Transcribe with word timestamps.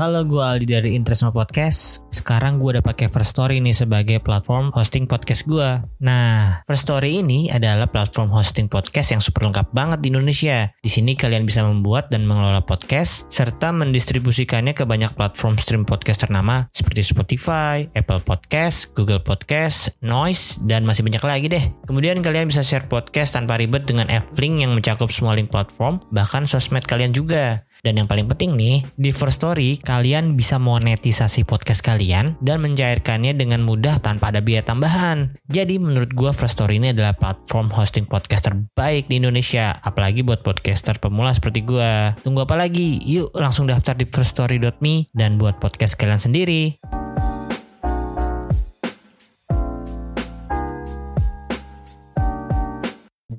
Halo, 0.00 0.24
gue 0.24 0.40
Aldi 0.40 0.64
dari 0.64 0.90
Interestmo 0.96 1.28
Podcast. 1.28 2.08
Sekarang 2.08 2.56
gue 2.56 2.72
udah 2.72 2.80
pakai 2.80 3.04
First 3.12 3.36
Story 3.36 3.60
nih 3.60 3.76
sebagai 3.76 4.16
platform 4.24 4.72
hosting 4.72 5.04
podcast 5.04 5.44
gue. 5.44 5.76
Nah, 6.00 6.64
First 6.64 6.88
Story 6.88 7.20
ini 7.20 7.52
adalah 7.52 7.84
platform 7.84 8.32
hosting 8.32 8.64
podcast 8.64 9.12
yang 9.12 9.20
super 9.20 9.44
lengkap 9.44 9.68
banget 9.76 10.00
di 10.00 10.08
Indonesia. 10.08 10.72
Di 10.80 10.88
sini 10.88 11.12
kalian 11.12 11.44
bisa 11.44 11.68
membuat 11.68 12.08
dan 12.08 12.24
mengelola 12.24 12.64
podcast 12.64 13.28
serta 13.28 13.76
mendistribusikannya 13.76 14.72
ke 14.72 14.88
banyak 14.88 15.12
platform 15.12 15.60
stream 15.60 15.84
podcast 15.84 16.24
ternama 16.24 16.64
seperti 16.72 17.04
Spotify, 17.04 17.84
Apple 17.92 18.24
Podcast, 18.24 18.96
Google 18.96 19.20
Podcast, 19.20 20.00
Noise, 20.00 20.64
dan 20.64 20.88
masih 20.88 21.04
banyak 21.04 21.20
lagi 21.20 21.46
deh. 21.52 21.64
Kemudian 21.84 22.24
kalian 22.24 22.48
bisa 22.48 22.64
share 22.64 22.88
podcast 22.88 23.36
tanpa 23.36 23.60
ribet 23.60 23.84
dengan 23.84 24.08
F-Link 24.08 24.64
yang 24.64 24.72
mencakup 24.72 25.12
semua 25.12 25.36
link 25.36 25.52
platform, 25.52 26.00
bahkan 26.08 26.48
sosmed 26.48 26.88
kalian 26.88 27.12
juga. 27.12 27.68
Dan 27.80 28.00
yang 28.00 28.08
paling 28.08 28.28
penting 28.28 28.56
nih, 28.56 28.84
di 28.96 29.10
First 29.10 29.40
Story 29.40 29.80
kalian 29.80 30.36
bisa 30.36 30.60
monetisasi 30.60 31.48
podcast 31.48 31.80
kalian 31.80 32.36
dan 32.44 32.60
mencairkannya 32.60 33.32
dengan 33.32 33.64
mudah 33.64 33.98
tanpa 34.04 34.28
ada 34.28 34.44
biaya 34.44 34.60
tambahan. 34.60 35.32
Jadi 35.48 35.80
menurut 35.80 36.12
gue 36.12 36.30
First 36.30 36.60
Story 36.60 36.76
ini 36.76 36.92
adalah 36.92 37.16
platform 37.16 37.72
hosting 37.72 38.04
podcast 38.04 38.52
terbaik 38.52 39.08
di 39.08 39.18
Indonesia, 39.18 39.80
apalagi 39.80 40.20
buat 40.20 40.44
podcaster 40.44 41.00
pemula 41.00 41.32
seperti 41.32 41.64
gue. 41.64 42.14
Tunggu 42.20 42.44
apa 42.44 42.60
lagi? 42.60 43.00
Yuk 43.02 43.32
langsung 43.32 43.64
daftar 43.64 43.96
di 43.96 44.04
firststory.me 44.04 45.08
dan 45.16 45.40
buat 45.40 45.56
podcast 45.56 45.96
kalian 45.96 46.20
sendiri. 46.20 46.99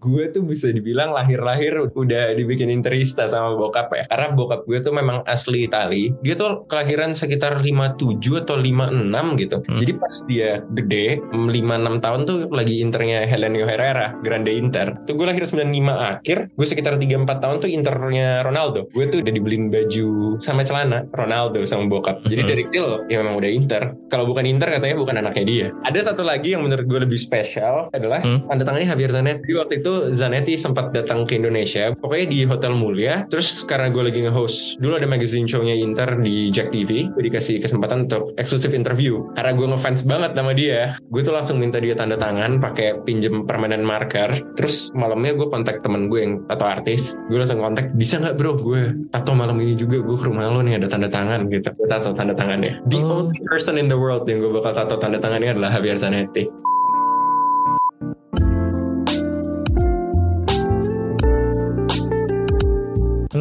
Gue 0.02 0.34
tuh 0.34 0.42
bisa 0.42 0.68
dibilang 0.68 1.14
lahir-lahir 1.14 1.78
udah 1.94 2.34
dibikin 2.34 2.74
interista 2.74 3.30
sama 3.30 3.54
bokap 3.54 3.94
ya. 3.94 4.04
Karena 4.10 4.34
bokap 4.34 4.66
gue 4.66 4.82
tuh 4.82 4.90
memang 4.92 5.22
asli 5.30 5.70
Itali. 5.70 6.10
Dia 6.26 6.34
tuh 6.34 6.66
kelahiran 6.66 7.14
sekitar 7.14 7.62
57 7.62 8.18
atau 8.42 8.58
56 8.58 9.38
gitu. 9.38 9.58
Hmm. 9.62 9.78
Jadi 9.78 9.92
pas 9.94 10.16
dia 10.26 10.50
gede, 10.68 11.22
5-6 11.30 11.54
tahun 12.02 12.20
tuh 12.26 12.38
lagi 12.50 12.82
internya 12.82 13.30
Helenio 13.30 13.70
Herrera, 13.70 14.18
Grande 14.20 14.52
Inter. 14.52 14.98
Tuh 15.06 15.14
gue 15.14 15.28
lahir 15.30 15.46
95 15.46 15.70
akhir, 15.94 16.38
gue 16.50 16.68
sekitar 16.68 16.98
3-4 16.98 17.38
tahun 17.38 17.56
tuh 17.62 17.70
internya 17.70 18.42
Ronaldo. 18.42 18.90
Gue 18.90 19.06
tuh 19.06 19.22
udah 19.22 19.30
dibeliin 19.32 19.70
baju 19.70 20.08
sama 20.42 20.66
celana 20.66 21.06
Ronaldo 21.14 21.62
sama 21.64 21.86
bokap. 21.86 22.26
Jadi 22.26 22.42
Hmm. 22.42 22.50
dari 22.50 22.62
kecil 22.66 22.86
ya 23.06 23.22
memang 23.22 23.38
udah 23.38 23.52
Inter. 23.52 23.84
Kalau 24.10 24.26
bukan 24.26 24.50
Inter 24.50 24.74
katanya 24.74 24.98
bukan 24.98 25.16
anaknya 25.22 25.46
dia. 25.46 25.68
Ada 25.86 26.12
satu 26.12 26.26
lagi 26.26 26.58
yang 26.58 26.66
menurut 26.66 26.90
gue 26.90 27.00
lebih 27.00 27.22
spesial 27.22 27.94
adalah 27.94 28.26
Hmm. 28.26 28.50
tanda 28.50 28.66
tangannya 28.66 28.90
Javier 28.90 29.12
Zanetti. 29.14 29.52
Waktu 29.54 29.74
itu 29.78 29.91
Zanetti 30.12 30.56
sempat 30.56 30.92
datang 30.92 31.24
ke 31.24 31.38
Indonesia. 31.38 31.94
Pokoknya 31.96 32.28
di 32.28 32.40
Hotel 32.46 32.74
Mulia. 32.74 33.26
Terus 33.28 33.64
karena 33.64 33.88
gue 33.90 34.04
lagi 34.04 34.20
nge-host 34.24 34.80
dulu 34.80 34.98
ada 34.98 35.08
magazine 35.08 35.46
show-nya 35.46 35.76
Inter 35.76 36.20
di 36.20 36.50
Jack 36.50 36.72
TV. 36.72 37.12
Gue 37.12 37.24
dikasih 37.28 37.60
kesempatan 37.60 38.08
untuk 38.10 38.34
eksklusif 38.36 38.72
interview. 38.72 39.28
Karena 39.36 39.52
gue 39.54 39.68
ngefans 39.72 40.02
banget 40.04 40.32
sama 40.34 40.52
dia. 40.52 40.96
Gue 41.12 41.22
tuh 41.22 41.34
langsung 41.36 41.58
minta 41.60 41.78
dia 41.78 41.94
tanda 41.94 42.16
tangan 42.16 42.58
pakai 42.58 43.04
pinjem 43.04 43.44
permanen 43.46 43.84
marker. 43.84 44.42
Terus 44.58 44.90
malamnya 44.92 45.36
gue 45.36 45.48
kontak 45.48 45.84
temen 45.84 46.08
gue 46.08 46.20
yang 46.20 46.34
tato 46.48 46.66
artis. 46.66 47.14
Gue 47.30 47.38
langsung 47.40 47.62
kontak, 47.62 47.94
bisa 47.94 48.18
nggak 48.18 48.36
bro 48.36 48.58
gue 48.58 49.08
tato 49.12 49.32
malam 49.34 49.60
ini 49.60 49.76
juga 49.76 50.02
gue 50.02 50.18
ke 50.18 50.26
rumah 50.28 50.48
lo 50.50 50.64
nih 50.64 50.80
ada 50.80 50.88
tanda 50.88 51.10
tangan 51.12 51.48
gitu. 51.52 51.70
Gue 51.76 51.88
tato 51.88 52.12
tanda 52.16 52.34
tangannya. 52.34 52.80
The 52.88 53.00
Oh. 53.02 53.28
only 53.28 53.42
person 53.44 53.76
in 53.76 53.90
the 53.90 53.98
world 53.98 54.24
yang 54.30 54.40
gue 54.40 54.52
bakal 54.54 54.72
tato 54.72 54.96
tanda 54.96 55.18
tangannya 55.18 55.58
adalah 55.58 55.74
Javier 55.74 55.98
Zanetti. 55.98 56.46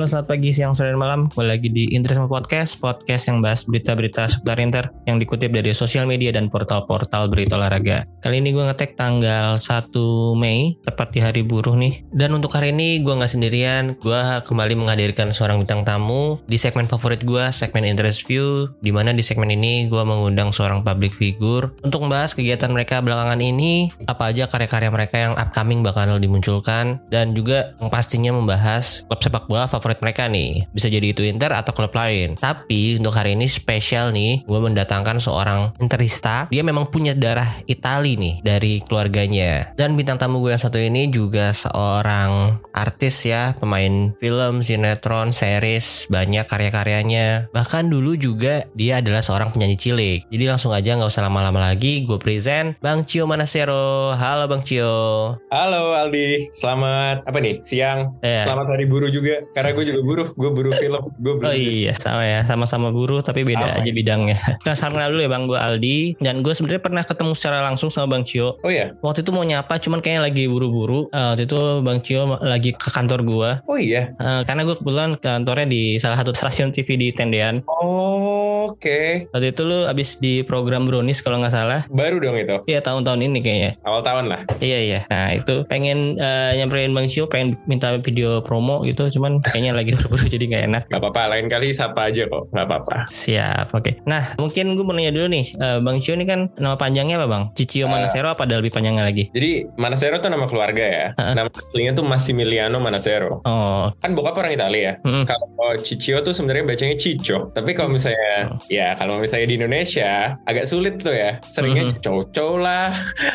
Halo 0.01 0.17
selamat 0.17 0.33
pagi, 0.33 0.49
siang, 0.57 0.73
sore, 0.73 0.89
dan 0.89 0.97
malam. 0.97 1.29
Kembali 1.29 1.61
lagi 1.61 1.69
di 1.69 1.93
Interisme 1.93 2.25
Podcast 2.25 2.81
Podcast 2.81 3.29
yang 3.29 3.45
bahas 3.45 3.69
berita-berita 3.69 4.33
seputar 4.33 4.57
Inter 4.57 4.89
Yang 5.05 5.29
dikutip 5.29 5.53
dari 5.53 5.77
sosial 5.77 6.09
media 6.09 6.33
dan 6.33 6.49
portal-portal 6.49 7.29
berita 7.29 7.61
olahraga. 7.61 8.09
Kali 8.25 8.41
ini 8.41 8.57
gue 8.57 8.65
ngetek 8.65 8.97
tanggal 8.97 9.61
1 9.61 9.93
Mei 10.41 10.81
Tepat 10.89 11.13
di 11.13 11.21
hari 11.21 11.45
buruh 11.45 11.77
nih. 11.77 12.01
Dan 12.17 12.33
untuk 12.33 12.49
hari 12.57 12.73
ini 12.73 13.05
gue 13.05 13.13
nggak 13.13 13.29
sendirian. 13.29 13.93
Gue 14.01 14.41
kembali 14.41 14.73
menghadirkan 14.81 15.37
seorang 15.37 15.61
bintang 15.61 15.85
tamu 15.85 16.41
Di 16.49 16.57
segmen 16.57 16.89
favorit 16.89 17.21
gue, 17.21 17.53
segmen 17.53 17.85
Interest 17.85 18.25
View 18.25 18.73
Di 18.81 18.97
mana 18.97 19.13
di 19.13 19.21
segmen 19.21 19.53
ini 19.53 19.85
gue 19.85 20.01
mengundang 20.01 20.49
seorang 20.49 20.81
public 20.81 21.13
figure. 21.13 21.77
Untuk 21.85 22.09
membahas 22.09 22.33
kegiatan 22.33 22.73
mereka 22.73 23.05
belakangan 23.05 23.45
ini 23.45 23.93
Apa 24.09 24.33
aja 24.33 24.49
karya-karya 24.49 24.89
mereka 24.89 25.17
yang 25.21 25.37
upcoming 25.37 25.85
bakal 25.85 26.17
dimunculkan 26.17 27.05
Dan 27.13 27.37
juga 27.37 27.77
yang 27.77 27.93
pastinya 27.93 28.33
membahas 28.33 29.05
klub 29.05 29.21
sepak 29.21 29.45
bola 29.45 29.69
favorit 29.69 29.90
mereka 29.99 30.31
nih. 30.31 30.71
Bisa 30.71 30.87
jadi 30.87 31.11
itu 31.11 31.27
Inter 31.27 31.51
atau 31.51 31.75
klub 31.75 31.91
lain. 31.91 32.39
Tapi 32.39 33.03
untuk 33.03 33.11
hari 33.19 33.35
ini 33.35 33.51
spesial 33.51 34.15
nih 34.15 34.47
gue 34.47 34.61
mendatangkan 34.63 35.19
seorang 35.19 35.75
Interista. 35.83 36.47
Dia 36.55 36.63
memang 36.63 36.87
punya 36.87 37.19
darah 37.19 37.51
Itali 37.67 38.15
nih 38.15 38.35
dari 38.47 38.79
keluarganya. 38.87 39.75
Dan 39.75 39.99
bintang 39.99 40.23
tamu 40.23 40.39
gue 40.39 40.55
yang 40.55 40.63
satu 40.63 40.79
ini 40.79 41.11
juga 41.11 41.51
seorang 41.51 42.63
artis 42.71 43.27
ya 43.27 43.59
pemain 43.59 44.15
film 44.23 44.63
sinetron 44.63 45.35
series 45.35 46.07
banyak 46.07 46.47
karya-karyanya. 46.47 47.51
Bahkan 47.51 47.91
dulu 47.91 48.15
juga 48.15 48.69
dia 48.79 49.03
adalah 49.03 49.25
seorang 49.25 49.51
penyanyi 49.51 49.77
cilik. 49.81 50.21
Jadi 50.31 50.45
langsung 50.47 50.71
aja 50.71 50.95
nggak 50.95 51.11
usah 51.11 51.27
lama-lama 51.27 51.59
lagi 51.59 52.05
gue 52.05 52.21
present 52.21 52.77
Bang 52.79 53.09
Cio 53.09 53.25
Manasero. 53.25 54.13
Halo 54.15 54.45
Bang 54.47 54.63
Cio. 54.63 55.35
Halo 55.49 55.97
Aldi, 55.97 56.53
selamat 56.53 57.25
apa 57.25 57.39
nih 57.41 57.65
siang? 57.65 58.21
Iya. 58.21 58.45
Selamat 58.45 58.77
hari 58.77 58.85
buruh 58.85 59.09
juga, 59.09 59.41
karena 59.57 59.71
gue 59.73 59.80
juga 59.83 60.01
buruh, 60.01 60.29
gue 60.31 60.51
buruh 60.51 60.73
film, 60.75 61.03
gue 61.15 61.33
buruh. 61.35 61.47
Oh 61.47 61.55
iya 61.55 61.93
sama 61.95 62.23
ya 62.23 62.41
sama-sama 62.43 62.89
buruh 62.89 63.21
tapi 63.21 63.43
beda 63.43 63.67
Sama. 63.67 63.81
aja 63.81 63.91
bidangnya. 63.91 64.39
Nah 64.61 64.75
salam 64.75 64.93
kenal 64.93 65.11
dulu 65.11 65.21
ya 65.21 65.31
bang 65.31 65.45
gue 65.45 65.59
Aldi 65.59 65.99
dan 66.19 66.41
gue 66.41 66.51
sebenarnya 66.51 66.81
pernah 66.81 67.03
ketemu 67.03 67.33
secara 67.33 67.59
langsung 67.61 67.89
sama 67.89 68.11
bang 68.11 68.23
Cio. 68.23 68.57
Oh 68.59 68.69
iya, 68.69 68.93
Waktu 68.99 69.21
itu 69.21 69.31
mau 69.31 69.43
nyapa 69.43 69.77
cuman 69.77 69.99
kayaknya 69.99 70.23
lagi 70.23 70.45
buru-buru. 70.45 71.09
Eh, 71.09 71.27
waktu 71.31 71.45
itu 71.45 71.59
bang 71.81 71.99
Cio 72.01 72.23
lagi 72.39 72.71
ke 72.73 72.89
kantor 72.89 73.21
gue 73.23 73.51
oh 73.65 73.79
iya. 73.79 74.13
Eh, 74.15 74.43
karena 74.45 74.63
gue 74.63 74.75
kebetulan 74.75 75.11
kantornya 75.15 75.67
di 75.67 75.83
salah 75.97 76.17
satu 76.17 76.31
stasiun 76.31 76.71
TV 76.71 76.97
di 76.97 77.09
Tendean. 77.11 77.63
Oh, 77.67 78.39
Oke, 78.71 79.27
Waktu 79.31 79.51
itu 79.51 79.63
lu 79.63 79.85
abis 79.85 80.17
di 80.17 80.41
program 80.41 80.85
Brownies 80.85 81.21
kalau 81.21 81.39
nggak 81.39 81.51
salah. 81.51 81.81
baru 81.91 82.17
dong 82.19 82.37
itu, 82.37 82.61
Iya 82.67 82.81
tahun-tahun 82.81 83.21
ini 83.21 83.39
kayaknya. 83.41 83.71
awal 83.83 84.01
tahun 84.01 84.25
lah. 84.27 84.41
Iya 84.59 84.79
iya. 84.81 85.01
Nah 85.07 85.33
itu 85.33 85.65
pengen 85.67 86.15
eh, 86.17 86.53
nyamperin 86.55 86.91
bang 86.91 87.07
Cio 87.07 87.27
pengen 87.27 87.59
minta 87.65 87.91
video 87.97 88.41
promo 88.41 88.81
gitu 88.83 89.09
cuman 89.11 89.41
kayaknya 89.43 89.70
lagi 89.73 89.91
buru-buru 89.95 90.27
jadi 90.27 90.45
nggak 90.47 90.65
enak. 90.67 90.83
Gak 90.89 91.01
apa-apa, 91.01 91.23
lain 91.33 91.47
kali 91.47 91.71
sapa 91.71 92.09
aja 92.09 92.27
kok, 92.27 92.51
gak 92.51 92.67
apa-apa. 92.67 92.97
Siap, 93.11 93.73
oke. 93.73 94.03
Nah, 94.05 94.35
mungkin 94.37 94.73
gue 94.73 94.85
mau 94.85 94.93
nanya 94.93 95.11
dulu 95.11 95.27
nih, 95.29 95.45
eh, 95.55 95.79
Bang 95.81 95.99
Cio 95.99 96.15
ini 96.15 96.25
kan 96.25 96.51
nama 96.57 96.75
panjangnya 96.75 97.17
apa 97.17 97.27
Bang? 97.27 97.43
Cicio 97.53 97.85
Eh. 97.85 97.91
Manasero 97.91 98.29
apa 98.29 98.45
ada 98.45 98.57
lebih 98.57 98.71
panjangnya 98.71 99.03
lagi? 99.03 99.29
Jadi 99.31 99.67
Manasero 99.75 100.19
tuh 100.19 100.29
nama 100.29 100.47
keluarga 100.47 100.83
ya, 100.83 101.07
Heeh. 101.15 101.35
nama 101.35 101.49
aslinya 101.51 101.93
tuh 101.93 102.05
Massimiliano 102.05 102.79
Manasero. 102.79 103.43
Oh, 103.43 103.91
Kan 103.99 104.13
bokap 104.13 104.37
orang 104.37 104.53
Italia 104.53 104.81
ya. 104.81 104.93
mm, 105.01 105.25
Kalau 105.25 105.47
Ciccio 105.79 106.19
tuh 106.21 106.33
sebenarnya 106.33 106.65
bacanya 106.65 106.97
Cico, 106.97 107.51
tapi 107.51 107.73
kalau 107.73 107.91
misalnya 107.91 108.57
ya 108.67 108.95
kalau 108.95 109.19
misalnya 109.19 109.47
di 109.47 109.57
Indonesia 109.57 110.11
agak 110.43 110.65
sulit 110.65 110.99
tuh 110.99 111.13
ya. 111.13 111.39
Seringnya 111.51 111.91
Mhm. 111.91 112.01
Coco 112.01 112.57
lah 112.57 112.91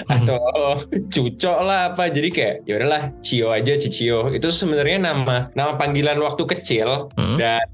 atau 0.06 0.40
Cuco 1.08 1.54
lah 1.62 1.92
apa. 1.92 2.08
Jadi 2.08 2.30
kayak 2.30 2.56
ya 2.64 2.74
udahlah 2.76 3.04
Cio 3.22 3.50
aja 3.50 3.74
Cicio. 3.76 4.32
Itu 4.32 4.50
sebenarnya 4.50 5.00
nama 5.02 5.50
nama 5.54 5.76
panggilan 5.76 6.18
waktu 6.26 6.44
kecil 6.50 7.14
Hmm. 7.16 7.38
dan 7.38 7.68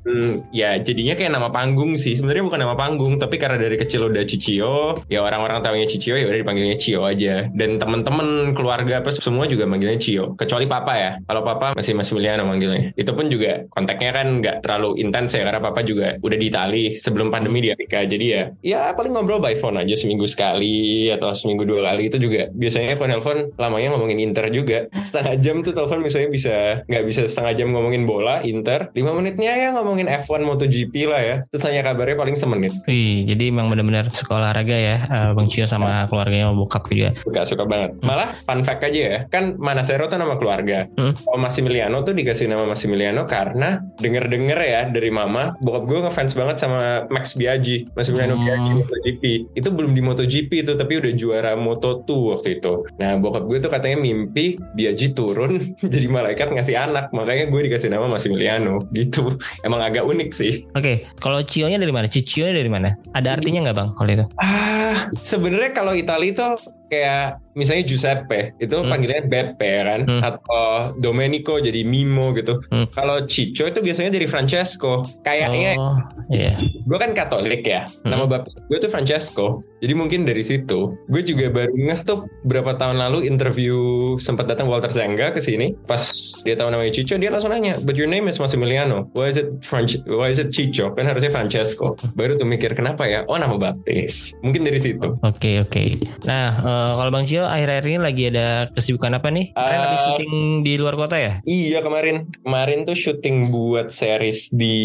ya 0.52 0.78
jadinya 0.78 1.16
kayak 1.16 1.32
nama 1.32 1.50
panggung 1.50 1.96
sih. 1.96 2.14
Sebenarnya 2.18 2.44
bukan 2.46 2.60
nama 2.60 2.76
panggung, 2.76 3.16
tapi 3.18 3.40
karena 3.40 3.58
dari 3.58 3.80
kecil 3.80 4.12
udah 4.12 4.24
Cicio, 4.28 5.00
ya 5.08 5.24
orang-orang 5.24 5.64
taunya 5.64 5.88
Cicio 5.88 6.20
ya 6.20 6.28
udah 6.28 6.40
dipanggilnya 6.42 6.78
Cio 6.78 7.02
aja. 7.06 7.48
Dan 7.52 7.80
teman-teman 7.80 8.52
keluarga 8.52 9.00
apa 9.00 9.10
semua 9.14 9.48
juga 9.48 9.64
manggilnya 9.66 9.98
Cio. 9.98 10.36
Kecuali 10.36 10.66
papa 10.68 10.94
ya. 10.98 11.12
Kalau 11.24 11.42
papa 11.42 11.74
masih 11.74 11.94
Massimiliano 11.96 12.44
manggilnya. 12.44 12.92
Itu 12.98 13.14
pun 13.14 13.32
juga 13.32 13.66
kontaknya 13.70 14.12
kan 14.12 14.28
nggak 14.42 14.56
terlalu 14.66 15.00
intens 15.00 15.34
ya 15.34 15.46
karena 15.46 15.62
papa 15.62 15.82
juga 15.86 16.18
udah 16.20 16.38
di 16.38 16.48
Itali 16.52 16.84
sebelum 16.98 17.32
pandemi 17.32 17.64
di 17.64 17.70
Amerika. 17.72 18.04
Jadi 18.04 18.26
ya 18.26 18.44
ya 18.62 18.82
paling 18.94 19.14
ngobrol 19.14 19.40
by 19.40 19.56
phone 19.56 19.80
aja 19.80 19.94
seminggu 19.96 20.26
sekali 20.26 21.08
atau 21.12 21.32
seminggu 21.32 21.64
dua 21.64 21.92
kali 21.94 22.08
itu 22.10 22.18
juga 22.18 22.50
biasanya 22.52 22.98
kalau 22.98 23.10
nelpon 23.12 23.38
lamanya 23.56 23.94
ngomongin 23.96 24.20
Inter 24.24 24.48
juga 24.50 24.88
setengah 25.08 25.36
jam 25.40 25.56
tuh 25.62 25.76
telepon 25.76 26.00
misalnya 26.02 26.30
bisa 26.32 26.56
nggak 26.88 27.04
bisa 27.06 27.22
setengah 27.28 27.54
jam 27.56 27.68
ngomongin 27.72 28.04
bola 28.04 28.31
Inter. 28.42 28.88
Lima 28.96 29.12
menitnya 29.12 29.52
ya 29.52 29.76
ngomongin 29.76 30.08
F1 30.08 30.48
MotoGP 30.48 30.96
lah 31.12 31.20
ya. 31.20 31.36
Terus 31.52 31.68
hanya 31.68 31.84
kabarnya 31.84 32.16
paling 32.16 32.40
semenit. 32.40 32.72
Wih, 32.88 33.28
jadi 33.28 33.52
emang 33.52 33.68
benar-benar 33.68 34.08
sekolah 34.10 34.40
olahraga 34.42 34.74
ya, 34.74 34.98
eh, 35.04 35.32
Bang 35.36 35.52
Cio 35.52 35.68
sama 35.68 36.08
keluarganya 36.08 36.50
mau 36.50 36.64
bokap 36.64 36.88
juga. 36.88 37.12
suka 37.18 37.44
suka 37.44 37.64
banget. 37.64 37.94
Malah 38.02 38.34
fun 38.42 38.64
fact 38.64 38.82
aja 38.82 39.02
ya. 39.02 39.18
Kan 39.28 39.60
Manasero 39.60 40.08
tuh 40.08 40.16
nama 40.16 40.40
keluarga. 40.40 40.88
Hmm. 40.96 41.14
kalau 41.18 41.40
Massimiliano 41.42 42.02
tuh 42.02 42.14
dikasih 42.14 42.46
nama 42.46 42.64
Massimiliano 42.64 43.26
karena 43.26 43.82
denger-denger 43.98 44.60
ya 44.60 44.82
dari 44.88 45.10
mama 45.10 45.56
bokap 45.58 45.84
gue 45.86 46.00
ngefans 46.04 46.34
banget 46.34 46.58
sama 46.58 47.06
Max 47.08 47.34
Biaggi 47.34 47.86
Massimiliano 47.92 48.36
Hmm. 48.38 48.44
Biaggi 48.44 48.72
MotoGP. 48.78 49.24
Itu 49.54 49.70
belum 49.72 49.92
di 49.92 50.02
MotoGP 50.02 50.52
itu 50.62 50.74
tapi 50.74 50.94
udah 50.98 51.12
juara 51.14 51.52
Moto2 51.56 52.10
waktu 52.32 52.50
itu. 52.58 52.74
Nah 52.98 53.18
bokap 53.18 53.44
gue 53.46 53.58
tuh 53.58 53.70
katanya 53.70 53.98
mimpi 53.98 54.56
Biaggi 54.72 55.12
turun 55.12 55.74
jadi 55.94 56.08
malaikat 56.08 56.52
ngasih 56.52 56.76
anak. 56.78 57.10
Makanya 57.12 57.48
gue 57.48 57.62
dikasih 57.66 57.90
nama 57.90 58.06
Massimiliano 58.22 58.86
gitu 58.94 59.34
emang 59.66 59.82
agak 59.82 60.06
unik 60.06 60.30
sih 60.30 60.54
Oke, 60.78 61.10
kalau 61.18 61.42
Cio-nya 61.42 61.82
dari 61.82 61.90
mana? 61.90 62.06
Cicio-nya 62.06 62.54
dari 62.54 62.70
mana? 62.70 62.94
Ada 63.18 63.42
artinya 63.42 63.66
nggak 63.66 63.78
Bang 63.78 63.90
kalau 63.98 64.12
itu? 64.14 64.26
Ah, 64.38 65.10
sebenarnya 65.26 65.74
kalau 65.74 65.98
Itali 65.98 66.38
itu 66.38 66.46
kayak 66.92 67.40
misalnya 67.54 67.84
Giuseppe 67.84 68.56
itu 68.58 68.76
Hmm. 68.76 68.90
panggilannya 68.90 69.26
Beppe 69.26 69.68
ya 69.68 69.84
kan 69.86 70.02
Hmm. 70.04 70.22
atau 70.22 70.64
Domenico 70.96 71.58
jadi 71.58 71.84
Mimo 71.84 72.32
gitu. 72.32 72.64
Hmm. 72.68 72.88
Kalau 72.90 73.24
Ciccio 73.26 73.68
itu 73.68 73.80
biasanya 73.80 74.12
dari 74.12 74.26
Francesco. 74.26 75.04
Kayaknya 75.22 75.72
Oh, 75.76 75.98
iya. 76.30 76.54
gue 76.58 76.98
kan 76.98 77.12
Katolik 77.12 77.64
ya. 77.64 77.88
Hmm. 78.04 78.12
Nama 78.12 78.24
bapak 78.26 78.52
gue 78.68 78.78
tuh 78.78 78.88
Francesco. 78.88 79.46
Jadi 79.82 79.94
mungkin 79.94 80.24
dari 80.24 80.42
situ. 80.42 80.94
Gue 81.10 81.22
juga 81.22 81.50
baru 81.50 81.74
ngeh 81.74 82.02
tuh 82.04 82.24
berapa 82.44 82.78
tahun 82.78 83.02
lalu 83.02 83.26
interview 83.26 83.78
sempat 84.18 84.46
datang 84.46 84.70
Walter 84.70 84.90
Zenga 84.90 85.32
ke 85.32 85.42
sini. 85.42 85.74
Pas 85.84 86.06
dia 86.46 86.54
tahu 86.54 86.70
namanya 86.70 86.94
Ciccio, 86.94 87.18
dia 87.18 87.34
langsung 87.34 87.50
nanya, 87.50 87.82
"But 87.82 87.98
your 87.98 88.06
name 88.06 88.30
is 88.30 88.38
Massimiliano. 88.38 89.10
Why 89.12 89.28
is 89.28 89.38
it 89.38 89.50
Franc- 89.62 90.06
Why 90.06 90.30
is 90.30 90.38
it 90.38 90.54
Ciccio? 90.54 90.94
Kan 90.94 91.10
harusnya 91.10 91.34
Francesco." 91.34 91.98
Baru 92.14 92.38
tuh 92.38 92.46
mikir 92.46 92.78
kenapa 92.78 93.10
ya? 93.10 93.26
Oh, 93.26 93.36
nama 93.36 93.58
baptis. 93.58 94.38
Mungkin 94.40 94.62
dari 94.62 94.78
situ. 94.78 95.18
Oke 95.22 95.58
oke. 95.60 95.98
Nah 96.24 96.54
eh, 96.54 96.92
kalau 96.94 97.10
Bang 97.10 97.26
Cio 97.26 97.41
akhir-akhir 97.48 97.86
ini 97.88 98.00
lagi 98.02 98.24
ada 98.34 98.70
kesibukan 98.74 99.18
apa 99.18 99.30
nih? 99.32 99.54
Kemarin 99.54 99.78
Eh, 99.78 99.84
habis 99.88 100.02
syuting 100.04 100.34
di 100.66 100.74
luar 100.76 100.96
kota 101.00 101.16
ya? 101.18 101.34
Iya 101.46 101.80
kemarin 101.86 102.30
kemarin 102.44 102.80
tuh 102.84 102.98
syuting 102.98 103.54
buat 103.54 103.88
series 103.94 104.52
di 104.52 104.76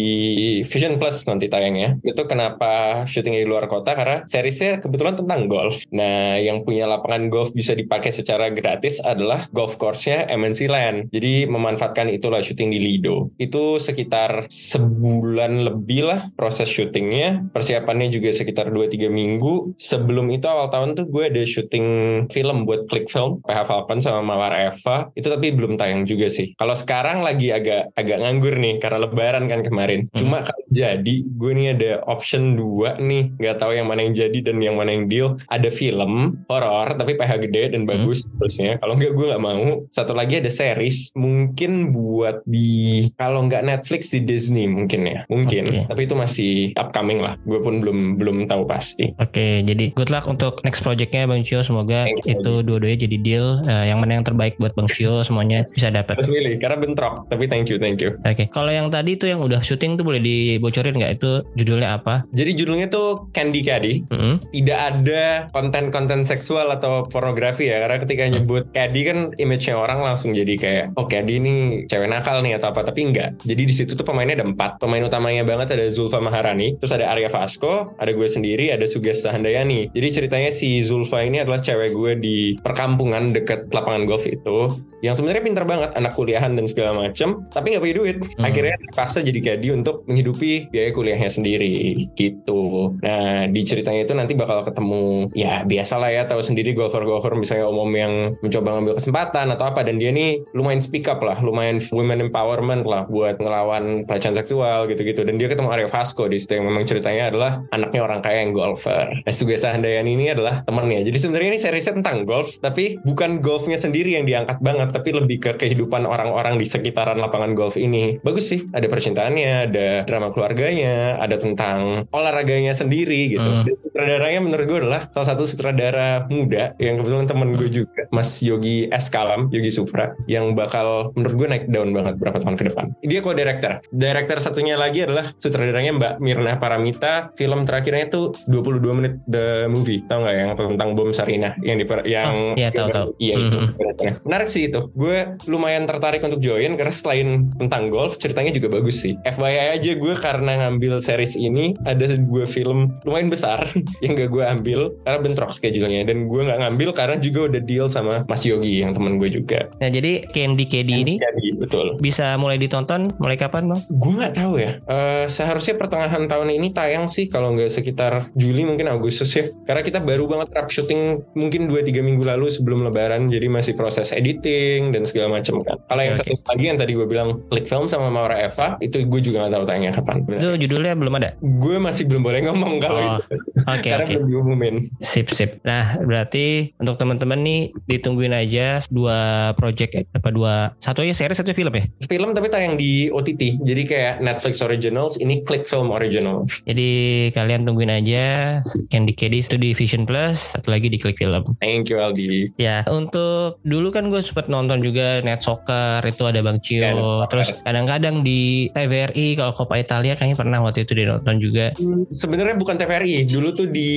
Vision 0.63 0.95
Plus 1.01 1.25
nanti 1.27 1.51
tayangnya. 1.51 1.99
Itu 2.05 2.23
kenapa 2.29 3.03
syutingnya 3.09 3.43
di 3.43 3.49
luar 3.49 3.67
kota 3.67 3.91
karena 3.97 4.23
seriesnya 4.29 4.79
kebetulan 4.79 5.19
tentang 5.19 5.51
golf. 5.51 5.83
Nah 5.91 6.39
yang 6.39 6.63
punya 6.63 6.87
lapangan 6.87 7.27
golf 7.27 7.51
bisa 7.51 7.75
dipakai 7.75 8.13
secara 8.15 8.47
gratis 8.53 9.03
adalah 9.03 9.51
golf 9.51 9.75
course-nya 9.75 10.29
MNC 10.31 10.59
Land. 10.71 10.97
Jadi 11.11 11.49
memanfaatkan 11.49 12.07
itulah 12.13 12.39
syuting 12.39 12.71
di 12.71 12.79
Lido. 12.79 13.33
Itu 13.35 13.81
sekitar 13.81 14.47
sebulan 14.47 15.67
lebih 15.67 16.07
lah 16.07 16.19
proses 16.33 16.71
syutingnya. 16.71 17.49
Persiapannya 17.51 18.07
juga 18.13 18.31
sekitar 18.31 18.71
2-3 18.71 19.11
minggu. 19.11 19.75
Sebelum 19.75 20.31
itu 20.31 20.45
awal 20.47 20.71
tahun 20.71 20.95
tuh 20.95 21.05
gue 21.09 21.23
ada 21.27 21.43
syuting 21.43 21.85
film 22.31 22.46
buat 22.63 22.87
Click 22.87 23.11
Film, 23.11 23.43
PH 23.43 23.67
Falcon 23.67 23.99
sama 23.99 24.21
Mawar 24.23 24.53
Eva. 24.55 25.11
Itu 25.17 25.27
tapi 25.27 25.51
belum 25.51 25.75
tayang 25.75 26.07
juga 26.07 26.31
sih. 26.31 26.55
Kalau 26.55 26.73
sekarang 26.77 27.25
lagi 27.25 27.51
agak 27.51 27.91
agak 27.97 28.17
nganggur 28.23 28.55
nih 28.55 28.79
karena 28.79 29.03
lebaran 29.03 29.45
kan 29.51 29.61
kemarin. 29.65 30.07
Hmm. 30.11 30.17
Cuma 30.19 30.37
kalau 30.45 30.63
jadi 30.71 31.15
gue 31.25 31.51
nih 31.51 31.67
ada 31.75 31.91
option 32.07 32.55
dua 32.55 32.95
nih, 33.01 33.35
nggak 33.35 33.57
tahu 33.57 33.71
yang 33.75 33.87
mana 33.89 34.05
yang 34.05 34.15
jadi 34.15 34.39
dan 34.51 34.57
yang 34.61 34.75
mana 34.77 34.93
yang 34.93 35.05
deal. 35.11 35.35
Ada 35.51 35.69
film 35.73 36.45
horor 36.47 36.95
tapi 36.95 37.17
PH 37.17 37.31
gede 37.49 37.63
dan 37.75 37.83
bagus 37.83 38.23
terusnya. 38.37 38.79
Kalau 38.79 38.95
nggak 38.95 39.11
gue 39.11 39.25
nggak 39.33 39.43
mau. 39.43 39.67
Satu 39.91 40.13
lagi 40.13 40.39
ada 40.39 40.51
series 40.51 41.11
mungkin 41.17 41.91
buat 41.91 42.45
di 42.45 43.09
kalau 43.17 43.45
nggak 43.49 43.63
Netflix 43.65 44.13
di 44.13 44.23
Disney 44.23 44.69
mungkin 44.69 45.01
ya, 45.07 45.19
mungkin. 45.27 45.65
Oke. 45.65 45.79
Tapi 45.89 46.01
itu 46.05 46.15
masih 46.15 46.51
upcoming 46.77 47.19
lah. 47.19 47.35
Gue 47.43 47.59
pun 47.59 47.81
belum 47.81 48.19
belum 48.21 48.37
tahu 48.45 48.63
pasti. 48.69 49.11
Oke, 49.17 49.65
jadi 49.65 49.91
good 49.95 50.13
luck 50.13 50.29
untuk 50.29 50.61
next 50.61 50.85
projectnya 50.85 51.25
Bang 51.25 51.41
Cio. 51.41 51.63
Semoga. 51.65 52.05
Itu 52.39 52.53
dua-duanya 52.61 52.97
jadi 53.07 53.17
deal. 53.19 53.47
Eh, 53.65 53.85
yang 53.89 53.99
mana 54.01 54.19
yang 54.19 54.25
terbaik 54.25 54.57
buat 54.61 54.73
Bang 54.77 54.89
Cio 54.89 55.21
semuanya 55.25 55.65
bisa 55.73 55.89
dapat. 55.89 56.19
Harus 56.19 56.29
milih 56.29 56.57
karena 56.61 56.77
bentrok. 56.77 57.25
Tapi 57.27 57.45
thank 57.49 57.67
you, 57.67 57.77
thank 57.81 57.99
you. 57.99 58.15
Oke, 58.21 58.47
kalau 58.49 58.71
yang 58.71 58.87
tadi 58.93 59.17
tuh 59.17 59.29
yang 59.31 59.41
udah 59.41 59.59
syuting 59.61 59.97
tuh 59.97 60.05
boleh 60.05 60.21
dibocorin 60.21 60.95
nggak? 60.97 61.19
Itu 61.19 61.45
judulnya 61.57 61.97
apa? 61.97 62.27
Jadi 62.31 62.51
judulnya 62.57 62.87
tuh 62.91 63.29
Candy 63.33 63.61
Caddy. 63.65 63.93
Mm-mm. 64.09 64.35
Tidak 64.53 64.79
ada 64.79 65.23
konten-konten 65.51 66.23
seksual 66.27 66.69
atau 66.73 67.07
pornografi 67.07 67.69
ya. 67.69 67.83
Karena 67.83 67.97
ketika 68.01 68.23
nyebut 68.29 68.63
Caddy 68.71 69.01
kan 69.07 69.17
image-nya 69.35 69.75
orang 69.79 70.03
langsung 70.03 70.35
jadi 70.35 70.53
kayak, 70.59 70.85
oh 70.99 71.07
Caddy 71.09 71.39
ini 71.39 71.55
cewek 71.89 72.09
nakal 72.09 72.41
nih 72.43 72.59
atau 72.59 72.71
apa. 72.71 72.85
Tapi 72.87 72.99
enggak. 73.07 73.41
Jadi 73.43 73.61
di 73.63 73.73
situ 73.73 73.95
tuh 73.97 74.05
pemainnya 74.05 74.43
ada 74.43 74.47
empat. 74.47 74.81
Pemain 74.81 75.03
utamanya 75.03 75.43
banget 75.47 75.73
ada 75.77 75.85
Zulfa 75.89 76.21
Maharani. 76.21 76.77
Terus 76.77 76.93
ada 76.93 77.09
Arya 77.09 77.29
Vasco. 77.31 77.95
Ada 77.97 78.11
gue 78.13 78.27
sendiri. 78.27 78.69
Ada 78.69 78.85
Sugesta 78.85 79.33
Handayani. 79.33 79.89
Jadi 79.91 80.07
ceritanya 80.11 80.51
si 80.53 80.79
Zulfa 80.83 81.23
ini 81.23 81.41
adalah 81.41 81.59
cewek 81.63 81.91
gue 81.95 82.11
di 82.19 82.26
perkampungan 82.61 83.31
deket 83.35 83.69
lapangan 83.71 84.07
golf 84.07 84.25
itu. 84.25 84.77
Yang 85.01 85.21
sebenarnya 85.21 85.43
pinter 85.43 85.65
banget. 85.65 85.89
Anak 85.93 86.13
kuliahan 86.17 86.53
dan 86.57 86.65
segala 86.65 86.97
macem. 86.97 87.45
Tapi 87.53 87.75
nggak 87.75 87.83
punya 87.83 87.95
duit. 87.95 88.17
Hmm. 88.21 88.45
Akhirnya 88.45 88.75
terpaksa 88.89 89.21
jadi 89.21 89.39
Caddy 89.43 89.69
untuk 89.73 90.05
menghidupi 90.09 90.69
biaya 90.69 90.89
kuliahnya 90.93 91.29
sendiri. 91.29 92.09
Gitu. 92.17 92.93
Nah 93.01 93.45
di 93.49 93.61
ceritanya 93.63 94.01
itu 94.03 94.13
nanti 94.17 94.33
bakal 94.33 94.63
ketemu 94.65 95.29
ya 95.33 95.63
biasa 95.65 95.99
lah 95.99 96.09
ya 96.13 96.23
tahu 96.25 96.41
sendiri 96.43 96.73
golfer-golfer 96.77 97.33
misalnya 97.35 97.67
umum 97.69 97.89
yang 97.93 98.13
mencoba 98.39 98.77
ngambil 98.77 98.95
kesempatan 98.99 99.47
atau 99.53 99.65
apa 99.69 99.81
dan 99.83 99.97
dia 99.97 100.13
nih 100.13 100.43
lumayan 100.53 100.81
speak 100.83 101.07
up 101.09 101.19
lah 101.21 101.39
lumayan 101.41 101.81
women 101.91 102.29
empowerment 102.29 102.83
lah 102.85 103.05
buat 103.09 103.39
ngelawan 103.41 104.05
pelecehan 104.05 104.35
seksual 104.37 104.85
gitu-gitu 104.91 105.23
dan 105.23 105.35
dia 105.39 105.47
ketemu 105.49 105.69
Arya 105.73 105.89
Vasco 105.89 106.25
di 106.29 106.37
situ 106.37 106.57
yang 106.59 106.67
memang 106.69 106.85
ceritanya 106.85 107.33
adalah 107.33 107.51
anaknya 107.73 108.01
orang 108.03 108.19
kaya 108.21 108.45
yang 108.45 108.53
golfer 108.53 109.09
nah 109.23 109.33
Sugesa 109.33 109.73
Handayani 109.73 110.13
ini 110.17 110.25
adalah 110.33 110.63
temannya 110.63 111.05
jadi 111.07 111.17
sebenarnya 111.17 111.49
ini 111.55 111.59
seriesnya 111.59 111.93
tentang 111.99 112.23
golf 112.27 112.59
tapi 112.59 112.99
bukan 113.03 113.39
golfnya 113.39 113.79
sendiri 113.79 114.15
yang 114.17 114.25
diangkat 114.25 114.59
banget 114.61 114.86
tapi 114.89 115.13
lebih 115.13 115.37
ke 115.39 115.51
kehidupan 115.57 116.03
orang-orang 116.03 116.57
di 116.57 116.65
sekitaran 116.65 117.17
lapangan 117.17 117.53
golf 117.53 117.75
ini. 117.75 118.17
Bagus 118.21 118.49
sih 118.49 118.65
ada 118.71 118.85
percintaannya 118.85 119.51
ada 119.69 119.87
drama 120.03 120.31
keluarganya 120.31 121.17
ada 121.17 121.37
tentang 121.37 122.05
olahraganya 122.11 122.73
sendiri 122.73 123.33
gitu. 123.33 123.43
Hmm. 123.47 123.63
dan 123.63 123.77
sutradaranya 123.79 124.39
menurut 124.43 124.65
gue 124.65 124.79
adalah 124.83 125.01
salah 125.09 125.27
satu 125.29 125.43
sutradara 125.43 126.27
muda 126.27 126.75
yang 126.77 126.99
kebetulan 126.99 127.25
temen 127.25 127.49
gue 127.55 127.69
juga 127.69 128.01
Mas 128.11 128.39
Yogi 128.39 128.87
S. 128.89 129.07
Kalam 129.07 129.47
Yogi 129.49 129.71
Supra 129.71 130.13
yang 130.27 130.53
bakal 130.53 131.11
menurut 131.15 131.35
gue 131.35 131.47
naik 131.47 131.65
daun 131.69 131.91
banget 131.91 132.15
berapa 132.17 132.37
tahun 132.39 132.55
ke 132.55 132.63
depan. 132.73 132.85
Dia 133.01 133.19
co-director. 133.21 133.79
Director 133.89 134.37
satunya 134.39 134.75
lagi 134.75 135.03
adalah 135.03 135.31
sutradaranya 135.37 135.91
Mbak 135.95 136.13
Mirna 136.19 136.53
Paramita. 136.57 137.31
Film 137.33 137.63
terakhirnya 137.63 138.07
tuh 138.07 138.35
22 138.47 138.97
menit 138.97 139.13
the 139.25 139.65
movie. 139.67 140.03
Tau 140.05 140.21
nggak 140.21 140.35
yang 140.35 140.49
tentang 140.53 140.89
bom 140.93 141.09
Sarina 141.11 141.55
yang 141.61 141.77
di 141.77 141.85
yang 142.05 142.29
Oh, 142.37 142.53
iya, 142.59 142.69
tahu, 142.69 142.89
tahu. 142.91 143.09
iya 143.17 143.35
itu 143.39 143.57
Mhm. 143.57 144.27
menarik 144.27 144.49
sih 144.51 144.69
itu 144.69 144.76
gue 144.93 145.37
lumayan 145.49 145.89
tertarik 145.89 146.21
untuk 146.21 146.41
join 146.41 146.77
karena 146.77 146.93
selain 146.93 147.49
tentang 147.57 147.89
golf 147.89 148.21
ceritanya 148.21 148.53
juga 148.53 148.67
bagus 148.79 149.01
sih. 149.01 149.17
FYI 149.25 149.77
aja 149.79 149.91
gue 149.97 150.13
karena 150.17 150.51
ngambil 150.67 151.01
series 151.01 151.33
ini 151.37 151.73
ada 151.83 152.09
dua 152.17 152.45
film 152.45 152.97
lumayan 153.03 153.29
besar 153.31 153.67
yang 154.03 154.13
gak 154.17 154.29
gue 154.29 154.43
ambil 154.43 154.79
karena 155.03 155.19
bentrok 155.23 155.51
schedule-nya. 155.55 156.05
Dan 156.07 156.29
gue 156.29 156.41
nggak 156.43 156.59
ngambil 156.61 156.89
karena 156.93 157.15
juga 157.17 157.39
udah 157.49 157.61
deal 157.63 157.87
sama 157.89 158.23
Mas 158.29 158.43
Yogi 158.45 158.83
yang 158.83 158.93
temen 158.93 159.17
gue 159.17 159.29
juga. 159.31 159.69
Nah, 159.81 159.89
jadi 159.89 160.23
Candy 160.31 160.65
Candy 160.69 160.93
ini 161.01 161.13
Jadi 161.17 161.45
betul. 161.57 161.97
bisa 161.97 162.37
mulai 162.37 162.59
ditonton 162.61 163.09
mulai 163.17 163.39
kapan, 163.39 163.69
Bang? 163.71 163.81
gue 163.87 164.13
nggak 164.13 164.35
tahu 164.37 164.53
ya. 164.61 164.79
Eh, 164.85 165.25
seharusnya 165.31 165.75
pertengahan 165.79 166.29
tahun 166.29 166.53
ini 166.53 166.75
tayang 166.75 167.09
sih 167.09 167.31
kalau 167.31 167.55
nggak 167.55 167.71
sekitar 167.71 168.29
Juli 168.35 168.67
mungkin 168.67 168.91
Agustus 168.91 169.31
ya. 169.33 169.49
Karena 169.65 169.81
kita 169.81 169.99
baru 170.03 170.27
banget 170.29 170.53
wrap 170.53 170.69
syuting 170.69 171.23
mungkin 171.33 171.71
2-3 171.71 172.03
minggu 172.03 172.23
lalu 172.23 172.51
sebelum 172.51 172.83
lebaran 172.83 173.31
jadi 173.31 173.47
masih 173.47 173.73
proses 173.77 174.11
editing 174.11 174.66
acting 174.67 174.91
dan 174.91 175.03
segala 175.07 175.39
macam 175.39 175.63
kan. 175.63 175.77
Kalau 175.87 176.01
yang 176.03 176.15
Oke. 176.15 176.21
satu 176.27 176.33
lagi 176.43 176.65
yang 176.67 176.77
tadi 176.79 176.91
gue 176.93 177.07
bilang 177.07 177.29
Click 177.47 177.65
Film 177.71 177.87
sama 177.87 178.11
Maura 178.11 178.35
Eva 178.35 178.75
itu 178.83 178.99
gue 179.07 179.21
juga 179.23 179.47
nggak 179.47 179.53
tahu 179.55 179.63
tayangnya 179.63 179.91
kapan. 179.95 180.17
Itu 180.27 180.49
judulnya 180.59 180.93
belum 180.99 181.13
ada. 181.15 181.29
Gue 181.39 181.77
masih 181.79 182.03
belum 182.11 182.21
boleh 182.23 182.41
ngomong 182.51 182.73
kalau 182.83 182.95
Oh, 182.97 183.21
itu 183.23 183.39
Oke 183.63 183.87
karena 183.87 184.03
oke. 184.03 184.13
belum 184.19 184.27
diumumin. 184.27 184.75
Sip 184.99 185.31
sip. 185.31 185.63
Nah 185.63 185.95
berarti 186.03 186.75
untuk 186.81 186.99
teman-teman 186.99 187.39
nih 187.39 187.61
ditungguin 187.87 188.35
aja 188.35 188.83
dua 188.91 189.51
project 189.55 189.91
ya, 189.95 190.03
apa 190.11 190.29
dua 190.33 190.75
satu 190.81 191.05
aja 191.05 191.15
series 191.15 191.39
satu 191.39 191.55
film 191.55 191.71
ya. 191.71 191.87
Film 192.09 192.35
tapi 192.35 192.51
tayang 192.51 192.75
di 192.75 193.07
OTT. 193.07 193.63
Jadi 193.63 193.81
kayak 193.87 194.19
Netflix 194.19 194.59
Originals, 194.59 195.15
ini 195.21 195.45
Click 195.47 195.69
Film 195.69 195.93
Originals. 195.93 196.63
Jadi 196.67 196.89
kalian 197.31 197.63
tungguin 197.63 197.91
aja 197.93 198.59
Candy 198.91 199.15
Candy 199.15 199.39
itu 199.39 199.55
di 199.55 199.71
Vision 199.71 200.03
Plus, 200.03 200.57
satu 200.57 200.73
lagi 200.73 200.89
di 200.91 200.97
Click 200.99 201.15
Film. 201.15 201.55
Thank 201.61 201.93
you 201.93 202.01
Aldi. 202.01 202.57
Ya, 202.57 202.81
untuk 202.89 203.61
dulu 203.61 203.93
kan 203.93 204.09
gue 204.09 204.19
sempat 204.19 204.49
nonton 204.49 204.56
juga 204.81 205.21
Net 205.21 205.45
Soccer 205.45 206.01
itu 206.05 206.23
ada 206.25 206.39
Bang 206.41 206.57
Ya, 206.57 206.63
Cio. 206.63 206.81
Soccer. 206.89 207.27
Terus 207.29 207.47
kadang-kadang 207.61 208.15
di 208.25 208.67
TVRI 208.73 209.27
kalau 209.37 209.51
Coppa 209.53 209.75
Italia 209.77 210.17
kayaknya 210.17 210.37
pernah 210.37 210.59
waktu 210.65 210.83
itu 210.83 210.97
dia 210.97 211.05
nonton 211.13 211.37
juga. 211.37 211.71
Sebenarnya 212.09 212.55
bukan 212.57 212.75
TVRI, 212.75 213.29
dulu 213.29 213.53
tuh 213.53 213.67
di 213.69 213.89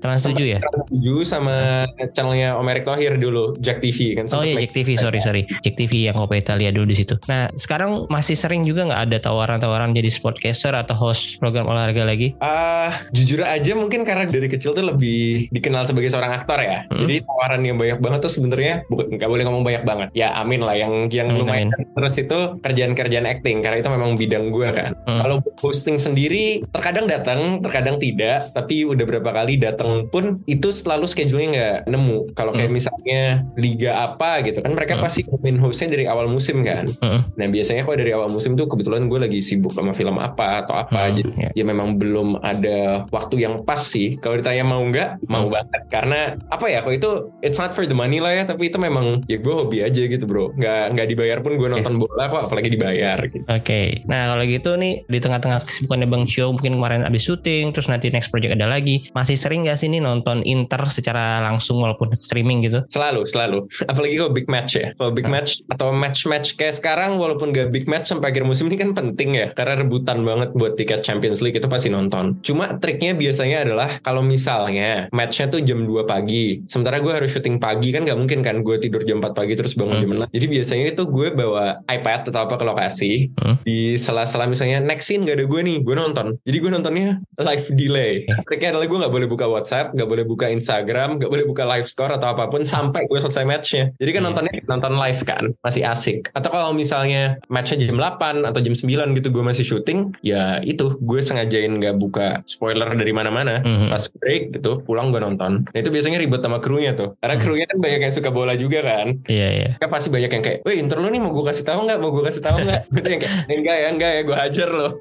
Trans 0.00 0.24
7 0.24 0.32
ya? 0.46 0.58
Trans 0.62 0.88
7 0.88 1.22
sama 1.28 1.86
channelnya 2.16 2.56
Om 2.56 2.66
Erick 2.72 2.88
Thohir 2.88 3.20
dulu, 3.20 3.58
Jack 3.60 3.84
TV 3.84 4.16
kan. 4.16 4.24
Oh 4.32 4.42
iya 4.44 4.64
Jack 4.64 4.72
TV 4.72 4.96
sorry 4.96 5.20
sorry 5.20 5.42
Jack 5.60 5.76
TV 5.76 6.08
yang 6.08 6.16
Coppa 6.16 6.40
Italia 6.40 6.72
dulu 6.72 6.88
di 6.88 6.96
situ. 6.96 7.20
Nah 7.28 7.52
sekarang 7.58 8.08
masih 8.08 8.38
sering 8.38 8.64
juga 8.64 8.88
nggak 8.88 9.02
ada 9.10 9.18
tawaran-tawaran 9.20 9.92
jadi 9.92 10.08
sportcaster 10.08 10.72
atau 10.72 10.96
host 10.96 11.36
program 11.42 11.68
olahraga 11.68 12.06
lagi? 12.06 12.32
Ah, 12.40 13.04
jujur 13.12 13.42
aja 13.44 13.72
mungkin 13.76 14.06
karena 14.06 14.24
dari 14.28 14.48
kecil 14.48 14.72
tuh 14.72 14.84
lebih 14.84 15.50
dikenal 15.50 15.84
sebagai 15.84 16.08
seorang 16.08 16.32
aktor 16.36 16.60
ya. 16.62 16.86
Hmm. 16.88 17.04
Jadi 17.04 17.24
tawaran 17.26 17.62
yang 17.64 17.76
banyak 17.76 17.98
banget 18.00 18.20
tuh 18.24 18.32
sebenarnya 18.32 18.86
nggak 18.88 19.30
boleh 19.30 19.44
ngomong 19.44 19.64
banyak 19.64 19.82
banget. 19.82 20.05
Ya 20.12 20.34
amin 20.34 20.60
lah 20.60 20.74
yang 20.74 21.08
yang 21.08 21.28
Amin, 21.28 21.40
lumayan 21.40 21.68
amin. 21.70 21.86
terus 21.92 22.14
itu 22.16 22.38
kerjaan-kerjaan 22.60 23.24
acting 23.24 23.60
karena 23.60 23.78
itu 23.78 23.88
memang 23.88 24.10
bidang 24.14 24.48
gue 24.48 24.68
kan. 24.68 24.90
Hmm. 25.04 25.20
Kalau 25.20 25.36
hosting 25.58 25.96
sendiri 25.96 26.62
terkadang 26.68 27.06
datang, 27.06 27.58
terkadang 27.60 27.96
tidak. 27.96 28.52
Tapi 28.52 28.84
udah 28.84 29.04
berapa 29.04 29.30
kali 29.32 29.56
datang 29.56 30.06
pun 30.06 30.42
itu 30.44 30.68
selalu 30.68 31.06
schedule-nya 31.06 31.48
nggak 31.48 31.76
nemu. 31.88 32.18
Kalau 32.32 32.52
kayak 32.52 32.70
misalnya 32.70 33.20
liga 33.54 34.04
apa 34.04 34.42
gitu 34.42 34.60
kan 34.60 34.72
mereka 34.72 34.94
Hmm. 34.94 35.02
pasti 35.02 35.20
ngumumin 35.22 35.58
hostnya 35.58 35.88
dari 35.90 36.04
awal 36.04 36.26
musim 36.26 36.60
kan. 36.60 36.88
Heeh. 36.92 37.20
Nah 37.32 37.46
biasanya 37.46 37.82
kalau 37.82 37.96
dari 37.96 38.12
awal 38.12 38.28
musim 38.28 38.54
tuh 38.54 38.66
kebetulan 38.66 39.06
gue 39.06 39.18
lagi 39.18 39.40
sibuk 39.40 39.72
sama 39.72 39.92
film 39.92 40.16
apa 40.16 40.60
atau 40.60 40.74
apa 40.74 41.00
Hmm, 41.06 41.14
jadi 41.14 41.30
ya. 41.36 41.50
ya 41.54 41.64
memang 41.64 41.96
belum 41.96 42.40
ada 42.40 42.78
waktu 43.08 43.40
yang 43.40 43.62
pas 43.62 43.78
sih 43.78 44.16
kalau 44.16 44.36
ditanya 44.36 44.62
mau 44.62 44.82
nggak 44.82 45.22
mau 45.26 45.44
Hmm. 45.44 45.54
banget 45.54 45.82
karena 45.86 46.18
apa 46.46 46.66
ya 46.66 46.80
kalau 46.80 46.94
itu 46.94 47.10
it's 47.40 47.56
not 47.56 47.70
for 47.70 47.82
the 47.82 47.92
money 47.92 48.18
lah 48.18 48.32
ya 48.32 48.44
tapi 48.44 48.66
itu 48.66 48.76
memang 48.76 49.22
ya 49.24 49.36
gue 49.36 49.54
hobi 49.54 49.78
aja 49.80 49.95
gitu 50.04 50.28
bro. 50.28 50.52
Nggak 50.52 50.84
nggak 50.92 51.06
dibayar 51.08 51.38
pun 51.40 51.56
gue 51.56 51.68
nonton 51.72 51.96
bola 51.96 52.28
kok 52.28 52.52
apalagi 52.52 52.68
dibayar 52.68 53.16
gitu. 53.24 53.48
Oke, 53.48 54.04
nah 54.04 54.36
kalau 54.36 54.44
gitu 54.44 54.76
nih 54.76 55.08
di 55.08 55.18
tengah-tengah 55.18 55.64
kesibukannya 55.64 56.08
Bang 56.12 56.28
Cio 56.28 56.52
mungkin 56.52 56.76
kemarin 56.76 57.08
habis 57.08 57.24
syuting, 57.24 57.72
terus 57.72 57.88
nanti 57.88 58.12
next 58.12 58.28
project 58.28 58.58
ada 58.58 58.68
lagi. 58.68 59.08
Masih 59.16 59.38
sering 59.38 59.64
gak 59.64 59.80
sih 59.80 59.88
nih 59.88 60.02
nonton 60.02 60.44
Inter 60.44 60.82
secara 60.92 61.40
langsung 61.40 61.80
walaupun 61.80 62.12
streaming 62.12 62.66
gitu? 62.66 62.82
selalu 62.90 63.22
selalu. 63.28 63.58
Apalagi 63.86 64.14
kalau 64.18 64.32
big 64.32 64.48
match 64.50 64.72
ya. 64.80 64.96
Kalau 64.96 65.12
big 65.14 65.28
match 65.30 65.60
atau 65.70 65.94
match 65.94 66.26
match 66.26 66.58
kayak 66.58 66.74
sekarang 66.74 67.20
walaupun 67.20 67.54
gak 67.54 67.70
big 67.70 67.86
match 67.86 68.10
sampai 68.10 68.34
akhir 68.34 68.42
musim 68.42 68.66
ini 68.66 68.80
kan 68.80 68.90
penting 68.96 69.36
ya. 69.36 69.46
Karena 69.52 69.78
rebutan 69.78 70.24
banget 70.26 70.56
buat 70.56 70.74
tiket 70.74 71.06
Champions 71.06 71.44
League 71.44 71.60
itu 71.60 71.68
pasti 71.70 71.92
nonton. 71.92 72.42
Cuma 72.42 72.74
triknya 72.80 73.14
biasanya 73.14 73.62
adalah 73.62 74.02
kalau 74.02 74.24
misalnya 74.24 75.06
matchnya 75.14 75.46
tuh 75.46 75.62
jam 75.62 75.84
2 75.86 76.02
pagi 76.08 76.64
sementara 76.66 76.98
gue 76.98 77.12
harus 77.12 77.30
syuting 77.30 77.62
pagi 77.62 77.94
kan 77.94 78.02
gak 78.02 78.18
mungkin 78.18 78.40
kan 78.42 78.64
gue 78.64 78.76
tidur 78.82 79.06
jam 79.06 79.22
4 79.22 79.36
pagi 79.36 79.54
terus 79.54 79.78
bangun 79.78 79.85
Hmm. 79.88 80.00
jam 80.00 80.10
6 80.22 80.30
jadi 80.30 80.46
biasanya 80.48 80.84
itu 80.90 81.02
gue 81.04 81.28
bawa 81.30 81.64
iPad 81.86 82.20
atau 82.28 82.40
apa 82.42 82.54
ke 82.54 82.64
lokasi 82.64 83.12
Hmm. 83.36 83.56
di 83.62 83.94
sela-sela 83.94 84.44
misalnya 84.44 84.78
next 84.78 85.06
scene 85.06 85.22
gak 85.22 85.36
ada 85.36 85.44
gue 85.44 85.60
nih 85.60 85.78
gue 85.80 85.94
nonton 85.94 86.26
jadi 86.42 86.56
gue 86.56 86.70
nontonnya 86.70 87.08
live 87.36 87.66
delay 87.72 88.12
triknya 88.44 88.72
adalah 88.72 88.86
gue 88.86 88.98
gak 88.98 89.12
boleh 89.12 89.26
buka 89.26 89.46
WhatsApp 89.46 89.92
gak 89.92 90.04
boleh 90.04 90.24
buka 90.24 90.46
Instagram 90.48 91.18
gak 91.18 91.28
boleh 91.28 91.44
buka 91.44 91.62
live 91.64 91.86
score 91.86 92.10
atau 92.10 92.28
apa 92.28 92.46
pun 92.46 92.62
sampai 92.62 93.04
gue 93.04 93.18
selesai 93.18 93.44
matchnya 93.44 93.92
jadi 93.96 94.10
kan 94.10 94.14
Iya. 94.16 94.26
nontonnya 94.26 94.54
nonton 94.66 94.92
live 94.96 95.22
kan 95.22 95.44
masih 95.60 95.82
asik 95.84 96.30
atau 96.32 96.48
kalau 96.48 96.70
misalnya 96.72 97.38
matchnya 97.46 97.86
jam 97.86 97.96
8 97.96 98.42
atau 98.42 98.58
jam 98.58 98.74
9 98.74 98.86
gitu 99.14 99.28
gue 99.30 99.44
masih 99.44 99.62
syuting 99.62 100.10
ya 100.20 100.58
itu 100.60 100.96
gue 100.96 101.20
sengajain 101.20 101.70
gak 101.76 101.94
buka 101.94 102.26
spoiler 102.44 102.90
dari 102.92 103.12
mana-mana 103.12 103.62
Mhm. 103.62 103.88
pas 103.88 104.04
break 104.10 104.42
gitu 104.52 104.82
pulang 104.82 105.08
gue 105.08 105.18
nonton 105.18 105.62
nah 105.64 105.78
itu 105.78 105.88
biasanya 105.88 106.18
ribet 106.18 106.40
sama 106.40 106.58
krunya 106.58 106.92
tuh 106.92 107.14
karena 107.18 107.34
Hmm. 107.36 107.44
krunya 107.44 107.66
kan 107.66 107.78
banyak 107.78 108.00
yang 108.00 108.14
suka 108.14 108.30
bola 108.30 108.54
juga 108.54 108.80
kan 108.80 109.20
Iya 109.26 109.48
iya. 109.52 109.65
Kan 109.76 109.88
pasti 109.90 110.08
banyak 110.08 110.30
yang 110.30 110.44
kayak, 110.44 110.58
weh 110.62 110.76
Inter 110.78 110.98
lu 110.98 111.08
nih 111.08 111.20
mau 111.20 111.32
gue 111.32 111.44
kasih 111.44 111.64
tahu 111.64 111.86
nggak? 111.86 111.98
Mau 111.98 112.10
gue 112.12 112.24
kasih 112.24 112.42
tahu 112.42 112.58
nggak? 112.62 112.80
Gitu 112.92 113.08
yang 113.08 113.20
kayak, 113.20 113.34
enggak 113.48 113.76
ya, 113.76 113.88
enggak 113.90 114.10
ya, 114.10 114.20
gue 114.22 114.36
hajar 114.36 114.68
lo. 114.70 114.88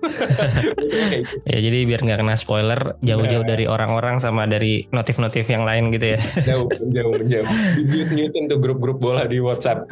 Gitu. 0.85 1.35
Ya 1.45 1.57
jadi 1.59 1.77
biar 1.85 1.99
nggak 2.03 2.19
kena 2.23 2.35
spoiler 2.35 2.79
jauh-jauh 3.01 3.43
Nah. 3.45 3.49
dari 3.51 3.65
orang-orang 3.67 4.17
sama 4.17 4.47
dari 4.47 4.87
notif-notif 4.89 5.45
yang 5.47 5.67
lain 5.67 5.91
gitu 5.91 6.15
ya. 6.15 6.19
jauh, 6.49 6.67
jauh, 6.89 7.13
jauh. 7.25 7.47
Mute-mutein 7.83 8.47
tuh 8.47 8.59
grup-grup 8.59 8.97
bola 8.97 9.27
di 9.27 9.39
WhatsApp. 9.39 9.85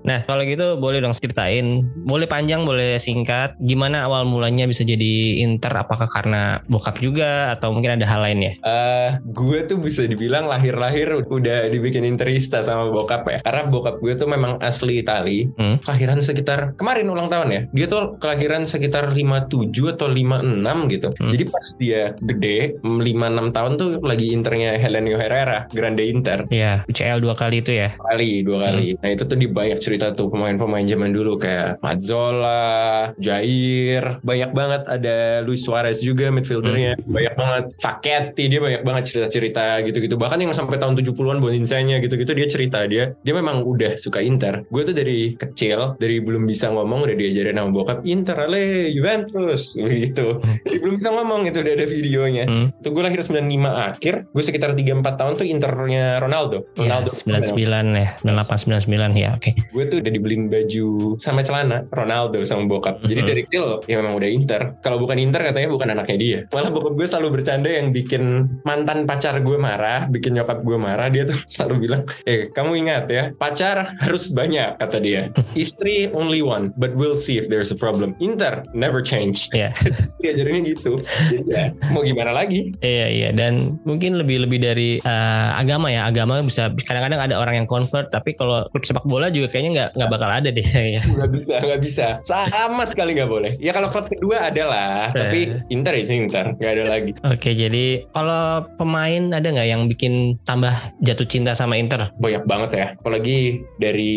Nah 0.00 0.24
kalau 0.24 0.40
gitu 0.48 0.80
boleh 0.80 1.02
dong 1.02 1.12
ceritain, 1.12 1.84
boleh 2.08 2.24
panjang 2.24 2.64
boleh 2.64 2.96
singkat, 2.96 3.52
gimana 3.60 4.08
awal 4.08 4.24
mulanya 4.24 4.64
bisa 4.64 4.80
jadi 4.80 5.44
Inter? 5.44 5.70
Apakah 5.76 6.08
karena 6.08 6.64
bokap 6.66 7.02
juga 7.02 7.52
atau 7.52 7.74
mungkin 7.74 8.00
ada 8.00 8.06
hal 8.08 8.24
lain 8.24 8.38
ya? 8.48 8.52
Eh, 8.64 9.10
gue 9.28 9.58
tuh 9.66 9.76
bisa 9.76 10.06
dibilang 10.08 10.48
lahir-lahir 10.48 11.26
udah 11.28 11.68
dibikin 11.68 12.06
interista 12.06 12.62
sama 12.64 12.88
bokap 12.88 13.28
ya. 13.28 13.38
Karena 13.44 13.62
bokap 13.68 13.89
gue 13.98 14.12
tuh 14.14 14.28
memang 14.30 14.62
asli 14.62 15.02
Itali. 15.02 15.50
Hmm. 15.58 15.82
Kelahiran 15.82 16.22
sekitar 16.22 16.78
kemarin 16.78 17.10
ulang 17.10 17.26
tahun 17.26 17.48
ya. 17.50 17.62
Dia 17.74 17.86
tuh 17.90 18.20
kelahiran 18.20 18.68
sekitar 18.68 19.10
57 19.10 19.96
atau 19.96 20.06
56 20.06 20.92
gitu. 20.94 21.08
Hmm. 21.16 21.30
Jadi 21.32 21.44
pas 21.48 21.66
dia 21.80 22.02
gede 22.20 22.58
5-6 22.84 23.56
tahun 23.56 23.72
tuh 23.80 23.90
lagi 24.04 24.26
internya 24.30 24.76
Helenio 24.76 25.16
Herrera, 25.16 25.66
Grande 25.72 26.04
Inter. 26.04 26.44
Ya 26.52 26.84
UCL 26.84 27.24
dua 27.24 27.34
kali 27.34 27.64
itu 27.64 27.72
ya. 27.72 27.96
kali 27.96 28.44
dua 28.44 28.68
kali. 28.68 28.98
Nah 29.00 29.10
itu 29.10 29.24
tuh 29.24 29.38
di 29.38 29.48
banyak 29.48 29.78
cerita 29.80 30.12
tuh 30.12 30.28
pemain-pemain 30.28 30.84
zaman 30.84 31.10
dulu 31.14 31.40
kayak 31.40 31.80
Mazzola, 31.80 33.14
Jair, 33.16 34.20
banyak 34.20 34.50
banget 34.52 34.82
ada 34.84 35.40
Luis 35.40 35.64
Suarez 35.64 36.02
juga 36.04 36.28
midfieldernya, 36.28 37.00
banyak 37.00 37.34
banget. 37.34 37.64
Facchetti 37.80 38.44
dia 38.50 38.60
banyak 38.60 38.82
banget 38.84 39.02
cerita-cerita 39.08 39.80
gitu-gitu. 39.86 40.20
Bahkan 40.20 40.38
yang 40.42 40.52
sampai 40.52 40.76
tahun 40.76 40.98
70-an 40.98 41.38
Boninsanya 41.40 42.02
gitu-gitu 42.04 42.32
dia 42.36 42.48
cerita 42.50 42.84
dia 42.84 43.16
dia 43.24 43.32
memang 43.32 43.62
udah 43.64 43.79
suka 43.96 44.20
Inter. 44.20 44.64
Gue 44.68 44.82
tuh 44.82 44.92
dari 44.92 45.34
kecil 45.34 45.96
dari 45.96 46.20
belum 46.20 46.44
bisa 46.44 46.68
ngomong 46.68 47.04
udah 47.04 47.16
diajarin 47.16 47.56
sama 47.56 47.70
bokap 47.70 47.98
Inter 48.04 48.36
ale 48.40 48.90
Juventus 48.90 49.62
gitu. 50.04 50.38
Jadi 50.42 50.76
belum 50.76 50.94
bisa 50.98 51.10
ngomong 51.10 51.40
itu 51.46 51.58
udah 51.60 51.74
ada 51.74 51.86
videonya. 51.86 52.44
Hmm. 52.46 52.66
Tuh 52.80 52.90
gue 52.90 53.02
lahir 53.02 53.20
95 53.20 53.40
akhir, 53.66 54.14
gue 54.30 54.42
sekitar 54.42 54.70
3-4 54.72 55.02
tahun 55.16 55.32
tuh 55.36 55.46
Internya 55.46 56.18
Ronaldo. 56.18 56.68
Ya, 56.74 56.98
Ronaldo 56.98 57.10
99 57.10 57.56
ya, 57.96 58.08
98 58.22 58.84
99 58.84 59.16
ya. 59.16 59.30
Oke. 59.36 59.50
gue 59.70 59.84
tuh 59.86 59.98
udah 60.02 60.12
dibeliin 60.12 60.44
baju 60.50 60.86
sama 61.16 61.40
celana 61.40 61.86
Ronaldo 61.88 62.42
sama 62.42 62.66
bokap. 62.66 63.00
Jadi 63.02 63.20
Mhm. 63.20 63.28
dari 63.28 63.40
kecil 63.46 63.64
ya 63.86 63.96
memang 63.98 64.14
udah 64.16 64.28
Inter. 64.28 64.62
Kalau 64.80 64.98
bukan 64.98 65.16
Inter 65.16 65.40
katanya 65.42 65.68
bukan 65.68 65.88
anaknya 65.90 66.16
dia. 66.18 66.38
Malah 66.50 66.70
bokap 66.70 66.94
gue 66.94 67.06
selalu 67.06 67.28
bercanda 67.40 67.70
yang 67.70 67.90
bikin 67.90 68.22
mantan 68.62 69.04
pacar 69.04 69.38
gue 69.38 69.56
marah, 69.56 70.06
bikin 70.06 70.34
nyokap 70.34 70.60
gue 70.60 70.76
marah. 70.76 71.06
Dia 71.08 71.22
tuh 71.24 71.38
selalu 71.52 71.74
bilang, 71.80 72.02
eh 72.24 72.50
kamu 72.50 72.70
ingat 72.78 73.04
ya, 73.08 73.22
pacar 73.32 73.69
harus 73.98 74.28
banyak 74.28 74.76
kata 74.76 74.98
dia. 74.98 75.20
Istri 75.52 76.10
only 76.10 76.40
one, 76.40 76.72
but 76.74 76.94
we'll 76.94 77.14
see 77.14 77.36
if 77.36 77.46
there's 77.46 77.70
a 77.70 77.78
problem. 77.78 78.14
Inter 78.18 78.62
never 78.72 79.00
change. 79.00 79.46
Ya. 79.60 79.76
Diajarinnya 80.16 80.72
gitu. 80.72 81.04
Jadi 81.04 81.44
ya, 81.44 81.68
mau 81.92 82.00
gimana 82.00 82.32
lagi? 82.32 82.72
Iya 82.80 83.06
iya 83.08 83.28
dan 83.30 83.76
mungkin 83.84 84.16
lebih 84.16 84.48
lebih 84.48 84.56
dari 84.56 84.90
eh, 84.96 85.48
agama 85.52 85.92
ya 85.92 86.08
agama 86.08 86.40
bisa 86.40 86.72
kadang-kadang 86.80 87.20
ada 87.20 87.36
orang 87.36 87.60
yang 87.60 87.68
convert 87.68 88.08
tapi 88.08 88.32
kalau 88.32 88.64
klub 88.72 88.80
sepak 88.80 89.04
bola 89.04 89.28
juga 89.28 89.52
kayaknya 89.52 89.70
nggak 89.76 89.88
nggak 89.96 90.10
bakal 90.10 90.30
ada 90.30 90.48
deh 90.48 90.64
ya. 90.96 91.02
Nggak 91.04 91.30
bisa, 91.34 91.54
nggak 91.60 91.80
bisa. 91.84 92.06
Sama 92.24 92.88
sekali 92.88 93.12
nggak 93.12 93.28
boleh. 93.28 93.52
Ya 93.60 93.76
kalau 93.76 93.92
klub 93.92 94.08
kedua 94.08 94.48
ada 94.48 94.64
lah, 94.64 95.00
tapi 95.12 95.52
Eh. 95.52 95.74
Inter 95.74 95.92
ya 95.92 96.04
Inter, 96.08 96.44
nggak 96.56 96.72
ada 96.72 96.84
lagi. 96.88 97.10
Oke 97.20 97.50
jadi 97.52 98.08
kalau 98.10 98.64
pemain 98.80 99.36
ada 99.36 99.44
nggak 99.44 99.68
yang 99.68 99.84
bikin 99.84 100.40
tambah 100.42 100.72
jatuh 101.00 101.28
cinta 101.28 101.52
sama 101.52 101.76
Inter? 101.76 102.08
banyak 102.16 102.44
banget 102.46 102.70
ya 102.72 102.86
apalagi 102.96 103.59
dari 103.76 104.14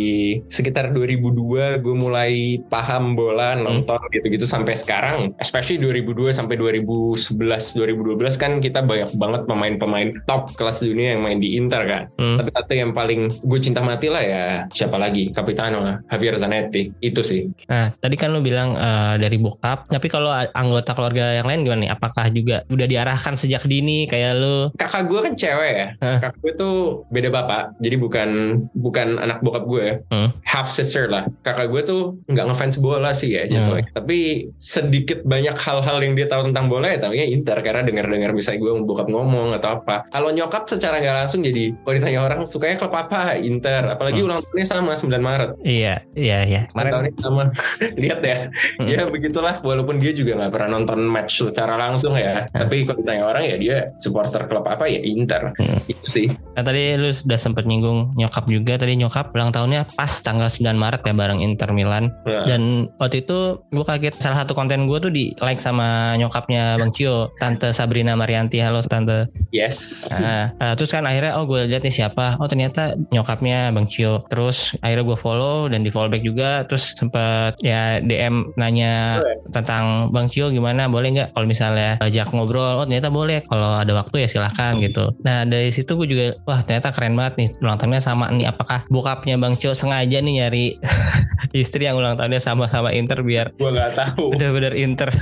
sekitar 0.48 0.92
2002 0.92 1.80
gue 1.80 1.96
mulai 1.96 2.34
paham 2.68 3.14
bola 3.14 3.56
nonton 3.56 4.00
gitu-gitu 4.12 4.44
sampai 4.44 4.74
sekarang 4.74 5.32
especially 5.38 5.80
2002 5.80 6.32
sampai 6.32 6.56
2011 6.56 7.38
2012 7.76 8.42
kan 8.42 8.52
kita 8.60 8.82
banyak 8.82 9.16
banget 9.16 9.42
pemain-pemain 9.46 10.10
top 10.26 10.54
kelas 10.54 10.82
dunia 10.82 11.16
yang 11.16 11.22
main 11.24 11.40
di 11.40 11.56
Inter 11.56 11.84
kan 11.86 12.04
Hmm. 12.14 12.38
tapi 12.38 12.50
satu 12.52 12.74
yang 12.76 12.92
paling 12.94 13.42
gue 13.42 13.60
cinta 13.60 13.82
mati 13.82 14.08
lah 14.08 14.22
ya 14.22 14.46
siapa 14.70 14.96
lagi 14.96 15.34
Capitano 15.34 15.82
lah 15.82 15.96
Javier 16.12 16.38
Zanetti 16.38 16.94
itu 17.00 17.22
sih 17.26 17.48
Nah 17.66 17.90
tadi 17.96 18.14
kan 18.14 18.30
lu 18.30 18.40
bilang 18.40 18.76
eh, 18.76 19.16
dari 19.18 19.38
bokap 19.40 19.90
tapi 19.90 20.08
kalau 20.08 20.30
anggota 20.30 20.94
keluarga 20.94 21.34
yang 21.34 21.48
lain 21.48 21.64
gimana 21.64 21.82
nih? 21.84 21.92
Apakah 21.92 22.26
juga 22.30 22.62
udah 22.68 22.88
diarahkan 22.88 23.34
sejak 23.36 23.66
dini 23.66 24.06
kayak 24.06 24.38
lu? 24.38 24.70
kakak 24.76 25.10
gue 25.10 25.20
kan 25.22 25.34
cewek 25.34 25.72
ya 25.74 25.88
Hah. 26.00 26.18
kakak 26.22 26.38
gue 26.40 26.52
tuh 26.56 26.76
beda 27.10 27.30
bapak 27.30 27.64
jadi 27.80 27.96
bukan 27.98 28.30
bukan 28.76 29.08
anak 29.18 29.33
anak 29.34 29.42
bokap 29.42 29.64
gue, 29.66 29.88
Hmm. 30.08 30.30
half 30.46 30.70
sister 30.70 31.10
lah. 31.10 31.26
Kakak 31.42 31.68
gue 31.68 31.82
tuh 31.82 32.02
nggak 32.30 32.46
ngefans 32.46 32.78
bola 32.78 33.10
sih 33.12 33.34
ya 33.34 33.50
jatuhnya. 33.50 33.90
Tapi 33.92 34.18
sedikit 34.58 35.26
banyak 35.26 35.56
hal-hal 35.56 35.98
yang 36.00 36.14
dia 36.14 36.30
tahu 36.30 36.46
tentang 36.46 36.70
bola 36.70 36.88
ya 36.88 37.02
taunya 37.02 37.26
Inter 37.26 37.58
karena 37.60 37.82
dengar-dengar 37.82 38.30
misalnya 38.32 38.62
gue 38.62 38.72
bokap 38.84 39.08
ngomong 39.08 39.58
atau 39.58 39.82
apa. 39.82 40.06
Kalau 40.08 40.30
nyokap 40.30 40.70
secara 40.70 41.02
nggak 41.02 41.16
langsung 41.26 41.42
jadi 41.42 41.74
kalau 41.74 41.94
ditanya 41.94 42.20
orang 42.22 42.40
sukanya 42.46 42.76
klub 42.78 42.94
apa 42.94 43.36
Inter, 43.36 43.82
apalagi 43.90 44.22
Hmm. 44.22 44.28
ulang 44.30 44.40
tahunnya 44.44 44.68
sama 44.68 44.92
9 44.94 45.24
Maret. 45.24 45.52
Iya, 45.64 45.94
iya, 46.14 46.38
iya. 46.46 46.62
Kemarin 46.70 46.92
tahunnya 46.92 47.14
sama. 47.18 47.44
Lihat 48.04 48.20
ya. 48.22 48.38
Hmm. 48.78 48.88
Ya 48.88 49.02
begitulah 49.08 49.56
walaupun 49.62 49.98
dia 49.98 50.12
juga 50.12 50.38
nggak 50.38 50.52
pernah 50.52 50.70
nonton 50.76 51.00
match 51.02 51.42
secara 51.42 51.74
langsung 51.74 52.14
ya. 52.14 52.46
Tapi 52.50 52.84
kalau 52.84 53.00
ditanya 53.00 53.24
orang 53.26 53.44
ya 53.48 53.56
dia 53.58 53.78
supporter 53.98 54.46
klub 54.46 54.68
apa 54.68 54.86
ya 54.86 55.00
Inter. 55.00 55.56
Hmm. 55.58 55.80
Itu 55.88 56.06
sih. 56.12 56.28
Nah, 56.54 56.62
tadi 56.62 56.94
lu 56.96 57.10
sudah 57.10 57.40
sempat 57.40 57.64
nyinggung 57.64 58.14
nyokap 58.14 58.46
juga 58.46 58.76
tadi 58.76 58.94
nyokap 58.94 59.23
ulang 59.32 59.56
tahunnya 59.56 59.96
pas 59.96 60.12
tanggal 60.20 60.52
9 60.52 60.76
Maret 60.76 61.02
ya 61.08 61.14
bareng 61.16 61.40
Inter 61.40 61.72
Milan. 61.72 62.12
Nah, 62.28 62.44
dan 62.44 62.92
waktu 63.00 63.24
itu 63.24 63.64
gue 63.72 63.86
kaget 63.86 64.20
salah 64.20 64.44
satu 64.44 64.52
konten 64.52 64.86
gue 64.90 64.98
tuh 65.00 65.12
di 65.14 65.32
like 65.40 65.62
sama 65.64 66.20
nyokapnya 66.20 66.76
Bang 66.76 66.92
Cio 66.92 67.32
Tante 67.40 67.72
Sabrina 67.72 68.18
Marianti. 68.18 68.60
Halo 68.60 68.84
Tante. 68.84 69.30
Yes. 69.56 70.08
Nah, 70.12 70.52
nah, 70.58 70.74
terus 70.76 70.92
kan 70.92 71.06
akhirnya 71.08 71.38
oh 71.40 71.48
gue 71.48 71.70
lihat 71.70 71.86
nih 71.86 71.94
siapa. 71.94 72.36
Oh 72.42 72.48
ternyata 72.50 72.98
nyokapnya 73.14 73.72
Bang 73.72 73.88
Cio. 73.88 74.26
Terus 74.28 74.76
akhirnya 74.84 75.06
gue 75.08 75.18
follow 75.18 75.70
dan 75.70 75.86
di 75.86 75.90
follow 75.94 76.10
back 76.12 76.24
juga. 76.24 76.66
Terus 76.68 76.96
sempat 76.98 77.60
ya 77.64 78.02
DM 78.04 78.56
nanya 78.58 79.24
tentang 79.54 80.10
Bang 80.12 80.28
Cio 80.28 80.50
gimana 80.50 80.90
boleh 80.90 81.14
nggak 81.14 81.30
kalau 81.38 81.48
misalnya 81.48 82.02
ajak 82.02 82.32
ngobrol? 82.34 82.82
Oh 82.82 82.86
ternyata 82.86 83.14
boleh. 83.14 83.46
Kalau 83.46 83.78
ada 83.78 83.94
waktu 83.94 84.26
ya 84.26 84.28
silahkan 84.28 84.74
gitu. 84.80 85.14
Nah 85.22 85.46
dari 85.46 85.70
situ 85.70 85.96
gue 85.96 86.08
juga 86.08 86.26
wah 86.48 86.64
ternyata 86.66 86.90
keren 86.92 87.16
banget 87.16 87.34
nih 87.40 87.48
ulang 87.62 87.78
tahunnya 87.78 88.02
sama 88.02 88.30
nih. 88.34 88.50
Apakah 88.50 88.86
bokapnya 89.14 89.38
Bang 89.38 89.54
Cio 89.56 89.78
sengaja 89.78 90.18
nih 90.18 90.34
nyari 90.42 90.66
istri 91.54 91.86
yang 91.86 91.94
ulang 91.94 92.18
tahunnya 92.18 92.42
sama-sama 92.42 92.90
Inter 92.92 93.22
biar 93.22 93.54
Gue 93.54 93.70
nggak 93.70 93.94
tahu. 93.94 94.34
benar-benar 94.34 94.74
Inter 94.74 95.14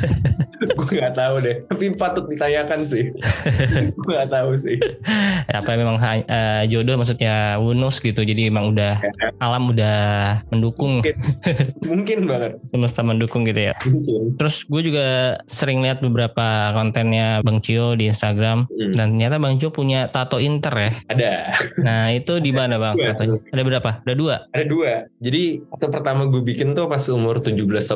gue 0.61 0.93
nggak 0.93 1.17
tahu 1.17 1.35
deh. 1.41 1.55
Tapi 1.65 1.85
patut 1.97 2.29
ditanyakan 2.29 2.85
sih. 2.85 3.09
gue 3.97 4.07
nggak 4.07 4.29
tahu 4.29 4.53
sih. 4.55 4.77
apa 5.51 5.73
memang 5.73 5.97
eh, 5.99 6.63
jodoh 6.69 6.95
maksudnya 6.95 7.57
bonus 7.57 7.99
gitu 7.99 8.21
jadi 8.21 8.47
emang 8.47 8.71
udah 8.71 9.01
alam 9.37 9.67
udah 9.67 9.99
mendukung 10.47 11.01
Mungkin, 11.01 11.15
mungkin 11.83 12.17
banget. 12.23 12.51
semesta 12.69 13.01
mendukung 13.01 13.41
gitu 13.43 13.67
ya 13.67 13.75
Mungkin. 13.83 14.37
terus 14.37 14.63
gue 14.63 14.81
juga 14.83 15.07
sering 15.45 15.81
lihat 15.81 15.99
beberapa 15.99 16.45
kontennya 16.71 17.41
Bang 17.41 17.59
Cio 17.59 17.93
di 17.93 18.07
Instagram 18.07 18.63
Hmm. 18.71 18.93
dan 18.93 19.07
ternyata 19.11 19.35
Bang 19.37 19.57
Cio 19.57 19.69
punya 19.69 20.05
tato 20.07 20.37
Inter 20.37 20.71
ya 20.71 20.91
Ada. 21.09 21.33
nah 21.79 22.01
itu 22.09 22.37
di 22.37 22.53
mana 22.53 22.77
Bang 22.77 22.95
ada 22.95 23.61
berapa 23.61 23.80
ada 23.81 24.13
dua 24.13 24.35
Ada 24.49 24.65
dua. 24.65 24.91
Jadi 25.17 25.43
waktu 25.67 25.87
pertama 25.89 26.25
gue 26.25 26.41
bikin 26.41 26.73
tuh 26.73 26.85
pas 26.85 27.01
umur 27.07 27.41
17-18 27.41 27.87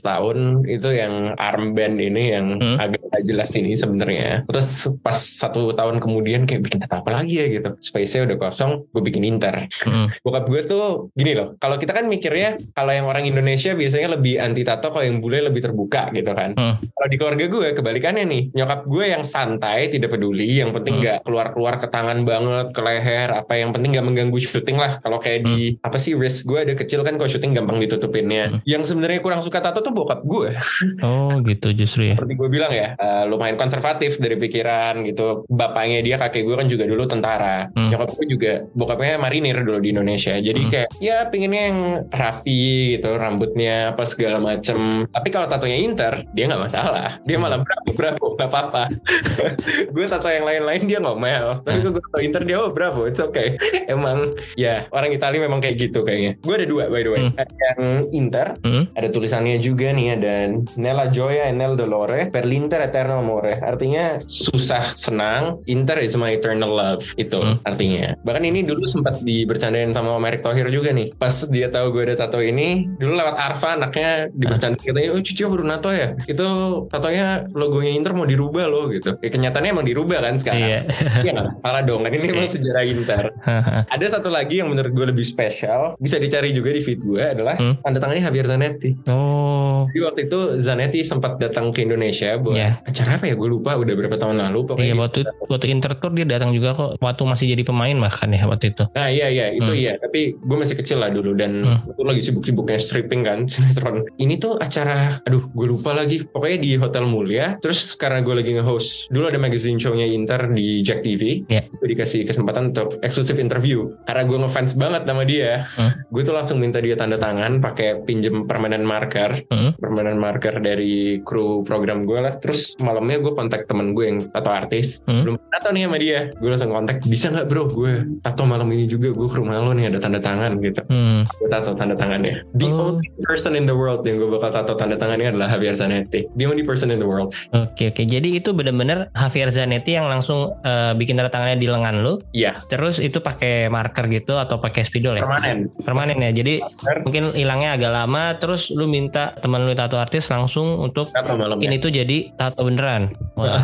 tahun 0.00 0.38
itu 0.66 0.88
yang 0.90 1.14
armband 1.36 1.96
ini 1.98 2.24
yang 2.32 2.46
Hmm. 2.54 2.76
agak 2.78 3.02
gak 3.10 3.24
jelas 3.24 3.50
ini 3.54 3.74
sebenarnya. 3.74 4.42
Terus 4.46 4.68
pas 4.98 5.14
satu 5.14 5.70
tahun 5.72 5.98
kemudian 5.98 6.44
kayak 6.44 6.62
bikin 6.62 6.80
apa 6.84 7.10
lagi 7.10 7.34
ya 7.38 7.46
gitu. 7.48 7.70
Space-nya 7.78 8.26
udah 8.26 8.36
kosong, 8.40 8.86
gue 8.90 9.02
bikin 9.02 9.22
Inter. 9.22 9.66
Mm, 9.86 10.06
Bokap 10.20 10.44
gue 10.46 10.60
tuh 10.64 11.10
gini 11.14 11.34
loh. 11.34 11.54
Kalau 11.56 11.76
kita 11.76 11.92
kan 11.92 12.06
mikirnya 12.06 12.58
kalau 12.72 12.90
yang 12.90 13.06
orang 13.06 13.24
Indonesia 13.24 13.72
biasanya 13.72 14.18
lebih 14.18 14.38
anti 14.38 14.62
tato, 14.62 14.90
kalau 14.90 15.02
yang 15.02 15.18
bule 15.18 15.40
lebih 15.40 15.62
terbuka 15.62 16.10
gitu 16.10 16.30
kan. 16.30 16.54
Hmm. 16.54 16.76
Kalau 16.82 17.08
di 17.08 17.16
keluarga 17.16 17.44
gue 17.46 17.66
kebalikannya 17.72 18.24
nih. 18.24 18.42
Nyokap 18.52 18.80
gue 18.84 19.04
yang 19.08 19.22
santai, 19.22 19.88
tidak 19.88 20.14
peduli. 20.14 20.46
Yang 20.50 20.70
penting 20.80 20.94
Hmm. 20.94 21.02
nggak 21.02 21.18
keluar-keluar 21.22 21.74
ke 21.78 21.86
tangan 21.88 22.18
banget, 22.22 22.66
ke 22.70 22.80
leher. 22.82 23.28
Apa 23.30 23.52
yang 23.54 23.70
penting 23.70 23.90
nggak 23.94 24.06
mengganggu 24.06 24.38
syuting 24.38 24.78
lah. 24.78 24.98
Kalau 24.98 25.18
kayak 25.24 25.40
di 25.48 25.80
apa 25.80 25.96
sih 25.96 26.12
wrist 26.12 26.44
gue 26.44 26.60
ada 26.60 26.74
kecil 26.76 27.00
kan 27.00 27.16
kalau 27.16 27.30
syuting 27.30 27.56
gampang 27.56 27.80
ditutupinnya. 27.80 28.44
Hmm. 28.52 28.60
Yang 28.68 28.92
sebenarnya 28.92 29.24
kurang 29.24 29.40
suka 29.40 29.64
tato 29.64 29.80
tuh 29.80 29.90
bokap 29.90 30.20
gue. 30.22 30.52
oh 31.00 31.40
gitu 31.40 31.72
justru 31.72 32.12
ya 32.12 32.14
Seperti 32.20 32.34
gue 32.36 32.48
bilang 32.52 32.72
ya, 32.72 32.92
eh, 32.94 33.24
lumayan 33.24 33.56
konservatif 33.56 34.20
dari 34.20 34.36
pikiran 34.36 35.00
gitu. 35.08 35.48
Bapaknya 35.48 36.04
dia 36.04 36.20
kakek 36.20 36.44
gue 36.44 36.56
kan 36.60 36.68
juga 36.68 36.84
dulu 36.84 37.08
tentara. 37.08 37.72
Hmm. 37.72 37.88
Nyokap 37.88 38.08
gue 38.20 38.26
juga 38.28 38.52
bokapnya 38.76 39.16
marinir 39.16 39.64
dulu 39.64 39.80
di 39.80 39.96
Indonesia. 39.96 40.36
Jadi 40.36 40.60
Hmm. 40.60 40.70
kayak 40.70 40.88
ya 41.00 41.16
pinginnya 41.30 41.62
yang 41.72 41.78
rapi 42.10 42.62
gitu, 42.98 43.10
rambutnya 43.16 43.94
apa 43.94 44.04
segala 44.04 44.36
macem. 44.42 45.06
Tapi 45.08 45.28
kalau 45.30 45.46
tatonya 45.48 45.78
Inter, 45.78 46.26
dia 46.34 46.44
nggak 46.50 46.62
masalah. 46.68 47.22
Dia 47.22 47.38
malah 47.38 47.62
bravo, 47.62 47.90
bravo, 47.94 48.26
nggak 48.36 48.50
apa-apa. 48.50 48.82
gue 49.94 50.04
tato 50.06 50.28
yang 50.28 50.44
lain-lain 50.44 50.82
dia 50.84 50.98
ngomel. 50.98 51.62
Tapi 51.62 51.78
gue 51.80 52.02
tato 52.02 52.18
Inter 52.20 52.42
dia 52.42 52.56
oh 52.58 52.70
bravo, 52.74 53.06
it's 53.06 53.22
okay. 53.22 53.54
Emang 53.94 54.34
ya 54.58 54.84
orang 54.90 55.13
Italia 55.14 55.40
memang 55.42 55.60
kayak 55.60 55.76
gitu 55.78 56.02
kayaknya. 56.02 56.36
Gue 56.40 56.54
ada 56.58 56.66
dua 56.66 56.84
by 56.88 57.02
the 57.02 57.10
way. 57.10 57.22
Hmm. 57.24 57.32
Ada 57.34 57.54
yang 57.54 57.78
Inter, 58.12 58.46
Hmm. 58.60 58.84
ada 58.92 59.08
tulisannya 59.08 59.56
juga 59.58 59.90
nih 59.90 60.08
ada 60.14 60.34
Nella 60.74 61.06
gioia 61.08 61.48
e 61.48 61.52
nel 61.52 61.74
dolore 61.74 62.28
per 62.28 62.44
l'inter 62.44 62.80
eterno 62.80 63.18
amore. 63.18 63.58
Artinya 63.58 64.18
susah 64.20 64.92
senang, 64.94 65.62
Inter 65.66 66.00
is 66.00 66.14
my 66.14 66.32
eternal 66.32 66.70
love. 66.70 67.04
Itu 67.14 67.40
Hmm. 67.40 67.56
artinya. 67.62 68.16
Bahkan 68.20 68.42
ini 68.44 68.60
dulu 68.62 68.84
sempat 68.84 69.20
dibercandain 69.20 69.90
sama 69.90 70.14
Om 70.14 70.26
Erick 70.26 70.42
Thohir 70.42 70.68
juga 70.68 70.90
nih. 70.90 71.14
Pas 71.14 71.32
dia 71.46 71.68
tahu 71.68 71.92
gue 71.92 72.12
ada 72.12 72.16
tato 72.16 72.38
ini, 72.38 72.86
dulu 72.96 73.14
lewat 73.14 73.36
Arfa 73.36 73.76
anaknya 73.76 74.28
dibercandain 74.30 74.80
katanya, 74.80 75.08
"Oh, 75.12 75.20
Cicio 75.20 75.46
baru 75.48 75.64
nato 75.64 75.90
ya?" 75.90 76.16
Itu 76.24 76.44
tatonya 76.88 77.46
logonya 77.52 77.92
Inter 77.92 78.12
mau 78.12 78.24
dirubah 78.24 78.64
loh 78.66 78.90
gitu. 78.90 79.16
Ya 79.20 79.28
kenyataannya 79.28 79.70
emang 79.70 79.86
dirubah 79.86 80.18
kan 80.20 80.34
sekarang. 80.36 80.60
iya 80.60 80.80
Iya 81.20 81.30
nggak? 81.32 81.50
Salah 81.60 81.82
dong 81.82 82.00
kan 82.02 82.10
ini 82.10 82.26
emang 82.28 82.48
sejarah 82.48 82.84
Inter. 82.84 83.24
Ada 83.94 84.06
satu 84.18 84.28
lagi 84.28 84.60
yang 84.60 84.68
menurut 84.70 84.90
gue 84.90 85.03
lebih 85.06 85.22
spesial, 85.22 85.94
bisa 85.96 86.16
dicari 86.16 86.50
juga 86.50 86.68
di 86.68 86.80
feed 86.80 87.00
gue 87.00 87.22
adalah 87.22 87.54
Hmm. 87.54 87.76
tanda 87.78 87.98
tangannya 87.98 88.22
Javier 88.22 88.46
Zanetti. 88.46 88.90
oh 89.08 89.86
Jadi 89.86 90.00
waktu 90.02 90.20
itu 90.24 90.38
Zanetti 90.58 91.00
sempat 91.00 91.36
datang 91.36 91.70
ke 91.70 91.82
Indonesia 91.82 92.34
buat 92.36 92.54
Iya. 92.54 92.80
acara 92.82 93.10
apa 93.14 93.24
ya? 93.26 93.34
Gue 93.34 93.48
lupa 93.48 93.74
udah 93.74 93.94
berapa 93.94 94.16
tahun 94.16 94.40
lalu. 94.40 94.58
Pokoknya 94.64 94.84
iya 94.84 94.92
di- 94.92 95.00
waktu 95.00 95.18
waktu 95.44 95.66
Inter 95.68 95.92
tour 95.94 96.12
dia 96.12 96.24
datang 96.24 96.50
juga 96.50 96.72
kok 96.72 96.96
waktu 96.98 97.22
masih 97.22 97.46
jadi 97.48 97.62
pemain 97.62 97.96
bahkan 97.96 98.28
ya 98.28 98.44
waktu 98.44 98.70
itu 98.70 98.84
Nah 98.88 99.06
iya 99.06 99.26
iya 99.28 99.46
itu 99.50 99.66
Hmm. 99.66 99.78
iya. 99.78 99.92
Tapi 99.96 100.20
gue 100.34 100.56
masih 100.56 100.74
kecil 100.74 100.98
lah 100.98 101.10
dulu 101.10 101.34
dan 101.34 101.52
Hmm. 101.60 101.78
itu 101.86 102.02
lagi 102.02 102.20
sibuk-sibuknya 102.22 102.76
stripping 102.76 103.22
kan 103.22 103.38
sinetron. 103.52 104.04
Ini 104.16 104.34
tuh 104.36 104.56
acara, 104.56 105.20
aduh 105.20 105.44
gue 105.46 105.66
lupa 105.68 105.92
lagi. 105.92 106.24
Pokoknya 106.24 106.58
di 106.58 106.70
Hotel 106.74 107.04
Mulia. 107.04 107.46
Terus 107.58 107.94
karena 107.94 108.20
gue 108.20 108.34
lagi 108.34 108.50
nge-host 108.52 109.08
dulu 109.08 109.26
ada 109.26 109.36
magazine 109.36 109.76
show-nya 109.76 110.06
Inter 110.06 110.48
di 110.48 110.80
Jack 110.80 111.02
TV. 111.02 111.44
Iya. 111.46 111.68
Gue 111.70 111.88
dikasih 111.88 112.24
kesempatan 112.24 112.70
untuk 112.70 112.98
eksklusif 113.00 113.36
interview. 113.36 113.92
Karena 114.04 114.22
gue 114.24 114.38
ngefans 114.38 114.72
banget 114.74 114.93
sama 115.02 115.26
dia. 115.26 115.66
Hmm. 115.74 116.06
Gue 116.06 116.22
tuh 116.22 116.30
langsung 116.30 116.62
minta 116.62 116.78
dia 116.78 116.94
tanda 116.94 117.18
tangan 117.18 117.58
pakai 117.58 118.06
pinjem 118.06 118.46
permanen 118.46 118.86
marker. 118.86 119.42
Hmm. 119.46 119.74
permainan 119.74 120.16
marker 120.16 120.58
dari 120.58 121.18
kru 121.20 121.62
program 121.62 122.04
gue 122.04 122.16
lah 122.16 122.36
terus 122.36 122.76
malamnya 122.76 123.18
gue 123.18 123.32
kontak 123.32 123.64
temen 123.64 123.90
gue 123.90 124.04
yang 124.04 124.18
tato 124.30 124.48
artis 124.48 125.00
Hmm. 125.02 125.24
belum 125.24 125.36
tato 125.48 125.68
nih 125.70 125.82
sama 125.84 125.96
dia 125.96 126.20
gue 126.30 126.48
langsung 126.48 126.70
kontak 126.70 127.00
bisa 127.02 127.26
nggak 127.28 127.46
bro 127.46 127.64
gue 127.66 127.92
tato 128.20 128.44
malam 128.44 128.68
ini 128.68 128.84
juga 128.84 129.08
gue 129.10 129.24
ke 129.24 129.36
rumah 129.36 129.58
lo 129.58 129.72
nih 129.72 129.88
ada 129.88 129.98
tanda 129.98 130.20
tangan 130.20 130.60
gitu 130.60 130.84
Hmm. 130.86 131.24
gue 131.26 131.48
tato 131.48 131.72
tanda 131.72 131.94
tangannya 131.94 132.44
the 132.52 132.66
Oh. 132.66 132.92
only 132.92 133.08
person 133.22 133.54
in 133.54 133.64
the 133.64 133.72
world 133.72 134.02
yang 134.02 134.16
gue 134.16 134.28
bakal 134.28 134.52
tato 134.52 134.74
tanda 134.74 134.94
tangannya 134.94 135.32
adalah 135.32 135.48
Javier 135.48 135.74
Zanetti 135.74 136.28
the 136.30 136.44
only 136.44 136.62
person 136.62 136.88
in 136.88 136.98
the 136.98 137.06
world 137.06 137.32
Oke 137.50 137.90
oke 137.90 138.02
jadi 138.02 138.28
itu 138.30 138.50
benar-benar 138.50 139.08
Javier 139.10 139.48
Zanetti 139.48 139.94
yang 139.94 140.06
langsung 140.06 140.54
eh, 140.60 140.92
bikin 140.92 141.16
tanda 141.16 141.30
tangannya 141.30 141.56
di 141.56 141.66
lengan 141.66 141.96
lu 141.98 142.20
iya 142.30 142.60
terus 142.66 142.98
itu 142.98 143.18
pakai 143.18 143.66
marker 143.66 144.06
gitu 144.08 144.36
atau 144.36 144.58
pakai 144.58 144.83
spidol 144.84 145.16
ya? 145.16 145.24
Permanen. 145.24 145.58
Permanen 145.76 146.18
ya. 146.20 146.30
Jadi 146.30 146.54
Marker, 146.60 146.96
mungkin 147.02 147.22
hilangnya 147.32 147.70
agak 147.74 147.92
lama 147.92 148.22
terus 148.36 148.68
lu 148.68 148.84
minta 148.84 149.34
teman 149.36 149.62
lu 149.62 149.72
tato 149.72 149.96
artis 149.96 150.28
langsung 150.28 150.78
untuk 150.78 151.10
malamnya 151.10 151.56
bikin 151.56 151.72
itu 151.74 151.88
jadi 151.88 152.18
tato 152.34 152.62
beneran. 152.62 153.10
Wah 153.34 153.58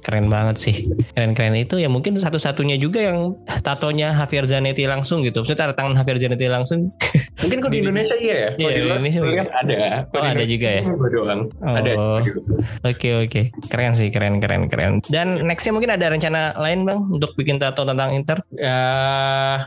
keren 0.00 0.26
banget 0.26 0.56
sih. 0.56 0.74
Keren-keren 1.10 1.54
itu 1.54 1.76
ya 1.76 1.86
mungkin 1.86 2.14
satu-satunya 2.14 2.76
juga 2.76 3.00
yang 3.00 3.34
tatonya 3.60 4.12
Javier 4.12 4.44
Zanetti 4.44 4.84
langsung 4.84 5.22
gitu. 5.22 5.40
Maksudnya 5.40 5.60
tanda 5.60 5.74
tangan 5.74 5.94
Javier 5.96 6.18
Zanetti 6.20 6.46
langsung 6.46 6.90
mungkin 7.42 7.58
kok 7.58 7.70
di 7.70 7.78
Di- 7.78 7.82
Indonesia 7.82 8.16
iya 8.16 8.34
ya? 8.36 8.50
Kalau 8.50 8.60
Iya, 8.60 8.70
di 8.70 8.80
Indonesia 8.84 9.20
lihat 9.22 9.48
ada. 9.50 9.78
Kalau 10.06 10.20
Oh, 10.20 10.30
ada 10.30 10.44
juga 10.44 10.68
ya? 10.68 10.82
doang 11.10 11.40
ada 11.60 11.90
Oh. 11.92 12.18
gitu. 12.20 12.40
Oke 12.82 13.08
oke, 13.18 13.42
keren 13.66 13.92
sih, 13.92 14.08
keren 14.08 14.38
keren 14.38 14.66
keren. 14.66 15.00
Dan 15.06 15.44
nextnya 15.44 15.70
mungkin 15.70 15.90
ada 15.90 16.06
rencana 16.06 16.52
lain 16.56 16.82
bang 16.82 16.98
untuk 17.08 17.32
bikin 17.34 17.56
tato 17.56 17.82
tentang 17.82 18.12
Inter? 18.12 18.40
Ya, 18.52 18.76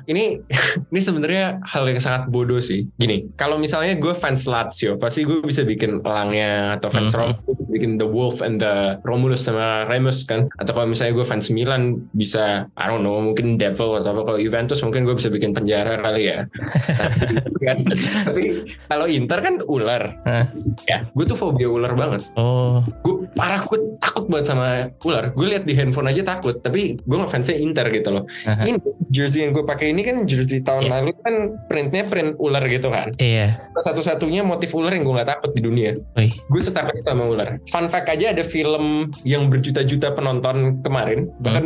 ini 0.06 0.41
ini 0.83 0.99
sebenarnya 0.99 1.45
hal 1.63 1.83
yang 1.86 1.97
sangat 1.97 2.27
bodoh 2.27 2.57
sih. 2.57 2.88
Gini, 2.93 3.29
kalau 3.33 3.55
misalnya 3.55 3.93
gue 3.93 4.13
fans 4.13 4.43
Lazio, 4.43 4.95
pasti 4.95 5.23
gue 5.23 5.41
bisa 5.41 5.62
bikin 5.62 5.99
elangnya 5.99 6.75
atau 6.75 6.88
fans 6.88 7.09
Mhm. 7.09 7.17
Roma, 7.17 7.33
bisa 7.49 7.69
bikin 7.69 7.91
The 7.95 8.05
Wolf 8.05 8.39
and 8.39 8.57
the 8.57 8.73
Romulus 9.01 9.41
sama 9.41 9.83
Remus 9.83 10.23
kan 10.23 10.49
atau 10.53 10.71
kalau 10.71 10.88
misalnya 10.88 11.13
gue 11.13 11.23
fans 11.23 11.47
Milan 11.49 11.83
bisa 12.12 12.65
I 12.71 12.86
don't 12.86 13.01
know 13.01 13.19
mungkin 13.19 13.55
Devil 13.55 13.97
atau 13.97 14.09
apa 14.12 14.21
kalau 14.23 14.39
Juventus 14.39 14.79
mungkin 14.79 15.03
gue 15.03 15.13
bisa 15.13 15.27
bikin 15.27 15.51
penjara 15.51 15.97
kali 15.97 16.23
ya 16.27 16.47
Kan? 17.63 17.77
tapi 18.23 18.43
kalau 18.86 19.05
Inter 19.05 19.39
kan 19.39 19.55
ular 19.63 20.03
Hah? 20.23 20.45
ya 20.83 21.07
gue 21.07 21.25
tuh 21.25 21.36
fobia 21.36 21.67
ular 21.67 21.93
banget 21.93 22.25
Oh, 22.33 22.81
gue 22.99 23.29
parah 23.31 23.62
gue 23.62 23.79
takut 23.97 24.25
banget 24.27 24.45
sama 24.47 24.67
ular 25.01 25.29
gue 25.29 25.45
lihat 25.47 25.63
di 25.63 25.73
handphone 25.73 26.09
aja 26.09 26.23
takut 26.25 26.57
tapi 26.57 26.97
gue 26.97 27.15
nggak 27.15 27.29
fansnya 27.29 27.55
Inter 27.55 27.88
gitu 27.89 28.09
loh 28.12 28.23
Aha. 28.43 28.63
ini 28.63 28.79
jersey 29.07 29.43
yang 29.43 29.51
gue 29.51 29.63
pakai 29.63 29.91
ini 29.91 30.01
kan 30.01 30.23
jersey 30.23 30.62
tahun 30.63 30.84
Iya. 30.84 30.91
lalu 30.91 31.12
kan 31.17 31.36
printnya 31.65 32.04
print 32.04 32.32
ular 32.38 32.63
gitu 32.65 32.88
kan. 32.88 33.12
Iya. 33.15 33.60
satu-satunya 33.76 34.41
motif 34.41 34.71
ular 34.71 34.89
yang 34.89 35.04
gue 35.04 35.13
nggak 35.13 35.30
takut 35.30 35.52
di 35.52 35.62
dunia. 35.62 35.91
Wih, 36.13 36.32
gue 36.32 36.62
setakut 36.62 36.93
itu 36.93 37.04
sama 37.04 37.26
ular. 37.26 37.60
Fun 37.67 37.86
fact 37.86 38.08
aja 38.10 38.32
ada 38.32 38.41
film 38.41 39.08
yang 39.21 39.47
berjuta-juta 39.47 40.12
penonton 40.12 40.80
kemarin. 40.80 41.28
Bahkan 41.38 41.63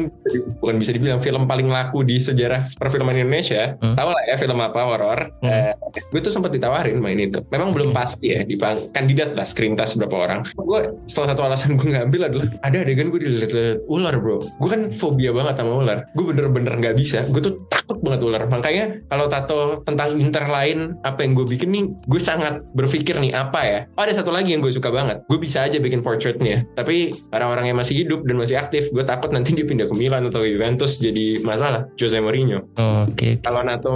bukan 0.58 0.76
bisa 0.78 0.92
dibilang 0.92 1.18
film 1.18 1.46
paling 1.46 1.68
laku 1.68 2.02
di 2.02 2.18
sejarah 2.18 2.66
perfilman 2.76 3.16
Indonesia. 3.16 3.78
Hmm. 3.78 3.94
tahu 3.94 4.10
lah 4.10 4.24
ya 4.26 4.36
film 4.36 4.58
apa 4.58 4.80
horor. 4.84 5.20
Hmm. 5.40 5.48
Eh, 5.48 5.74
gue 6.04 6.20
tuh 6.20 6.30
sempat 6.30 6.50
ditawarin 6.50 6.98
main 6.98 7.18
itu. 7.18 7.40
Memang 7.48 7.70
belum 7.72 7.90
Oke. 7.90 7.98
pasti 7.98 8.26
ya 8.30 8.42
di 8.42 8.56
pang- 8.56 8.90
kandidat 8.90 9.34
lah 9.34 9.46
screen 9.46 9.74
test 9.74 9.98
berapa 9.98 10.18
orang. 10.20 10.40
Gue 10.56 10.80
salah 11.06 11.32
satu 11.32 11.42
alasan 11.44 11.76
gue 11.76 11.90
ngambil 11.90 12.22
adalah 12.26 12.46
ada 12.62 12.78
adegan 12.80 13.08
gue 13.08 13.20
dilihat 13.20 13.54
ular 13.86 14.16
bro. 14.16 14.42
Gue 14.58 14.70
kan 14.70 14.82
fobia 14.92 15.30
banget 15.30 15.56
sama 15.56 15.74
ular. 15.76 15.98
Gue 16.12 16.26
bener-bener 16.28 16.74
nggak 16.74 16.96
bisa. 16.96 17.24
Gue 17.28 17.40
tuh 17.40 17.62
takut 17.68 18.00
banget 18.00 18.22
ular. 18.24 18.42
Makanya 18.48 18.87
kalau 19.08 19.26
tato 19.28 19.82
tentang 19.84 20.17
inter 20.17 20.45
lain 20.47 20.95
apa 21.04 21.23
yang 21.23 21.38
gue 21.38 21.45
bikin 21.47 21.69
nih 21.71 21.84
gue 22.08 22.21
sangat 22.21 22.63
berpikir 22.73 23.17
nih 23.17 23.34
apa 23.34 23.60
ya? 23.63 23.80
Oh 23.95 24.04
ada 24.04 24.13
satu 24.13 24.32
lagi 24.32 24.54
yang 24.54 24.62
gue 24.62 24.73
suka 24.73 24.89
banget. 24.89 25.23
Gue 25.28 25.39
bisa 25.39 25.63
aja 25.63 25.78
bikin 25.78 26.02
portraitnya. 26.02 26.63
Tapi 26.76 27.15
orang-orang 27.32 27.73
yang 27.73 27.78
masih 27.78 28.06
hidup 28.06 28.23
dan 28.26 28.36
masih 28.38 28.58
aktif 28.58 28.89
gue 28.91 29.04
takut 29.04 29.32
nanti 29.32 29.54
dia 29.58 29.65
pindah 29.67 29.88
ke 29.89 29.95
Milan 29.95 30.28
atau 30.28 30.43
Juventus 30.43 30.97
jadi 30.97 31.41
masalah. 31.41 31.89
Jose 31.95 32.17
Mourinho. 32.19 32.65
Oke. 32.78 33.39
kalau 33.41 33.62
nato 33.63 33.95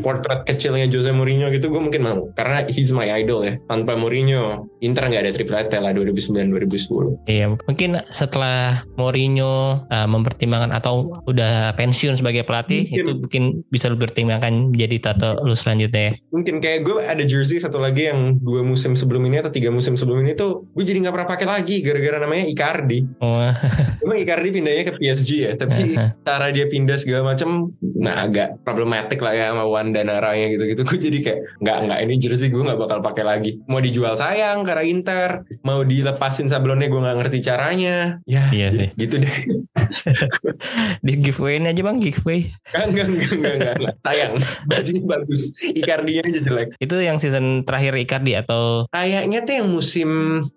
portrait 0.00 0.46
kecilnya 0.46 0.86
Jose 0.86 1.10
Mourinho 1.10 1.50
gitu 1.50 1.70
gue 1.70 1.82
mungkin 1.82 2.02
mau. 2.04 2.20
Karena 2.34 2.64
he's 2.68 2.94
my 2.94 3.08
idol 3.10 3.42
ya. 3.44 3.56
Tanpa 3.66 3.94
Mourinho 3.98 4.68
Inter 4.80 5.08
nggak 5.08 5.22
ada 5.24 5.32
triplete 5.32 5.76
lah 5.80 5.92
2009-2010 5.96 7.28
Iya, 7.28 7.56
mungkin 7.56 7.90
setelah 8.08 8.84
Mourinho 9.00 9.84
uh, 9.88 10.08
mempertimbangkan 10.08 10.72
atau 10.74 11.16
udah 11.24 11.72
pensiun 11.78 12.18
sebagai 12.18 12.44
pelatih 12.44 12.84
Mungkin. 12.88 13.00
itu 13.00 13.10
mungkin 13.16 13.42
bisa 13.68 13.88
lu 13.88 13.96
pertimbangkan 14.14 14.70
jadi 14.70 14.96
tato 15.02 15.42
lu 15.42 15.58
selanjutnya 15.58 16.08
ya. 16.08 16.12
mungkin 16.30 16.62
kayak 16.62 16.86
gue 16.86 17.02
ada 17.02 17.26
jersey 17.26 17.58
satu 17.58 17.82
lagi 17.82 18.06
yang 18.06 18.38
dua 18.38 18.62
musim 18.62 18.94
sebelum 18.94 19.26
ini 19.26 19.42
atau 19.42 19.50
tiga 19.50 19.74
musim 19.74 19.98
sebelum 19.98 20.22
ini 20.22 20.38
tuh 20.38 20.70
gue 20.70 20.84
jadi 20.86 21.02
nggak 21.02 21.14
pernah 21.18 21.28
pakai 21.34 21.46
lagi 21.50 21.82
gara-gara 21.82 22.22
namanya 22.22 22.46
Icardi 22.46 23.02
Oh, 23.18 23.42
Emang 24.06 24.22
Icardi 24.22 24.54
pindahnya 24.54 24.86
ke 24.86 24.94
PSG 24.94 25.30
ya 25.34 25.52
tapi 25.58 25.98
cara 26.26 26.54
dia 26.54 26.70
pindah 26.70 26.94
segala 26.94 27.34
macam 27.34 27.74
nah 27.82 28.22
agak 28.22 28.62
problematik 28.62 29.18
lah 29.18 29.34
ya 29.34 29.50
sama 29.50 29.66
Wanda 29.66 30.06
Naranya 30.06 30.46
gitu-gitu 30.54 30.86
gue 30.86 30.98
jadi 31.10 31.18
kayak 31.18 31.40
nggak 31.58 31.76
nggak 31.90 31.98
ini 32.06 32.14
jersey 32.22 32.46
gue 32.54 32.62
nggak 32.62 32.78
bakal 32.78 33.02
pakai 33.02 33.24
lagi 33.26 33.50
mau 33.66 33.82
dijual 33.82 34.14
sayang 34.14 34.62
karena 34.62 34.86
Inter 34.86 35.42
mau 35.66 35.82
dilepasin 35.82 36.46
sablonnya 36.46 36.86
gue 36.86 37.02
nggak 37.02 37.16
ngerti 37.18 37.38
caranya 37.42 38.22
ya 38.30 38.46
iya 38.54 38.70
sih. 38.70 38.94
gitu 38.94 39.18
deh 39.18 39.34
Di 41.04 41.20
giveaway 41.20 41.60
aja 41.60 41.82
bang 41.82 41.96
giveaway. 41.98 42.40
enggak 42.72 43.06
enggak 43.08 43.30
enggak, 43.32 43.54
enggak, 43.54 43.74
enggak. 43.78 43.94
Sayang 44.04 44.36
bajunya 44.70 45.02
bagus 45.02 45.56
Icardi 45.64 46.20
aja 46.20 46.40
jelek 46.40 46.76
Itu 46.76 47.00
yang 47.00 47.16
season 47.16 47.64
terakhir 47.64 47.96
Icardi 47.96 48.36
atau 48.36 48.84
kayaknya 48.92 49.42
tuh 49.42 49.54
yang 49.64 49.68
musim 49.72 50.08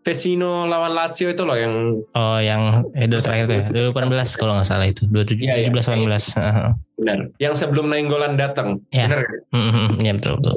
Vecino 0.03 0.67
lawan 0.67 0.91
Lazio 0.91 1.31
itu 1.31 1.43
loh 1.47 1.55
yang 1.55 1.73
oh 2.03 2.39
yang 2.43 2.83
edo 2.93 3.17
terakhir 3.17 3.45
tuh 3.47 3.55
ya 3.55 3.91
2018 3.95 4.39
kalau 4.39 4.53
nggak 4.59 4.67
salah 4.67 4.87
itu 4.87 5.07
27 5.07 5.47
Iya, 5.47 5.53
iya. 5.63 5.71
17 5.71 6.03
18. 6.03 6.37
Heeh. 6.37 6.71
benar 6.97 7.19
yang 7.37 7.53
sebelum 7.53 7.87
Nainggolan 7.87 8.35
datang 8.35 8.81
Ya. 8.89 9.05
benar 9.07 9.21
Hmm, 9.53 9.69
hmm, 9.71 9.71
hmm. 9.71 9.89
Iya 10.03 10.11
betul 10.19 10.33
betul. 10.43 10.55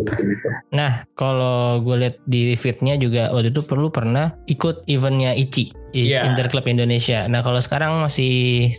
Nah, 0.74 1.06
kalau 1.14 1.78
gue 1.78 1.96
lihat 2.00 2.16
di 2.26 2.58
feednya 2.58 2.98
juga 2.98 3.30
waktu 3.30 3.54
itu 3.54 3.62
perlu 3.62 3.86
pernah 3.88 4.34
ikut 4.50 4.82
eventnya 4.90 5.30
ICI, 5.30 5.70
I- 5.90 6.10
Iya. 6.10 6.22
Inter 6.24 6.46
Club 6.46 6.66
Indonesia. 6.66 7.24
Nah, 7.24 7.40
kalau 7.40 7.58
sekarang 7.58 8.00
masih 8.00 8.32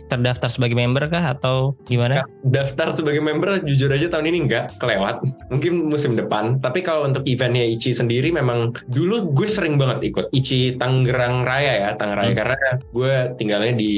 terdaftar 0.04 0.48
sebagai 0.48 0.74
member 0.74 1.06
kah 1.06 1.32
atau 1.32 1.76
gimana? 1.84 2.24
daftar 2.42 2.90
sebagai 2.92 3.20
member 3.20 3.62
jujur 3.62 3.88
aja 3.88 4.08
tahun 4.08 4.26
ini 4.26 4.38
enggak 4.42 4.74
kelewat 4.76 5.22
mungkin 5.46 5.86
musim 5.86 6.12
depan 6.12 6.58
tapi 6.58 6.82
kalau 6.82 7.06
untuk 7.06 7.22
eventnya 7.24 7.62
Ichi 7.62 7.90
sendiri 7.90 8.28
memang 8.28 8.74
dulu 8.84 9.30
gue 9.30 9.46
sering 9.46 9.78
banget 9.78 10.02
ikut 10.04 10.26
Ichi 10.28 10.74
Tangerang 10.74 11.42
Raya 11.42 11.72
ya 11.80 11.90
Tangerang 11.92 12.18
Raya 12.24 12.32
Hmm. 12.32 12.40
karena 12.42 12.58
gue 12.90 13.12
tinggalnya 13.36 13.72
di 13.72 13.92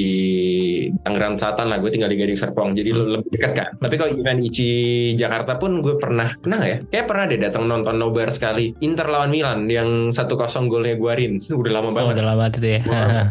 Tangerang 1.01 1.35
Selatan 1.35 1.65
lah 1.67 1.77
gue 1.77 1.89
tinggal 1.89 2.07
di 2.07 2.17
Gading 2.17 2.37
Serpong 2.37 2.69
jadi 2.73 2.89
Hmm. 2.91 3.17
lebih 3.17 3.29
dekat 3.31 3.51
kan 3.55 3.67
tapi 3.75 3.95
kalau 3.95 4.11
event 4.13 4.39
Ichi 4.41 4.69
Jakarta 5.15 5.57
pun 5.57 5.81
gue 5.81 5.95
pernah 5.95 6.29
pernah 6.35 6.57
nggak 6.57 6.69
ya 6.69 6.79
kayak 6.87 7.05
pernah 7.05 7.25
deh 7.25 7.39
datang 7.39 7.63
nonton 7.65 7.95
nobar 7.95 8.29
sekali 8.29 8.77
Inter 8.79 9.07
lawan 9.07 9.29
Milan 9.29 9.65
yang 9.65 9.89
1-0 10.09 10.37
golnya 10.67 10.95
Guarin 10.95 11.41
udah 11.51 11.71
lama 11.73 11.87
Oh, 11.87 11.93
banget 11.95 12.13
udah 12.15 12.27
lama 12.27 12.43
itu 12.47 12.59
ya. 12.61 12.81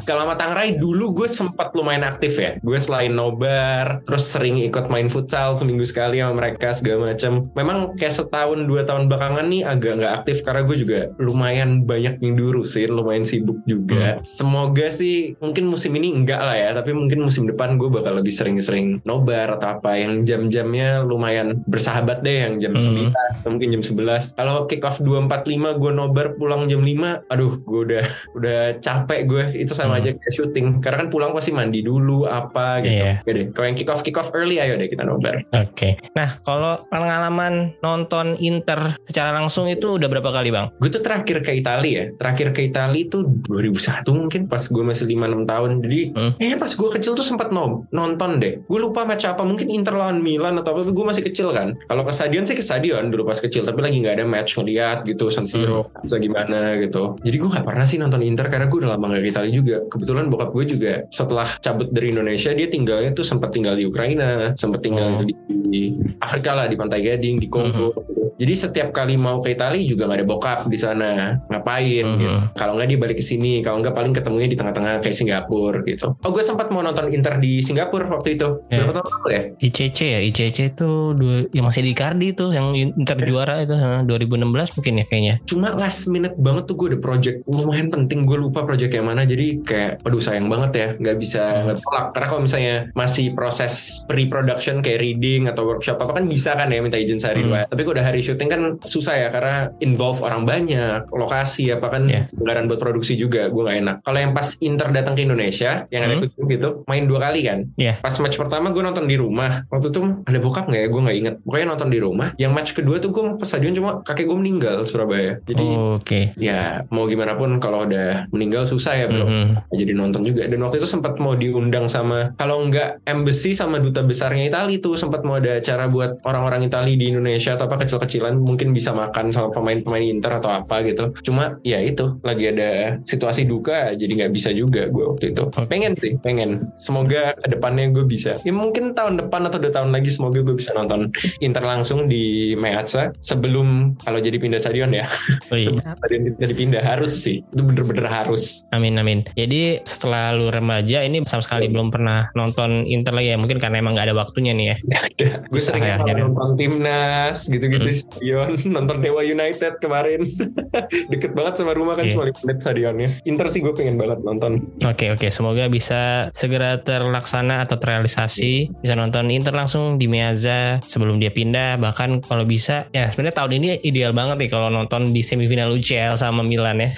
Kalau 0.06 0.26
sama 0.26 0.36
Tangerai 0.38 0.76
dulu 0.78 1.24
gue 1.24 1.28
sempat 1.28 1.74
lumayan 1.74 2.06
aktif 2.06 2.38
ya. 2.38 2.56
Gue 2.60 2.78
selain 2.78 3.12
nobar, 3.12 4.04
terus 4.06 4.30
sering 4.30 4.60
ikut 4.62 4.86
main 4.88 5.08
futsal 5.08 5.56
seminggu 5.58 5.82
sekali 5.82 6.20
sama 6.22 6.36
mereka 6.38 6.70
segala 6.70 7.12
macam. 7.12 7.50
Memang 7.56 7.98
kayak 7.98 8.14
setahun 8.14 8.62
dua 8.66 8.86
tahun 8.86 9.10
belakangan 9.10 9.46
nih 9.50 9.62
agak 9.66 9.92
nggak 10.00 10.14
aktif 10.22 10.36
karena 10.46 10.62
gue 10.62 10.76
juga 10.78 11.00
lumayan 11.18 11.82
banyak 11.82 12.20
yang 12.20 12.34
diurusin, 12.38 12.90
lumayan 12.92 13.24
sibuk 13.26 13.58
juga. 13.64 14.20
Semoga 14.22 14.90
sih 14.90 15.34
mungkin 15.40 15.70
musim 15.70 15.94
ini 15.96 16.14
enggak 16.14 16.40
lah 16.40 16.56
ya, 16.56 16.70
tapi 16.76 16.94
mungkin 16.94 17.24
musim 17.24 17.48
depan 17.48 17.76
gue 17.80 17.88
bakal 17.90 18.18
lebih 18.20 18.34
sering-sering 18.34 19.00
nobar 19.02 19.56
atau 19.58 19.78
apa 19.80 19.96
yang 19.98 20.22
jam-jamnya 20.22 21.02
lumayan 21.02 21.64
bersahabat 21.66 22.22
deh 22.22 22.44
yang 22.44 22.60
jam 22.60 22.72
Hmm. 22.74 23.08
9 23.12 23.40
atau 23.40 23.48
mungkin 23.54 23.68
jam 23.78 23.82
11. 23.86 24.34
Kalau 24.34 24.66
kick 24.66 24.82
off 24.82 24.98
245 24.98 25.78
gue 25.78 25.92
nobar 25.94 26.26
pulang 26.34 26.66
jam 26.66 26.82
5, 26.82 27.24
aduh 27.30 27.54
gue 27.62 27.80
udah 27.86 28.04
udah 28.38 28.58
capek 28.82 29.20
gue 29.24 29.44
itu 29.64 29.72
sama 29.72 29.92
Hmm. 29.92 30.00
aja 30.00 30.10
kayak 30.12 30.32
syuting 30.32 30.66
karena 30.78 30.96
kan 30.98 31.08
pulang 31.08 31.30
pasti 31.30 31.50
mandi 31.50 31.80
dulu 31.80 32.24
apa 32.24 32.80
gitu 32.80 32.92
Iya. 32.94 33.12
Oke 33.18 33.30
deh 33.30 33.46
kalau 33.50 33.66
yang 33.66 33.76
kick 33.76 33.88
off 33.88 34.00
kick 34.00 34.14
off 34.14 34.30
early 34.32 34.56
ayo 34.56 34.74
deh 34.74 34.86
kita 34.86 35.02
nobar 35.02 35.42
Oke. 35.50 35.96
Nah, 36.12 36.38
kalau 36.40 36.84
pengalaman 36.86 37.54
nonton 37.80 38.36
Inter 38.38 38.96
secara 39.02 39.32
langsung 39.32 39.66
itu 39.66 39.94
udah 39.94 40.06
berapa 40.06 40.28
kali, 40.28 40.50
Bang? 40.50 40.70
gue 40.74 40.88
tuh 40.88 41.00
terakhir 41.00 41.40
ke 41.40 41.52
Italia 41.52 41.92
ya 41.94 42.04
terakhir 42.12 42.50
ke 42.50 42.64
Italia 42.64 43.00
itu 43.00 43.22
2001 43.44 44.04
mungkin 44.10 44.40
pas 44.44 44.60
gue 44.60 44.82
masih 44.82 45.04
5-6 45.06 45.44
tahun 45.44 45.70
jadi 45.80 46.00
Hmm. 46.10 46.32
kayaknya 46.34 46.58
pas 46.58 46.72
gue 46.72 46.88
kecil 46.92 47.12
tuh 47.14 47.24
sempat 47.24 47.48
no- 47.48 47.86
nonton 47.90 48.36
deh 48.36 48.60
gue 48.60 48.78
lupa 48.78 49.04
match 49.04 49.24
apa 49.24 49.42
mungkin 49.42 49.68
Inter 49.68 49.94
lawan 49.94 50.20
Milan 50.20 50.56
atau 50.56 50.72
apa 50.72 50.80
tapi 50.82 50.92
gue 50.92 51.06
masih 51.06 51.22
kecil 51.22 51.48
kan 51.50 51.78
kalau 51.84 52.02
ke 52.02 52.10
stadion 52.10 52.42
sih 52.42 52.52
ke 52.52 52.60
stadion 52.60 53.08
dulu 53.08 53.24
pas 53.24 53.36
kecil 53.36 53.62
tapi 53.62 53.80
lagi 53.80 53.96
nggak 53.98 54.14
ada 54.14 54.24
match 54.24 54.54
ngeliat 54.54 55.04
gitu 55.04 55.28
San 55.28 55.44
Siro 55.44 55.88
bisa 55.96 56.18
gimana 56.18 56.76
gitu 56.76 57.16
jadi 57.20 57.36
gue 57.36 57.48
nggak 57.48 57.64
pernah 57.64 57.84
sih 57.84 57.96
nonton 57.96 58.20
Inter 58.20 58.46
karena 58.46 58.66
gue 58.66 58.78
udah 58.78 58.90
lama 58.90 59.06
gak 59.10 59.22
ke 59.22 59.30
Italia 59.30 59.50
juga. 59.54 59.76
Kebetulan 59.86 60.26
bokap 60.26 60.50
gue 60.50 60.64
juga 60.68 60.92
setelah 61.08 61.46
cabut 61.58 61.88
dari 61.88 62.10
Indonesia 62.10 62.50
dia 62.50 62.66
tinggalnya 62.66 63.10
tuh 63.10 63.22
sempat 63.22 63.50
tinggal 63.50 63.74
di 63.74 63.84
Ukraina 63.84 64.50
sempat 64.54 64.80
tinggal 64.80 65.02
Oh. 65.04 65.22
di, 65.22 65.34
di 65.46 65.82
Afrika 66.18 66.52
lah 66.52 66.66
di 66.66 66.74
Pantai 66.74 67.00
Gading 67.00 67.36
di 67.36 67.46
Kongo. 67.46 67.92
Jadi 68.34 68.50
setiap 68.50 68.90
kali 68.90 69.14
mau 69.14 69.38
ke 69.38 69.54
Italia 69.54 69.78
juga 69.80 70.04
nggak 70.04 70.18
ada 70.18 70.26
bokap 70.26 70.58
di 70.66 70.74
sana. 70.74 71.38
Ngapain 71.46 72.02
Mhm. 72.04 72.18
gitu. 72.18 72.34
Kalau 72.56 72.72
nggak 72.74 72.88
dia 72.88 72.98
balik 72.98 73.16
ke 73.16 73.24
sini 73.24 73.60
kalau 73.60 73.78
nggak 73.78 73.94
paling 73.94 74.10
ketemunya 74.10 74.48
di 74.48 74.56
tengah-tengah 74.56 74.98
kayak 74.98 75.14
Singapura 75.14 75.78
gitu. 75.82 76.18
Oh 76.18 76.30
gue 76.30 76.42
sempat 76.42 76.66
mau 76.68 76.80
nonton 76.80 77.06
Inter 77.08 77.38
di 77.38 77.60
Singapura 77.60 78.08
waktu 78.08 78.34
itu. 78.34 78.48
Ya. 78.66 78.82
berapa 78.82 78.92
tahun 78.96 79.06
lalu 79.12 79.28
ya? 79.30 79.42
ICC 79.62 79.98
ya, 80.08 80.20
ICC 80.24 80.58
itu 80.68 80.90
dua, 81.12 81.46
yang 81.50 81.64
masih 81.64 81.80
di 81.80 81.92
Icardi 81.92 82.28
tuh 82.32 82.50
yang 82.50 82.72
Inter 82.74 83.18
juara 83.20 83.60
itu 83.60 83.74
ha, 83.74 84.02
2016 84.02 84.42
mungkin 84.72 84.92
ya 84.96 85.04
kayaknya. 85.04 85.34
cuma 85.44 85.68
last 85.72 86.08
minute 86.08 86.34
banget 86.36 86.64
tuh 86.64 86.74
gue 86.74 86.88
ada 86.90 86.98
project. 86.98 87.36
Lumayan 87.44 87.86
penting 87.88 88.24
gue 88.24 88.38
lupa 88.40 88.64
project 88.64 88.90
yang 88.90 89.04
mana. 89.04 89.22
Jadi 89.22 89.43
kayak 89.62 90.00
aduh 90.00 90.18
sayang 90.18 90.46
banget 90.46 90.70
ya 90.72 90.88
nggak 90.96 91.16
bisa 91.16 91.42
Hmm. 91.44 91.62
nggak 91.66 91.78
tolak 91.80 92.06
karena 92.12 92.26
kalau 92.26 92.42
misalnya 92.42 92.74
masih 92.92 93.26
proses 93.32 93.74
pre-production 94.06 94.80
kayak 94.80 95.00
reading 95.00 95.46
atau 95.46 95.66
workshop 95.66 95.98
apa 95.98 96.12
kan 96.14 96.24
bisa 96.24 96.52
kan 96.52 96.68
ya 96.68 96.78
minta 96.78 96.96
izin 96.96 97.16
sehari 97.16 97.42
Hmm. 97.42 97.48
dua 97.48 97.60
tapi 97.66 97.80
kalau 97.82 97.94
udah 97.94 98.06
hari 98.06 98.20
syuting 98.20 98.48
kan 98.48 98.60
susah 98.80 99.14
ya 99.16 99.28
karena 99.28 99.56
involve 99.78 100.20
orang 100.20 100.42
banyak 100.44 101.04
lokasi 101.10 101.68
apa 101.68 101.88
kan 101.90 102.02
Yeah. 102.04 102.28
anggaran 102.32 102.66
buat 102.66 102.78
produksi 102.78 103.14
juga 103.14 103.46
gue 103.46 103.58
nggak 103.60 103.78
enak 103.80 103.96
kalau 104.00 104.18
yang 104.18 104.32
pas 104.32 104.48
Inter 104.58 104.88
datang 104.90 105.14
ke 105.14 105.22
Indonesia 105.22 105.84
yang 105.88 106.02
ada 106.02 106.14
Hmm. 106.14 106.20
ikut 106.22 106.30
gitu 106.46 106.68
main 106.84 107.04
dua 107.04 107.18
kali 107.22 107.40
kan 107.42 107.58
Yeah. 107.74 107.96
pas 107.98 108.14
match 108.14 108.36
pertama 108.36 108.70
gue 108.70 108.80
nonton 108.80 109.04
di 109.04 109.16
rumah 109.16 109.66
waktu 109.68 109.88
itu 109.88 110.00
ada 110.22 110.38
bokap 110.38 110.64
nggak 110.66 110.80
ya 110.80 110.88
gue 110.88 111.00
nggak 111.02 111.16
inget 111.16 111.34
pokoknya 111.42 111.66
nonton 111.68 111.88
di 111.88 111.98
rumah 111.98 112.28
yang 112.36 112.52
match 112.52 112.72
kedua 112.72 112.96
tuh 112.96 113.10
gue 113.10 113.24
ke 113.34 113.44
stadion 113.44 113.72
cuma 113.72 114.00
kakek 114.00 114.24
gue 114.24 114.36
meninggal 114.36 114.76
Surabaya 114.84 115.40
jadi 115.42 115.64
Oke. 115.94 116.20
ya 116.36 116.84
mau 116.88 117.04
gimana 117.04 117.34
pun 117.34 117.58
kalau 117.58 117.84
udah 117.84 118.28
meninggal 118.30 118.62
susah 118.64 118.94
ya 118.94 119.06
bro 119.06 119.24
Mhm. 119.34 119.74
jadi 119.74 119.92
nonton 119.98 120.22
juga 120.22 120.46
dan 120.46 120.58
waktu 120.62 120.78
itu 120.78 120.88
sempat 120.88 121.18
mau 121.18 121.34
diundang 121.34 121.90
sama 121.90 122.32
kalau 122.38 122.62
nggak 122.70 123.02
embassy 123.04 123.52
sama 123.52 123.82
duta 123.82 124.06
besarnya 124.06 124.46
Italia 124.48 124.78
tuh 124.78 124.94
sempat 124.94 125.26
mau 125.26 125.36
ada 125.36 125.58
acara 125.58 125.90
buat 125.90 126.22
orang-orang 126.22 126.70
Italia 126.70 126.94
di 126.94 127.10
Indonesia 127.10 127.58
atau 127.58 127.66
apa 127.66 127.82
kecil-kecil 127.82 128.14
kecil-kecilan 128.14 128.34
mungkin 128.38 128.70
bisa 128.70 128.94
makan 128.94 129.32
sama 129.34 129.48
pemain-pemain 129.50 130.04
Inter 130.04 130.38
atau 130.38 130.52
apa 130.52 130.84
gitu. 130.86 131.10
Cuma 131.24 131.58
ya 131.66 131.80
itu 131.80 132.20
lagi 132.22 132.52
ada 132.52 133.00
situasi 133.02 133.48
duka 133.48 133.96
jadi 133.96 134.24
nggak 134.24 134.32
bisa 134.32 134.54
juga 134.54 134.86
gue 134.86 135.04
waktu 135.16 135.34
itu. 135.34 135.42
Oke. 135.50 135.66
Pengen 135.66 135.92
sih, 135.98 136.14
pengen. 136.20 136.70
Semoga 136.78 137.34
ke 137.34 137.46
depannya 137.50 137.90
gue 137.90 138.04
bisa. 138.06 138.38
Ya 138.44 138.52
mungkin 138.54 138.94
tahun 138.94 139.26
depan 139.26 139.48
atau 139.50 139.58
dua 139.58 139.72
tahun 139.74 139.90
lagi 139.90 140.12
semoga 140.12 140.44
gue 140.44 140.54
bisa 140.54 140.76
nonton 140.76 141.10
Inter 141.40 141.64
langsung 141.64 142.06
di 142.06 142.54
Meazza 142.54 143.10
sebelum 143.18 143.98
kalau 144.04 144.20
jadi 144.20 144.36
pindah 144.38 144.60
stadion 144.60 144.92
ya. 144.94 145.08
Oh, 145.50 145.56
iya. 145.58 145.72
Sebelum 145.72 145.82
stadion 145.98 146.22
kita 146.36 146.46
dipindah 146.46 146.82
harus 146.84 147.12
sih. 147.18 147.42
Itu 147.50 147.62
bener-bener 147.64 148.06
harus. 148.06 148.68
Amin 148.70 148.94
amin. 149.00 149.23
Jadi 149.32 149.80
setelah 149.82 150.36
lu 150.36 150.52
remaja 150.52 151.00
ini 151.00 151.24
sama 151.24 151.40
sekali 151.40 151.66
belum 151.66 151.88
pernah 151.88 152.28
nonton 152.32 152.84
Inter 152.84 153.16
lagi 153.16 153.32
ya. 153.32 153.38
Mungkin 153.40 153.56
karena 153.56 153.80
emang 153.80 153.96
nggak 153.96 154.12
ada 154.12 154.16
waktunya 154.16 154.52
nih 154.52 154.66
ya. 154.70 154.76
gue 155.52 155.62
sering 155.62 155.82
ya, 155.82 155.96
nonton 156.00 156.54
timnas 156.54 157.48
gitu-gitu 157.48 157.80
Hmm. 157.84 157.90
di 157.90 157.96
stadion 157.98 158.50
nonton 158.76 158.96
Dewa 158.98 159.20
United 159.20 159.76
kemarin 159.78 160.24
deket 161.12 161.32
banget 161.32 161.58
sama 161.58 161.74
rumah 161.74 161.94
kan 161.94 162.06
Iya. 162.06 162.12
cuma 162.16 162.24
5 162.28 162.44
menit 162.44 162.58
stadionnya 162.60 163.08
Inter 163.24 163.46
sih 163.48 163.60
gue 163.60 163.72
pengen 163.72 163.96
banget 163.96 164.20
nonton 164.22 164.52
Oke 164.82 165.10
oke. 165.10 165.28
Semoga 165.28 165.66
bisa 165.66 166.28
segera 166.32 166.78
terlaksana 166.78 167.64
atau 167.64 167.76
terrealisasi. 167.76 168.70
Bisa 168.80 168.94
nonton 168.94 169.28
Inter 169.28 169.52
langsung 169.52 169.96
di 169.96 170.06
Meazza 170.06 170.80
sebelum 170.86 171.18
dia 171.18 171.28
pindah. 171.28 171.76
Bahkan 171.76 172.24
kalau 172.24 172.44
bisa 172.44 172.86
ya 172.90 173.08
sebenarnya 173.08 173.36
tahun 173.36 173.52
ini 173.58 173.68
ideal 173.82 174.12
banget 174.12 174.36
nih 174.38 174.50
kalau 174.50 174.68
nonton 174.68 175.10
di 175.10 175.20
semifinal 175.20 175.70
UCL 175.70 176.14
sama 176.14 176.40
Milan 176.40 176.80
ya. 176.80 176.90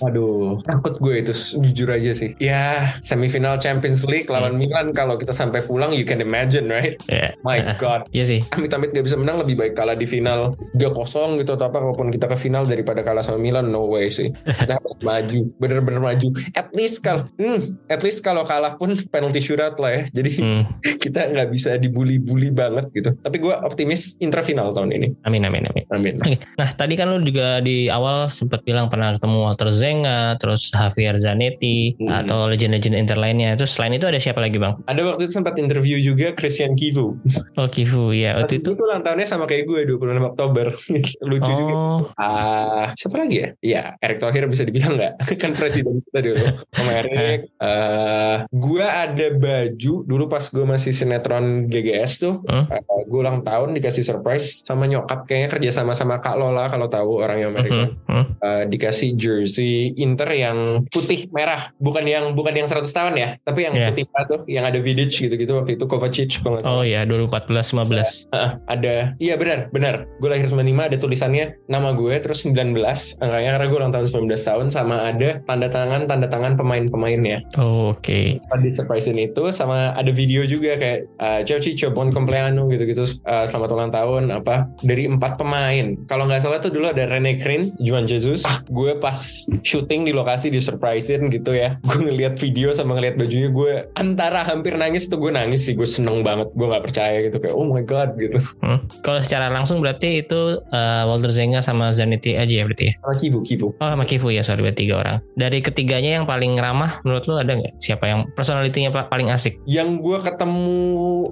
Aduh, 0.00 0.60
takut 0.64 0.96
gue 0.96 1.14
itu 1.20 1.32
jujur 1.60 1.88
aja 1.90 2.12
sih. 2.12 2.32
Ya, 2.38 2.96
semifinal 3.00 3.56
Champions 3.56 4.02
League 4.04 4.26
lawan 4.26 4.56
Milan 4.56 4.92
kalau 4.92 5.16
kita 5.16 5.30
sampai 5.30 5.62
pulang 5.62 5.92
you 5.92 6.04
can 6.04 6.20
imagine, 6.20 6.66
right? 6.66 6.96
ya. 7.06 7.36
My 7.40 7.60
God. 7.76 8.08
Iya 8.10 8.24
sih. 8.26 8.40
Amit-amit 8.50 8.92
gak 8.92 9.04
bisa 9.04 9.16
menang 9.16 9.40
lebih 9.40 9.56
baik 9.56 9.74
kalah 9.74 9.94
di 9.94 10.04
final 10.04 10.56
3-0 10.74 11.40
gitu 11.40 11.50
atau 11.54 11.66
apa 11.66 11.78
walaupun 11.78 12.08
kita 12.08 12.26
ke 12.26 12.36
final 12.36 12.64
daripada 12.64 13.00
kalah 13.00 13.20
sama 13.20 13.36
Milan 13.36 13.68
no 13.68 13.86
way 13.86 14.08
sih. 14.08 14.30
Nah, 14.70 14.78
maju, 15.02 15.50
bener-bener 15.58 15.98
maju. 15.98 16.28
At 16.54 16.70
least 16.70 17.02
kalau 17.02 17.26
hmm, 17.34 17.90
at 17.90 18.06
least 18.06 18.22
kalau 18.22 18.46
kalah 18.46 18.78
pun 18.78 18.94
penalty 19.10 19.42
shootout 19.42 19.76
lah 19.76 19.90
ya. 19.90 20.02
Jadi 20.12 20.30
Hmm. 20.38 20.62
kita 21.04 21.26
nggak 21.26 21.48
bisa 21.50 21.74
dibully-bully 21.74 22.54
banget 22.54 22.86
gitu. 22.94 23.10
Tapi 23.18 23.36
gue 23.36 23.50
optimis 23.50 24.14
Inter 24.22 24.40
final 24.40 24.70
tahun 24.70 24.94
ini. 24.94 25.08
Amin 25.26 25.42
amin 25.42 25.66
amin. 25.66 25.84
Amin. 25.90 26.14
Oke. 26.16 26.38
Nah 26.54 26.68
tadi 26.70 26.94
kan 26.94 27.10
lu 27.10 27.18
juga 27.20 27.58
di 27.58 27.90
awal 27.90 28.30
sempat 28.30 28.62
bilang 28.62 28.86
pernah 28.86 29.18
ketemu 29.18 29.36
Walter 29.42 29.68
Zenga, 29.90 30.38
terus 30.38 30.70
Javier 30.70 31.18
Zanetti, 31.18 31.98
Hmm. 31.98 32.22
atau 32.22 32.46
legend-legend 32.46 32.94
Inter 32.94 33.18
lainnya. 33.18 33.58
Terus 33.58 33.74
selain 33.74 33.92
itu 33.92 34.06
ada 34.06 34.16
siapa 34.16 34.38
lagi 34.38 34.56
bang? 34.56 34.78
Ada 34.86 35.02
waktu 35.02 35.26
itu 35.26 35.34
sempat 35.34 35.58
interview 35.58 35.98
juga 35.98 36.30
Christian 36.32 36.78
Kivu. 36.78 37.18
Oh 37.56 37.66
Kivu 37.66 38.14
ya. 38.14 38.38
Waktu 38.38 38.58
itu. 38.58 38.70
itu 38.70 38.78
ulang 38.78 39.02
tahunnya 39.02 39.26
sama 39.26 39.44
kayak 39.44 39.66
gue 39.66 39.80
26 39.84 40.22
Oktober. 40.24 40.66
Lucu 41.28 41.50
juga. 41.50 41.72
Oh, 41.74 42.00
Ah, 42.14 42.94
siapa 42.94 43.18
lagi 43.18 43.36
ya? 43.36 43.48
Iya, 43.60 43.82
Erick 43.98 44.20
Thohir 44.20 44.46
bisa 44.46 44.62
dibilang 44.62 44.94
nggak? 44.94 45.12
kan 45.42 45.50
presiden 45.52 45.98
kita 46.00 46.20
dulu. 46.22 46.44
Sama 46.70 46.92
Erick. 46.96 47.40
Eh, 47.60 48.36
gue 48.46 48.84
ada 48.84 49.26
baju 49.32 49.94
dulu 50.02 50.24
pas 50.26 50.42
gue 50.42 50.62
masih 50.62 50.92
sinetron 50.92 51.66
GGS 51.66 52.12
tuh. 52.18 52.34
Hmm. 52.44 52.68
Eh, 52.68 52.80
gue 53.04 53.18
ulang 53.18 53.40
tahun 53.40 53.72
dikasih 53.72 54.02
surprise 54.02 54.60
sama 54.60 54.84
nyokap 54.84 55.24
kayaknya 55.24 55.48
kerja 55.50 55.70
sama 55.72 55.92
sama 55.92 56.18
Kak 56.18 56.36
Lola 56.36 56.68
kalau 56.68 56.86
tahu 56.86 57.20
orang 57.20 57.38
yang 57.38 57.50
Amerika. 57.50 57.88
mhm, 57.88 58.06
mhm. 58.06 58.24
Eh, 58.38 58.64
dikasih 58.68 59.10
jersey 59.14 59.79
Inter 59.96 60.28
yang 60.30 60.58
putih 60.88 61.26
merah, 61.30 61.72
bukan 61.76 62.04
yang 62.04 62.32
bukan 62.32 62.52
yang 62.54 62.68
100 62.68 62.86
tahun 62.88 63.14
ya, 63.16 63.28
tapi 63.40 63.64
yang 63.64 63.74
Iya. 63.74 63.88
putih 63.92 64.04
merah 64.08 64.26
tuh, 64.26 64.40
yang 64.46 64.64
ada 64.64 64.78
Vidic 64.78 65.10
gitu-gitu 65.10 65.52
waktu 65.52 65.74
itu 65.74 65.84
Kovacic 65.84 66.30
kalau 66.40 66.58
salah. 66.60 66.72
Oh 66.72 66.84
ya 66.84 67.02
2014 67.04 67.72
15. 67.72 68.28
Heeh, 68.30 68.50
ada 68.66 68.94
iya 69.16 69.34
benar 69.34 69.70
benar 69.70 70.06
gue 70.16 70.26
lahir 70.26 70.46
95 70.46 70.60
ada 70.82 70.96
tulisannya 70.96 71.44
nama 71.66 71.92
gue 71.92 72.14
terus 72.18 72.42
19 72.42 72.76
angkanya 73.18 73.50
karena 73.52 73.66
gue 73.66 73.78
ulang 73.78 73.90
tahun 73.90 74.06
19 74.06 74.36
tahun 74.40 74.66
sama 74.68 74.96
ada 75.06 75.40
tanda 75.42 75.68
tangan 75.68 76.04
tanda 76.04 76.26
tangan 76.26 76.54
pemain-pemainnya 76.54 77.42
Oh, 77.56 77.92
Oke. 77.92 78.38
Pas 78.42 78.56
di 78.56 78.68
surprisein 78.68 79.18
itu 79.18 79.42
sama 79.50 79.92
ada 79.92 80.10
video 80.10 80.42
juga 80.44 80.74
kayak 80.74 80.98
uh, 81.16 81.40
ciao 81.42 81.58
ciao 81.58 81.90
buon 81.90 82.10
compleanno 82.10 82.66
gitu-gitu 82.66 83.02
uh, 83.22 83.44
selamat 83.44 83.70
ulang 83.70 83.90
tahun 83.90 84.22
apa 84.32 84.68
dari 84.80 85.06
empat 85.06 85.36
pemain 85.36 85.96
kalau 86.06 86.24
nggak 86.24 86.40
salah 86.40 86.58
tuh 86.58 86.70
dulu 86.70 86.88
ada 86.88 87.04
Rene 87.04 87.36
Krin 87.36 87.74
Juan 87.78 88.04
Jesus 88.04 88.42
ah 88.42 88.60
gue 88.62 88.96
pas 88.96 89.16
syuting 89.70 90.02
di 90.02 90.12
lokasi 90.12 90.48
di 90.48 90.58
surprisein 90.58 91.28
gitu 91.28 91.52
ya 91.52 91.78
gue 91.86 91.98
ngeliat 92.00 92.34
video 92.36 92.70
sama 92.70 92.94
ngeliat 92.94 93.14
bajunya 93.14 93.48
gue 93.48 93.72
antara 93.94 94.42
hampir 94.42 94.74
nangis 94.74 95.06
tuh 95.06 95.16
gue 95.16 95.30
nangis 95.30 95.62
sih 95.62 95.72
gue 95.72 95.86
seneng 95.86 96.20
banget 96.20 96.50
gue 96.50 96.66
nggak 96.66 96.82
percaya 96.82 97.16
gitu 97.22 97.38
kayak 97.38 97.54
oh 97.54 97.64
my 97.64 97.82
god 97.82 98.12
gitu 98.16 98.42
Hmm. 98.60 98.82
Kalau 99.00 99.20
secara 99.20 99.46
langsung 99.48 99.78
berarti 99.78 100.20
itu 100.20 100.40
eh, 100.60 101.02
Walter 101.04 101.30
Zenga 101.30 101.60
sama 101.60 101.92
Zanetti 101.92 102.34
aja 102.34 102.50
ya 102.50 102.62
berarti 102.62 102.84
ya? 102.86 102.94
sama 102.98 103.14
Kivu 103.14 103.38
Kivu 103.40 103.66
Oh 103.74 103.88
sama 103.88 104.02
Kivu 104.02 104.28
ya 104.28 104.40
sorry 104.40 104.60
berarti 104.60 104.80
tiga 104.80 104.96
orang. 104.96 105.16
Dari 105.34 105.60
ketiganya 105.60 106.10
yang 106.12 106.24
paling 106.24 106.56
ramah 106.56 106.98
menurut 107.00 107.24
lu 107.24 107.36
ada 107.36 107.52
nggak? 107.52 107.76
Siapa 107.78 108.04
yang 108.04 108.20
personalitinya 108.32 108.90
pa- 108.90 109.06
paling 109.06 109.28
asik? 109.28 109.60
yang 109.64 109.98
gue 109.98 110.18
ketemu 110.18 110.68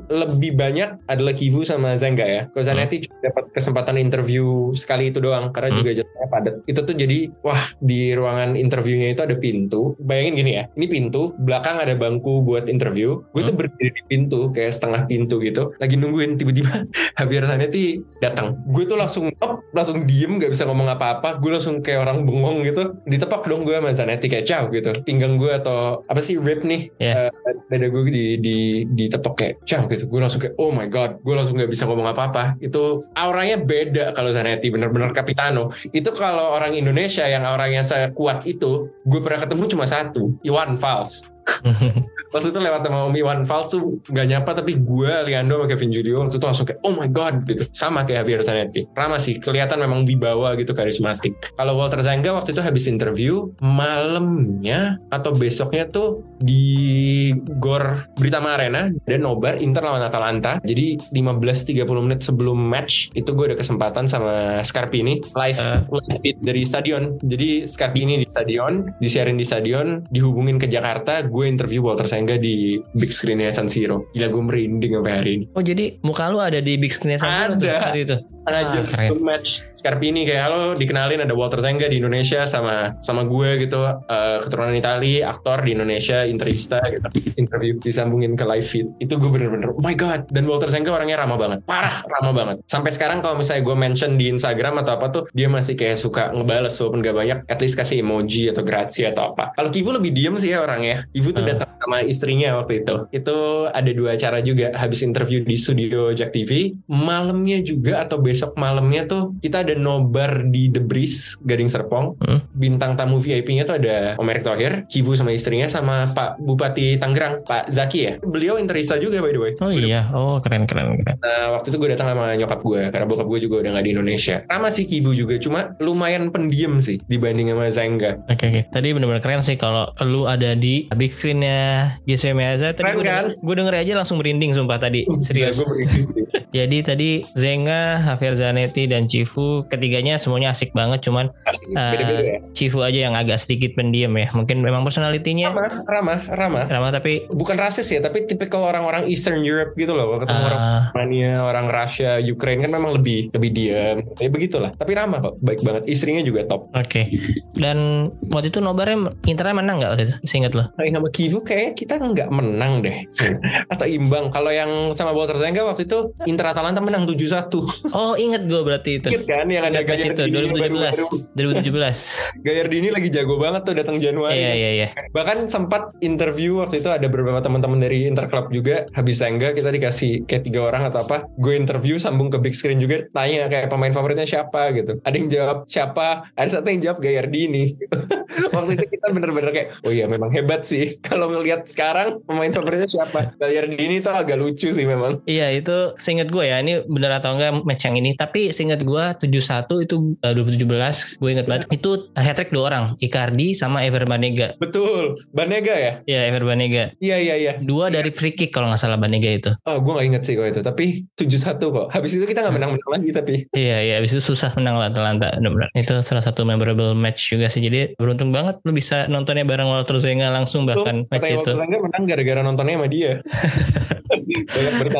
lebih 0.09 0.53
banyak 0.55 0.89
adalah 1.05 1.33
Kivu 1.33 1.63
sama 1.63 1.95
Zenga 1.95 2.23
ya. 2.23 2.43
Kalau 2.47 2.63
Zanetti 2.63 3.03
cuma 3.03 3.17
dapat 3.23 3.45
kesempatan 3.51 3.97
interview 3.97 4.45
sekali 4.73 5.09
itu 5.09 5.19
doang 5.19 5.51
karena 5.51 5.71
Hmm. 5.71 5.79
juga 5.79 5.91
jadwalnya 5.97 6.29
padat. 6.29 6.55
Itu 6.65 6.81
tuh 6.83 6.95
jadi 6.95 7.19
wah 7.41 7.63
di 7.79 8.13
ruangan 8.29 8.61
interviewnya 8.61 9.17
itu 9.17 9.25
ada 9.25 9.33
pintu. 9.41 9.97
Bayangin 9.97 10.37
gini 10.37 10.51
ya, 10.61 10.65
ini 10.77 10.87
pintu, 10.87 11.33
belakang 11.41 11.81
ada 11.81 11.97
bangku 11.97 12.45
buat 12.45 12.69
interview. 12.69 13.25
Gue 13.33 13.49
tuh 13.49 13.57
berdiri 13.57 13.91
di 13.97 14.03
pintu 14.05 14.53
kayak 14.53 14.77
setengah 14.77 15.09
pintu 15.09 15.41
gitu, 15.41 15.73
lagi 15.81 15.97
nungguin 15.97 16.37
tiba-tiba 16.37 16.85
Javier 17.17 17.49
Zanetti 17.49 18.05
datang. 18.21 18.61
Gue 18.69 18.85
tuh 18.85 19.01
langsung 19.01 19.33
op, 19.41 19.65
langsung 19.73 20.05
diem 20.05 20.37
nggak 20.37 20.53
bisa 20.53 20.69
ngomong 20.69 20.93
apa-apa. 20.93 21.41
Gue 21.41 21.57
langsung 21.57 21.81
kayak 21.81 22.05
orang 22.05 22.29
bengong 22.29 22.69
gitu. 22.69 23.01
Ditepak 23.09 23.49
dong 23.49 23.65
gue 23.65 23.81
sama 23.81 23.97
Zanetti 23.97 24.29
kayak 24.29 24.45
ciao 24.45 24.69
gitu. 24.69 24.93
Pinggang 25.03 25.41
gue 25.41 25.51
atau 25.57 26.05
apa 26.05 26.21
sih 26.21 26.37
rib 26.37 26.67
nih 26.67 26.91
Ya. 26.99 27.31
Eh, 27.31 27.55
dada 27.71 27.87
gue 27.89 28.03
di 28.11 28.27
di 28.43 28.57
ditepok 28.85 29.35
kayak 29.39 29.55
ciao 29.63 29.87
gitu 29.87 30.11
gue 30.11 30.21
langsung 30.21 30.43
kayak 30.43 30.55
oh 30.59 30.75
my 30.75 30.91
god 30.91 31.23
gue 31.23 31.35
langsung 31.37 31.55
nggak 31.55 31.71
bisa 31.71 31.87
ngomong 31.87 32.11
apa 32.11 32.23
apa 32.29 32.45
itu 32.59 33.07
auranya 33.15 33.61
beda 33.61 34.17
kalau 34.17 34.35
Zanetti 34.35 34.73
bener-bener 34.73 35.15
Capitano 35.15 35.71
itu 35.95 36.11
kalau 36.11 36.59
orang 36.59 36.75
Indonesia 36.75 37.23
yang 37.29 37.47
auranya 37.47 37.87
sekuat 38.09 38.49
itu 38.49 38.89
gue 39.05 39.21
pernah 39.21 39.45
ketemu 39.45 39.65
cuma 39.77 39.85
satu 39.85 40.33
Iwan 40.41 40.81
Fals 40.81 41.29
waktu 42.35 42.47
itu 42.53 42.59
lewat 42.61 42.81
sama 42.85 43.09
Om 43.09 43.15
Iwan 43.17 43.41
Fals 43.49 43.73
tuh 43.73 43.99
nggak 44.09 44.27
nyapa 44.29 44.51
tapi 44.53 44.77
gue 44.79 45.13
Leandro 45.27 45.63
sama 45.63 45.67
Kevin 45.71 45.91
Julio 45.91 46.17
waktu 46.27 46.37
itu 46.37 46.47
langsung 46.47 46.67
kayak 46.69 46.81
oh 46.85 46.93
my 46.95 47.09
god 47.09 47.35
gitu. 47.47 47.65
Sama 47.73 48.05
kayak 48.05 48.27
Javier 48.27 48.43
Zanetti. 48.43 48.83
Ramah 48.91 49.23
sih 49.23 49.39
kelihatan 49.39 49.79
memang 49.79 50.03
wibawa 50.03 50.59
gitu 50.59 50.75
karismatik. 50.75 51.39
Kalau 51.55 51.79
Walter 51.79 52.03
Zanga 52.03 52.35
waktu 52.35 52.51
itu 52.51 52.61
habis 52.61 52.85
interview 52.91 53.47
malamnya 53.63 54.99
atau 55.09 55.31
besoknya 55.31 55.87
tuh 55.87 56.27
di 56.43 57.31
Gor 57.63 58.11
Britama 58.19 58.59
Arena 58.59 58.91
dan 59.07 59.21
nobar 59.23 59.63
Inter 59.63 59.87
lawan 59.87 60.03
Atalanta. 60.03 60.59
Jadi 60.67 60.99
15-30 61.15 61.87
menit 62.03 62.21
sebelum 62.27 62.59
match 62.59 63.15
itu 63.15 63.31
gue 63.31 63.55
ada 63.55 63.57
kesempatan 63.59 64.11
sama 64.11 64.61
Scarpini 64.67 65.23
live, 65.35 65.59
Eh. 65.59 65.81
live 65.87 66.19
feed 66.19 66.37
dari 66.43 66.63
stadion. 66.67 67.15
Jadi 67.23 67.71
Scarpini 67.71 68.19
di 68.19 68.27
stadion 68.27 68.91
disiarin 68.99 69.39
di 69.39 69.47
stadion 69.47 70.03
dihubungin 70.11 70.59
ke 70.59 70.67
Jakarta 70.67 71.23
gue 71.23 71.38
interview 71.45 71.85
Walter 71.85 72.09
Zanga 72.09 72.35
di 72.35 72.81
big 72.95 73.11
screennya 73.11 73.51
San 73.51 73.69
Siro. 73.69 74.11
Gila 74.11 74.27
gue 74.29 74.43
merinding 74.43 74.93
sampai 74.97 75.13
hari 75.13 75.31
ini. 75.37 75.45
Oh 75.53 75.63
jadi 75.63 76.01
muka 76.01 76.27
lu 76.27 76.39
ada 76.39 76.59
di 76.59 76.75
big 76.75 76.91
screen 76.91 77.19
San 77.19 77.31
Siro 77.31 77.53
tuh 77.55 77.69
Ada. 77.69 77.79
hari 77.85 78.01
itu? 78.03 78.17
setengah 78.35 78.61
Ah, 78.65 78.85
keren. 78.85 79.11
match. 79.21 79.51
Scarpini 79.73 80.25
kayak 80.25 80.43
halo 80.45 80.61
dikenalin 80.73 81.23
ada 81.23 81.35
Walter 81.35 81.61
Zanga 81.61 81.87
di 81.87 81.99
Indonesia 81.99 82.43
sama 82.43 82.97
sama 83.01 83.23
gue 83.23 83.63
gitu. 83.63 83.79
Eh, 83.85 84.37
keturunan 84.43 84.73
Itali 84.73 85.21
aktor 85.21 85.63
di 85.63 85.71
Indonesia 85.73 86.25
interista 86.25 86.81
gitu. 86.89 87.07
Interview 87.37 87.79
disambungin 87.79 88.35
ke 88.35 88.43
live 88.43 88.65
feed. 88.65 88.89
Itu 88.99 89.19
gue 89.19 89.29
bener-bener 89.29 89.71
oh 89.71 89.83
my 89.83 89.95
god. 89.95 90.27
Dan 90.29 90.47
Walter 90.47 90.69
Zanga 90.69 90.91
orangnya 90.91 91.21
ramah 91.21 91.37
banget. 91.37 91.59
Parah 91.63 92.03
ramah 92.09 92.33
banget. 92.33 92.57
Sampai 92.65 92.91
sekarang 92.91 93.21
kalau 93.21 93.37
misalnya 93.37 93.63
gue 93.63 93.77
mention 93.77 94.11
di 94.15 94.27
Instagram 94.29 94.81
atau 94.81 94.93
apa 94.95 95.07
tuh 95.09 95.23
dia 95.31 95.47
masih 95.47 95.75
kayak 95.75 95.99
suka 95.99 96.31
ngebales 96.31 96.73
walaupun 96.75 97.01
gak 97.01 97.17
banyak 97.17 97.39
at 97.45 97.59
least 97.59 97.77
kasih 97.77 98.01
emoji 98.01 98.49
atau 98.49 98.63
grazie 98.63 99.11
atau 99.11 99.35
apa. 99.35 99.53
Kalau 99.53 99.69
Kivu 99.69 99.91
lebih 99.91 100.11
diem 100.11 100.35
sih 100.37 100.51
ya 100.51 100.63
orangnya. 100.63 101.05
Kivu 101.11 101.28
tuh 101.31 101.43
Ah. 101.43 101.49
datang 101.49 101.71
sama 101.79 101.99
istrinya 102.03 102.59
waktu 102.59 102.83
itu 102.83 102.95
itu 103.11 103.37
ada 103.67 103.91
dua 103.91 104.11
acara 104.13 104.39
juga 104.41 104.73
habis 104.73 105.01
interview 105.01 105.41
di 105.41 105.55
studio 105.55 106.11
Jack 106.11 106.31
TV 106.31 106.75
malamnya 106.87 107.61
juga 107.61 108.03
atau 108.03 108.19
besok 108.19 108.55
malamnya 108.55 109.05
tuh 109.05 109.37
kita 109.39 109.63
ada 109.63 109.73
nobar 109.73 110.45
di 110.45 110.69
The 110.69 110.81
Breeze 110.81 111.39
Gading 111.41 111.67
Serpong 111.67 112.19
Hmm. 112.19 112.41
bintang 112.51 112.95
tamu 112.95 113.19
VIP-nya 113.19 113.63
tuh 113.63 113.77
ada 113.77 114.17
Om 114.17 114.29
Erick 114.29 114.45
Thohir 114.45 114.73
Kivu 114.87 115.15
sama 115.15 115.31
istrinya 115.31 115.65
sama 115.65 116.11
Pak 116.11 116.39
Bupati 116.39 116.97
Tangerang, 116.97 117.43
Pak 117.43 117.71
Zaki 117.71 117.99
ya. 118.01 118.13
Beliau 118.21 118.57
interista 118.57 118.97
juga 118.97 119.19
by 119.19 119.31
the 119.31 119.41
way. 119.41 119.53
Oh 119.59 119.69
iya, 119.69 120.09
oh 120.11 120.39
keren 120.39 120.65
keren 120.65 120.97
keren. 120.97 121.17
Nah, 121.19 121.55
waktu 121.55 121.69
itu 121.69 121.77
gue 121.77 121.91
datang 121.91 122.09
sama 122.09 122.35
nyokap 122.35 122.61
gue 122.61 122.83
karena 122.89 123.05
bokap 123.05 123.27
gue 123.27 123.41
juga 123.41 123.55
udah 123.61 123.71
nggak 123.73 123.85
di 123.85 123.93
Indonesia. 123.93 124.37
Ramah 124.45 124.71
sih 124.71 124.85
Kibu 124.85 125.13
juga, 125.13 125.37
cuma 125.39 125.73
lumayan 125.79 126.29
pendiam 126.29 126.79
sih 126.79 126.99
dibanding 127.05 127.49
sama 127.49 127.69
Zenga. 127.69 128.19
Oke 128.27 128.45
oke. 128.47 128.61
Tadi 128.69 128.89
benar-benar 128.91 129.21
keren 129.21 129.43
sih 129.43 129.55
kalau 129.55 129.89
lu 130.03 130.25
ada 130.25 130.53
di 130.53 130.89
big 130.91 131.13
screennya 131.19 131.99
GSW 132.07 132.39
Meaza. 132.39 132.71
Tadi 132.71 132.95
gue 132.95 133.03
kan? 133.03 133.27
denger, 133.27 133.27
gue 133.43 133.55
denger 133.59 133.75
aja 133.75 133.93
langsung 133.99 134.23
merinding 134.23 134.55
sumpah 134.55 134.79
tadi. 134.79 135.03
Serius. 135.19 135.59
Nah, 135.59 135.75
sih. 135.75 136.07
Jadi 136.49 136.79
tadi 136.81 137.11
Zenga, 137.37 138.01
Javier 138.01 138.39
Zanetti 138.39 138.87
dan 138.87 139.11
Cifu 139.11 139.67
ketiganya 139.67 140.17
semuanya 140.17 140.55
asik 140.55 140.71
banget. 140.73 141.03
Cuman 141.03 141.35
Asik. 141.45 141.75
Beda-beda 141.75 142.23
ya. 142.23 142.39
Cifu 142.55 142.81
aja 142.87 143.11
yang 143.11 143.19
agak 143.19 143.43
sedikit 143.43 143.75
pendiam 143.75 144.15
ya. 144.15 144.31
Mungkin 144.33 144.63
memang 144.63 144.87
personalitinya 144.87 145.51
Ramah, 145.53 145.85
ramah, 145.85 146.19
ramah. 146.31 146.65
ramah 146.71 146.91
tapi 146.95 147.27
Bukan 147.29 147.59
rasis 147.59 147.91
ya, 147.91 148.01
tapi 148.01 148.25
tipikal 148.25 148.65
orang-orang 148.65 149.11
Eastern 149.11 149.43
Europe 149.43 149.75
gitu 149.77 149.93
loh. 149.93 150.23
Ketemu 150.23 150.41
orang 150.41 150.61
ah, 150.61 150.83
Romania, 150.95 151.33
orang 151.45 151.67
Rusia, 151.69 152.17
Ukraine 152.23 152.65
kan 152.65 152.71
memang 152.73 152.97
lebih 152.97 153.35
lebih 153.35 153.51
diam. 153.53 153.97
Ya 154.17 154.29
begitulah. 154.31 154.71
Tapi 154.79 154.93
ramah 154.95 155.19
kok, 155.21 155.35
baik 155.43 155.61
banget. 155.67 155.83
Istrinya 155.91 156.23
juga 156.25 156.47
top. 156.49 156.71
Oke. 156.73 157.11
Dan 157.59 158.09
waktu 158.33 158.49
itu 158.49 158.63
nobarnya 158.63 159.13
Internya 159.29 159.55
menang 159.57 159.77
nggak 159.83 159.91
waktu 159.93 160.05
itu? 160.09 160.15
Seingat 160.25 160.53
lo? 160.57 160.71
Sama 160.79 161.08
Kivu 161.11 161.43
kayaknya 161.43 161.73
kita 161.75 161.95
nggak 161.99 162.29
menang 162.31 162.85
deh. 162.85 163.05
Atau 163.73 163.87
imbang. 163.89 164.31
Kalau 164.33 164.51
yang 164.53 164.93
sama 164.95 165.13
Walter 165.13 165.37
Zenga 165.41 165.65
waktu 165.65 165.89
itu 165.89 166.13
Inter 166.25 166.53
Atalanta 166.53 166.81
menang 166.81 167.05
7-1. 167.09 167.51
Oh 167.93 168.15
inget 168.17 168.45
gue 168.47 168.61
berarti 168.63 169.03
itu. 169.03 169.09
Ingat 169.13 169.25
kan 169.27 169.47
yang 169.49 169.65
ada 169.67 169.81
match 169.83 170.07
itu 170.07 170.23
Gayardini 170.29 170.55
2017. 170.55 170.63
baru-baru. 170.63 171.07
2017. 171.35 172.43
Gayardini 172.47 172.89
lagi 172.95 173.09
jago 173.13 173.35
banget 173.37 173.63
tuh 173.67 173.75
datang 173.75 173.97
Januari. 173.99 174.39
Iya 174.39 174.53
iya 174.55 174.71
iya. 174.85 174.89
Bahkan 175.13 175.51
sempat 175.51 175.95
interview 176.01 176.63
waktu 176.63 176.81
itu 176.81 176.91
ada 176.93 177.07
beberapa 177.11 177.41
teman-teman 177.43 177.79
dari 177.83 178.07
Inter 178.07 178.31
Club 178.31 178.51
juga. 178.55 178.87
Habis 178.95 179.21
Zenga 179.21 179.53
kita 179.53 179.69
dikasih 179.73 180.25
kayak 180.25 180.43
tiga 180.47 180.61
orang 180.69 180.87
atau 180.89 181.03
apa. 181.05 181.27
Gue 181.37 181.59
interview 181.59 181.99
sambung 181.99 182.31
ke 182.31 182.39
big 182.39 182.55
screen 182.55 182.79
juga. 182.79 183.09
Tanya 183.11 183.51
kayak 183.51 183.69
pemain 183.69 183.91
favoritnya 183.91 184.29
siapa 184.29 184.71
gitu. 184.77 185.01
Ada 185.03 185.15
yang 185.17 185.29
jawab 185.29 185.59
siapa. 185.67 186.31
Ada 186.39 186.61
satu 186.61 186.69
yang 186.71 186.81
jawab 186.85 186.99
Gayardini. 187.03 187.75
waktu 188.55 188.71
itu 188.79 188.87
kita 188.99 189.07
bener-bener 189.11 189.51
kayak 189.51 189.69
oh 189.83 189.93
iya 189.93 190.07
memang 190.07 190.31
hebat 190.33 190.65
sih. 190.65 190.88
Kalau 191.09 191.29
ngelihat 191.33 191.69
sekarang 191.69 192.23
pemain 192.25 192.51
favoritnya 192.51 192.89
siapa. 192.89 193.35
Gayardini 193.37 194.01
tuh 194.01 194.15
agak 194.15 194.37
lucu 194.39 194.71
sih 194.73 194.87
memang. 194.87 195.21
Iya 195.29 195.53
itu 195.53 195.97
seingat 196.01 196.33
gue 196.33 196.45
ya 196.47 196.61
ini 196.63 196.85
bener 196.87 197.19
atau 197.19 197.35
enggak 197.37 197.65
match 197.67 197.85
yang 197.85 197.97
ini 197.99 198.15
tapi 198.15 198.51
seingat 198.55 198.83
gue 198.87 199.05
7-1 199.21 199.85
itu 199.85 199.97
eh, 200.23 200.33
2017 200.33 201.21
gue 201.21 201.31
inget 201.31 201.47
banget 201.47 201.65
itu 201.75 201.91
hat 202.15 202.37
trick 202.39 202.55
dua 202.55 202.65
orang 202.71 202.85
Icardi 203.03 203.51
sama 203.57 203.83
Ever 203.83 204.07
Banega 204.07 204.55
Betul. 204.63 205.19
Banega 205.35 205.75
ya? 205.75 205.93
ya 206.07 206.21
Ever 206.31 206.47
Banega 206.47 206.95
Iya 207.03 207.17
iya 207.19 207.35
iya. 207.35 207.53
dua 207.59 207.91
dari 207.91 208.15
free 208.15 208.31
kick 208.31 208.55
kalau 208.55 208.71
nggak 208.71 208.79
salah 208.79 208.95
Banega 209.01 209.27
itu 209.27 209.51
Oh 209.67 209.83
gue 209.83 209.93
gak 209.93 210.07
inget 210.07 210.23
sih 210.23 210.35
kalau 210.39 210.49
itu. 210.49 210.61
Tapi 210.63 210.87
7-1 211.19 211.59
kok. 211.59 211.87
Habis 211.91 212.11
itu 212.15 212.25
kita 212.25 212.47
gak 212.47 212.55
menang-menang 212.55 212.91
lagi 212.95 213.11
tapi. 213.11 213.35
iya 213.57 213.83
iya 213.83 213.95
abis 213.99 214.15
itu 214.15 214.23
susah 214.23 214.55
menang 214.55 214.79
lawan 214.79 214.93
Atalanta 214.95 215.29
itu 215.75 215.95
salah 216.05 216.23
satu 216.23 216.47
memorable 216.47 216.95
match 216.95 217.35
juga 217.35 217.51
sih 217.51 217.63
jadi 217.65 217.95
beruntung 217.99 218.31
banget 218.31 218.61
lu 218.63 218.73
bisa 218.75 219.09
nontonnya 219.11 219.43
bareng 219.43 219.67
Walter 219.67 219.99
Zenga 219.99 220.31
langsung 220.31 220.69
bahkan 220.69 220.78
match 220.87 221.11
Katanya 221.11 221.35
itu 221.35 221.51
Waktu 221.51 221.59
Langga 221.59 221.79
menang 221.83 222.05
gara-gara 222.07 222.41
nontonnya 222.45 222.75
sama 222.79 222.89
dia. 222.91 223.13
Banyak 224.45 224.73
Mas. 224.79 224.95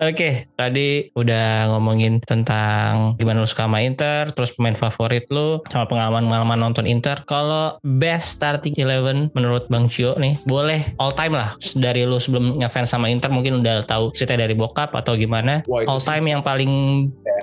Oke, 0.00 0.46
tadi 0.54 0.88
udah 1.12 1.72
ngomongin 1.72 2.22
tentang 2.22 3.14
gimana 3.16 3.42
lu 3.42 3.48
suka 3.48 3.64
sama 3.64 3.80
Inter, 3.80 4.30
terus 4.30 4.52
pemain 4.52 4.76
favorit 4.76 5.24
lu, 5.28 5.64
sama 5.66 5.88
pengalaman-pengalaman 5.88 6.58
nonton 6.60 6.84
Inter. 6.84 7.24
Kalau 7.24 7.80
best 7.80 8.36
starting 8.36 8.76
eleven 8.76 9.32
menurut 9.32 9.66
Bang 9.66 9.88
Cio 9.88 10.14
nih, 10.14 10.38
boleh 10.44 10.84
all 10.98 11.12
time 11.12 11.34
lah. 11.34 11.56
Dari 11.74 12.04
lu 12.04 12.20
sebelum 12.20 12.60
ngefans 12.60 12.92
sama 12.92 13.08
Inter 13.08 13.32
mungkin 13.32 13.60
udah 13.60 13.82
tahu 13.84 14.12
cerita 14.12 14.36
dari 14.36 14.52
bokap 14.52 14.92
atau 14.92 15.16
gimana. 15.16 15.64
Wah, 15.64 15.82
All 15.88 15.98
sih. 15.98 16.12
time 16.12 16.30
yang 16.30 16.42
paling 16.44 16.72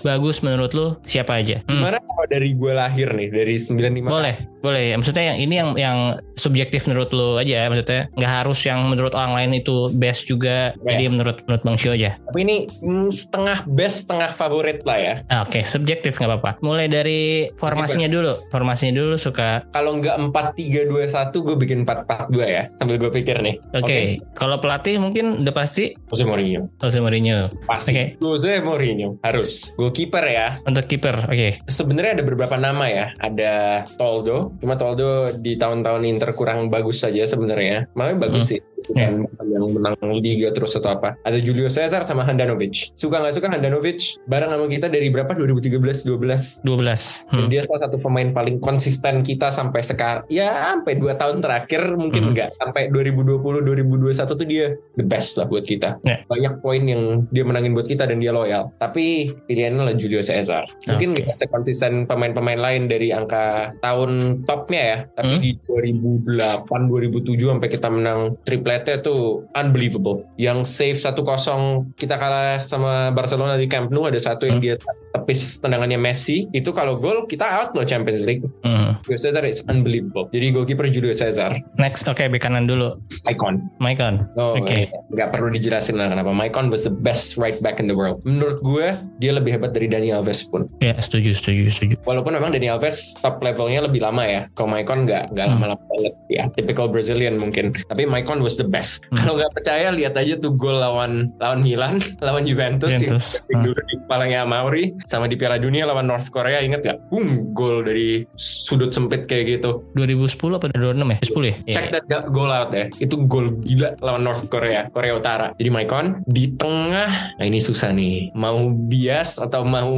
bagus 0.02 0.42
menurut 0.42 0.72
lu 0.72 0.96
siapa 1.04 1.42
aja? 1.42 1.62
Hmm, 1.66 1.82
Gimana 1.82 1.98
kalau 2.00 2.26
dari 2.30 2.54
gue 2.54 2.72
lahir 2.72 3.08
nih 3.12 3.30
dari 3.30 3.56
95 3.58 4.08
boleh, 4.08 4.36
boleh. 4.62 4.84
Maksudnya 4.98 5.34
yang 5.34 5.38
ini 5.42 5.54
yang 5.58 5.70
yang 5.76 5.98
subjektif 6.36 6.86
menurut 6.86 7.10
lu 7.12 7.38
aja, 7.38 7.68
maksudnya 7.68 8.08
nggak 8.14 8.34
harus 8.44 8.60
yang 8.64 8.86
menurut 8.88 9.14
orang 9.14 9.34
lain 9.38 9.62
itu 9.62 9.90
best 9.94 10.26
juga. 10.26 10.72
Ya. 10.86 11.01
Jadi 11.02 11.10
menurut 11.10 11.38
menurut 11.50 11.64
Bang 11.66 11.78
Cio 11.82 11.98
aja. 11.98 12.14
Tapi 12.22 12.40
ini 12.46 12.58
mm, 12.70 13.10
setengah 13.10 13.66
best 13.66 14.06
setengah 14.06 14.30
favorit 14.30 14.86
lah 14.86 14.98
ya. 15.02 15.14
Ah, 15.34 15.42
Oke, 15.42 15.66
subjektif 15.66 16.14
nggak 16.14 16.30
apa-apa. 16.30 16.52
Mulai 16.62 16.86
dari 16.86 17.50
formasinya 17.58 18.06
dulu. 18.06 18.38
Formasinya 18.54 18.94
dulu 18.94 19.18
suka. 19.18 19.66
Kalau 19.74 19.98
nggak 19.98 20.30
4-3-2-1 20.30 21.34
gue 21.34 21.56
bikin 21.58 21.80
4-4-2 21.84 22.38
ya. 22.46 22.64
Sambil 22.78 23.02
gue 23.02 23.10
pikir 23.10 23.42
nih. 23.42 23.56
Oke, 23.74 24.22
kalau 24.38 24.62
pelatih 24.62 25.02
mungkin 25.02 25.42
udah 25.42 25.54
pasti 25.58 25.98
Jose 26.14 26.22
Mourinho. 26.22 26.70
Jose 26.78 27.02
Mourinho. 27.02 27.50
Pasti. 27.66 27.92
Oke. 27.92 28.04
Jose 28.22 28.62
Mourinho. 28.62 29.18
Harus. 29.26 29.74
Gue 29.74 29.90
kiper 29.90 30.26
ya. 30.30 30.62
Untuk 30.62 30.86
kiper, 30.86 31.26
oke. 31.26 31.66
Sebenarnya 31.66 32.22
ada 32.22 32.24
beberapa 32.24 32.56
nama 32.62 32.86
ya. 32.86 33.06
Ada 33.18 33.86
Toldo. 33.98 34.54
Cuma 34.62 34.78
Toldo 34.78 35.34
di 35.34 35.58
tahun-tahun 35.58 36.06
Inter 36.06 36.38
kurang 36.38 36.70
bagus 36.70 37.02
saja 37.02 37.26
sebenarnya. 37.26 37.90
Makanya 37.98 38.18
bagus 38.22 38.46
Hmm. 38.46 38.52
sih. 38.54 38.60
Bukan 38.92 39.12
bukan 39.26 39.46
yang 39.48 39.66
menang 39.72 39.96
liga 40.20 40.52
terus 40.52 40.76
atau 40.76 40.92
apa. 40.92 41.16
Ada 41.24 41.40
Julio 41.40 41.68
Cesar 41.68 42.04
sama 42.04 42.24
Handanovic. 42.24 42.92
Suka 42.94 43.20
nggak 43.20 43.36
suka 43.36 43.48
Handanovic 43.48 44.00
bareng 44.28 44.52
sama 44.52 44.66
kita 44.68 44.88
dari 44.88 45.08
berapa? 45.08 45.32
2013-12. 45.32 46.60
12. 46.62 47.28
Dan 47.32 47.40
Hmm. 47.42 47.50
dia 47.50 47.62
salah 47.64 47.82
satu 47.88 47.98
pemain 47.98 48.30
paling 48.30 48.60
konsisten 48.60 49.22
kita 49.22 49.48
sampai 49.50 49.82
sekarang. 49.82 50.24
Ya 50.28 50.72
sampai 50.72 50.96
2 50.96 51.16
tahun 51.16 51.40
terakhir 51.40 51.96
mungkin 51.96 52.22
Hmm. 52.22 52.32
enggak. 52.36 52.50
Sampai 52.56 52.92
2020-2021 52.92 54.36
tuh 54.36 54.46
dia 54.46 54.66
the 54.96 55.06
best 55.06 55.36
lah 55.36 55.48
buat 55.48 55.64
kita. 55.64 55.98
Ya. 56.04 56.24
Banyak 56.26 56.60
poin 56.60 56.84
yang 56.84 57.26
dia 57.30 57.44
menangin 57.44 57.72
buat 57.72 57.86
kita 57.86 58.06
dan 58.06 58.20
dia 58.20 58.32
loyal. 58.32 58.72
Tapi 58.78 59.32
pilihannya 59.46 59.84
lah 59.84 59.96
Julio 59.96 60.20
Cesar. 60.20 60.68
Mungkin 60.86 61.16
Oke. 61.16 61.24
nggak 61.24 61.38
sekonsisten 61.38 62.06
pemain-pemain 62.06 62.60
lain 62.60 62.86
dari 62.86 63.10
angka 63.10 63.72
tahun 63.80 64.44
topnya 64.44 64.82
ya. 64.82 64.98
Tapi 65.14 65.32
Hmm. 65.32 65.42
di 65.42 65.52
2008-2007 65.64 67.48
sampai 67.50 67.70
kita 67.70 67.88
menang 67.88 68.36
triplete 68.82 69.06
tuh 69.06 69.46
unbelievable. 69.54 70.26
Yang 70.36 70.66
save 70.68 70.98
1-0 70.98 71.94
kita 71.96 72.16
kalah 72.18 72.60
sama 72.66 73.14
Barcelona 73.14 73.56
di 73.56 73.70
Camp 73.70 73.94
Nou 73.94 74.10
ada 74.10 74.18
satu 74.18 74.50
yang 74.50 74.58
Hmm. 74.58 74.66
dia 74.66 74.76
tepis 75.14 75.60
tendangannya 75.60 75.96
Messi. 75.96 76.48
Itu 76.50 76.72
kalau 76.72 76.96
gol 76.96 77.26
kita 77.26 77.44
out 77.44 77.72
loh 77.72 77.84
Champions 77.84 78.24
League. 78.24 78.44
Hmm. 78.62 79.00
Julio 79.02 79.18
Cesar 79.18 79.44
is 79.44 79.64
unbelievable. 79.66 80.28
Jadi 80.30 80.52
goalkeeper 80.52 80.86
Julio 80.88 81.12
Cesar, 81.12 81.58
Next, 81.76 82.06
oke 82.06 82.22
bek 82.22 82.40
kanan 82.40 82.66
dulu. 82.66 82.96
icon. 83.26 83.60
Maicon. 83.78 84.28
Oh, 84.36 84.54
Oke. 84.54 84.88
nggak 85.10 85.30
perlu 85.30 85.50
dijelasin 85.50 85.96
lah 85.96 86.08
kenapa. 86.08 86.32
Maicon 86.32 86.68
was 86.68 86.82
the 86.82 86.94
best 86.94 87.36
right 87.36 87.58
back 87.60 87.78
in 87.78 87.86
the 87.86 87.94
world. 87.94 88.22
Menurut 88.24 88.60
gue, 88.60 88.88
dia 89.18 89.32
lebih 89.32 89.54
hebat 89.54 89.72
dari 89.72 89.88
Dani 89.88 90.12
Alves 90.12 90.44
pun. 90.44 90.68
Ya, 90.80 90.94
setuju, 90.96 91.34
setuju, 91.34 91.68
setuju. 91.68 91.96
Walaupun 92.04 92.34
memang 92.34 92.52
Dani 92.52 92.68
Alves 92.68 93.16
top 93.18 93.40
levelnya 93.40 93.84
lebih 93.84 94.00
lama 94.00 94.24
ya. 94.24 94.42
Kalau 94.54 94.70
Maicon 94.70 95.04
nggak 95.04 95.32
nggak 95.32 95.46
Hmm. 95.46 95.54
lama-lama 95.58 95.84
banget. 95.90 96.14
Ya, 96.28 96.44
typical 96.52 96.88
Brazilian 96.88 97.36
mungkin. 97.36 97.74
Tapi 97.86 98.06
Maicon 98.06 98.40
was 98.40 98.56
the 98.56 98.66
best. 98.66 99.04
Hmm. 99.10 99.18
Kalau 99.20 99.34
nggak 99.36 99.52
percaya, 99.54 99.90
lihat 99.90 100.14
aja 100.14 100.38
tuh 100.38 100.52
gol 100.52 100.78
lawan 100.78 101.34
lawan 101.38 101.62
Milan, 101.62 101.98
lawan 102.26 102.44
Juventus, 102.44 102.94
Juventus. 102.94 103.42
yang 103.48 103.62
Hmm. 103.62 103.66
dulu 103.68 103.80
di 103.82 103.96
kepalanya 104.00 104.40
Mauri, 104.44 104.86
sama 105.08 105.26
di 105.26 105.36
Piala 105.36 105.58
Dunia 105.58 105.86
lawan 105.86 106.06
North 106.06 106.30
Korea. 106.30 106.62
Ingat 106.62 106.82
nggak? 106.84 106.98
Boom, 107.10 107.54
gol 107.54 107.86
dari 107.86 108.26
sudut 108.36 108.92
sempit 108.92 109.26
kayak 109.26 109.60
gitu. 109.60 109.86
2010 109.94 110.58
apa 110.58 110.66
2006 110.74 111.14
ya? 111.14 111.20
10 111.22 111.50
ya? 111.50 111.56
Check 111.72 111.86
that 111.92 112.06
ga- 112.08 112.28
goal 112.30 112.52
out 112.52 112.72
ya. 112.72 112.88
Itu 112.98 113.26
gol 113.26 113.62
gila 113.62 113.98
lawan 114.00 114.24
North 114.24 114.46
Korea, 114.48 114.88
Korea 114.90 115.18
Utara. 115.18 115.48
Jadi 115.58 115.70
Maicon 115.70 116.22
di 116.26 116.54
tengah. 116.56 117.38
Nah 117.38 117.46
ini 117.46 117.60
susah 117.60 117.92
nih. 117.92 118.34
Mau 118.34 118.70
bias 118.72 119.38
atau 119.38 119.64
mau 119.64 119.92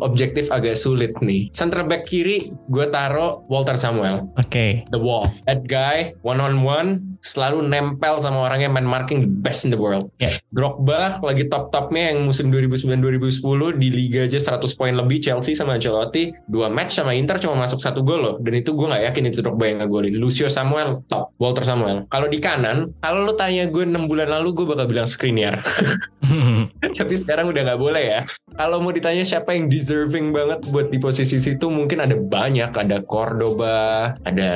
objektif 0.00 0.50
agak 0.50 0.76
sulit 0.76 1.14
nih. 1.20 1.48
Center 1.50 1.84
back 1.84 2.06
kiri 2.06 2.52
gue 2.68 2.86
taro 2.88 3.44
Walter 3.46 3.76
Samuel. 3.76 4.30
Oke. 4.36 4.84
The 4.90 5.00
wall. 5.00 5.30
That 5.46 5.66
guy 5.66 6.14
one 6.22 6.40
on 6.40 6.62
one 6.62 7.18
selalu 7.20 7.68
nempel 7.68 8.16
sama 8.18 8.48
orangnya 8.48 8.72
main 8.72 8.88
marking 8.88 9.20
the 9.20 9.30
best 9.30 9.68
in 9.68 9.70
the 9.70 9.80
world. 9.80 10.08
Ya. 10.16 10.40
Drogba 10.50 11.20
lagi 11.20 11.46
top-topnya 11.46 12.12
yang 12.12 12.24
musim 12.24 12.48
2009-2010 12.48 13.76
di 13.76 13.88
liga 13.92 14.20
aja 14.24 14.38
100 14.50 14.78
poin 14.78 14.90
lebih 14.90 15.22
Chelsea 15.22 15.54
sama 15.54 15.78
Ancelotti. 15.78 16.34
Dua 16.50 16.66
match 16.66 16.98
sama 16.98 17.14
Inter 17.14 17.38
cuma 17.38 17.54
masuk 17.54 17.78
satu 17.78 18.02
gol 18.02 18.20
loh. 18.20 18.36
Dan 18.42 18.58
itu 18.58 18.74
gue 18.74 18.86
nggak 18.90 19.14
yakin 19.14 19.30
itu 19.30 19.38
Drogba 19.46 19.70
yang 19.70 19.78
ngegolin. 19.86 20.18
Lucio 20.18 20.50
Samuel 20.50 21.06
top. 21.06 21.30
Walter 21.38 21.62
Samuel. 21.62 22.10
Kalau 22.10 22.26
di 22.26 22.42
kanan, 22.42 22.90
kalau 22.98 23.30
lu 23.30 23.32
tanya 23.38 23.70
gue 23.70 23.84
6 23.86 24.10
bulan 24.10 24.28
lalu 24.34 24.52
gue 24.58 24.66
bakal 24.66 24.90
bilang 24.90 25.06
Skriniar. 25.06 25.62
Tapi 26.98 27.14
sekarang 27.16 27.50
udah 27.50 27.62
nggak 27.62 27.80
boleh 27.80 28.04
ya. 28.18 28.20
Kalau 28.50 28.78
mau 28.78 28.90
ditanya 28.90 29.22
siapa 29.22 29.52
yang 29.52 29.66
deserving 29.66 30.30
banget 30.30 30.66
buat 30.68 30.88
di 30.88 30.98
posisi 30.98 31.38
situ 31.38 31.66
mungkin 31.66 32.00
ada 32.00 32.14
banyak. 32.14 32.70
Ada 32.70 33.02
Cordoba, 33.04 34.12
ada 34.22 34.50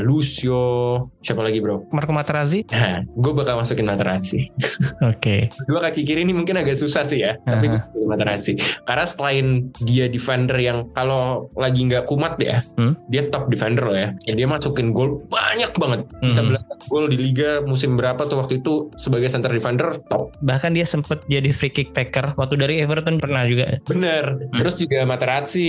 Lucio, 0.00 0.64
siapa 1.20 1.40
lagi 1.40 1.58
bro? 1.58 1.84
Marco 1.90 2.10
Materazzi? 2.10 2.64
Nah, 2.68 3.02
gue 3.04 3.32
bakal 3.32 3.56
masukin 3.56 3.84
Materazzi. 3.84 4.48
Oke. 5.10 5.50
Dua 5.64 5.80
kaki 5.80 6.02
kiri 6.02 6.22
ini 6.22 6.32
mungkin 6.32 6.56
agak 6.56 6.76
susah 6.76 7.02
sih 7.02 7.20
ya, 7.20 7.36
tapi 7.42 7.68
gue 7.68 7.78
masukin 7.80 8.08
Materazzi. 8.08 8.52
Karena 8.84 9.04
selain 9.04 9.46
dia 9.80 10.06
defender 10.06 10.56
yang 10.56 10.88
kalau 10.92 11.48
lagi 11.54 11.84
nggak 11.84 12.06
kumat 12.06 12.36
ya, 12.38 12.62
Hmm. 12.76 12.96
dia 13.08 13.28
top 13.28 13.48
defender 13.48 13.84
loh 13.84 13.98
ya. 13.98 14.08
Dia 14.24 14.46
masukin 14.46 14.90
gol 14.90 15.20
banyak 15.28 15.72
banget. 15.76 16.06
Bisa 16.22 16.40
belasan 16.40 16.78
gol 16.88 17.06
di 17.06 17.18
liga 17.18 17.60
musim 17.60 17.94
berapa 17.94 18.24
tuh 18.24 18.40
waktu 18.40 18.60
itu 18.60 18.88
sebagai 18.96 19.28
center 19.28 19.52
defender 19.52 20.00
top. 20.08 20.32
Bahkan 20.40 20.72
dia 20.72 20.86
sempet 20.86 21.20
jadi 21.26 21.50
free 21.50 21.70
kick 21.70 21.92
taker 21.92 22.32
waktu 22.34 22.56
dari 22.56 22.80
Everton 22.80 23.20
pernah 23.20 23.39
juga. 23.44 23.78
Bener. 23.84 24.24
Terus 24.52 24.74
juga 24.76 24.98
Materazzi. 25.04 25.68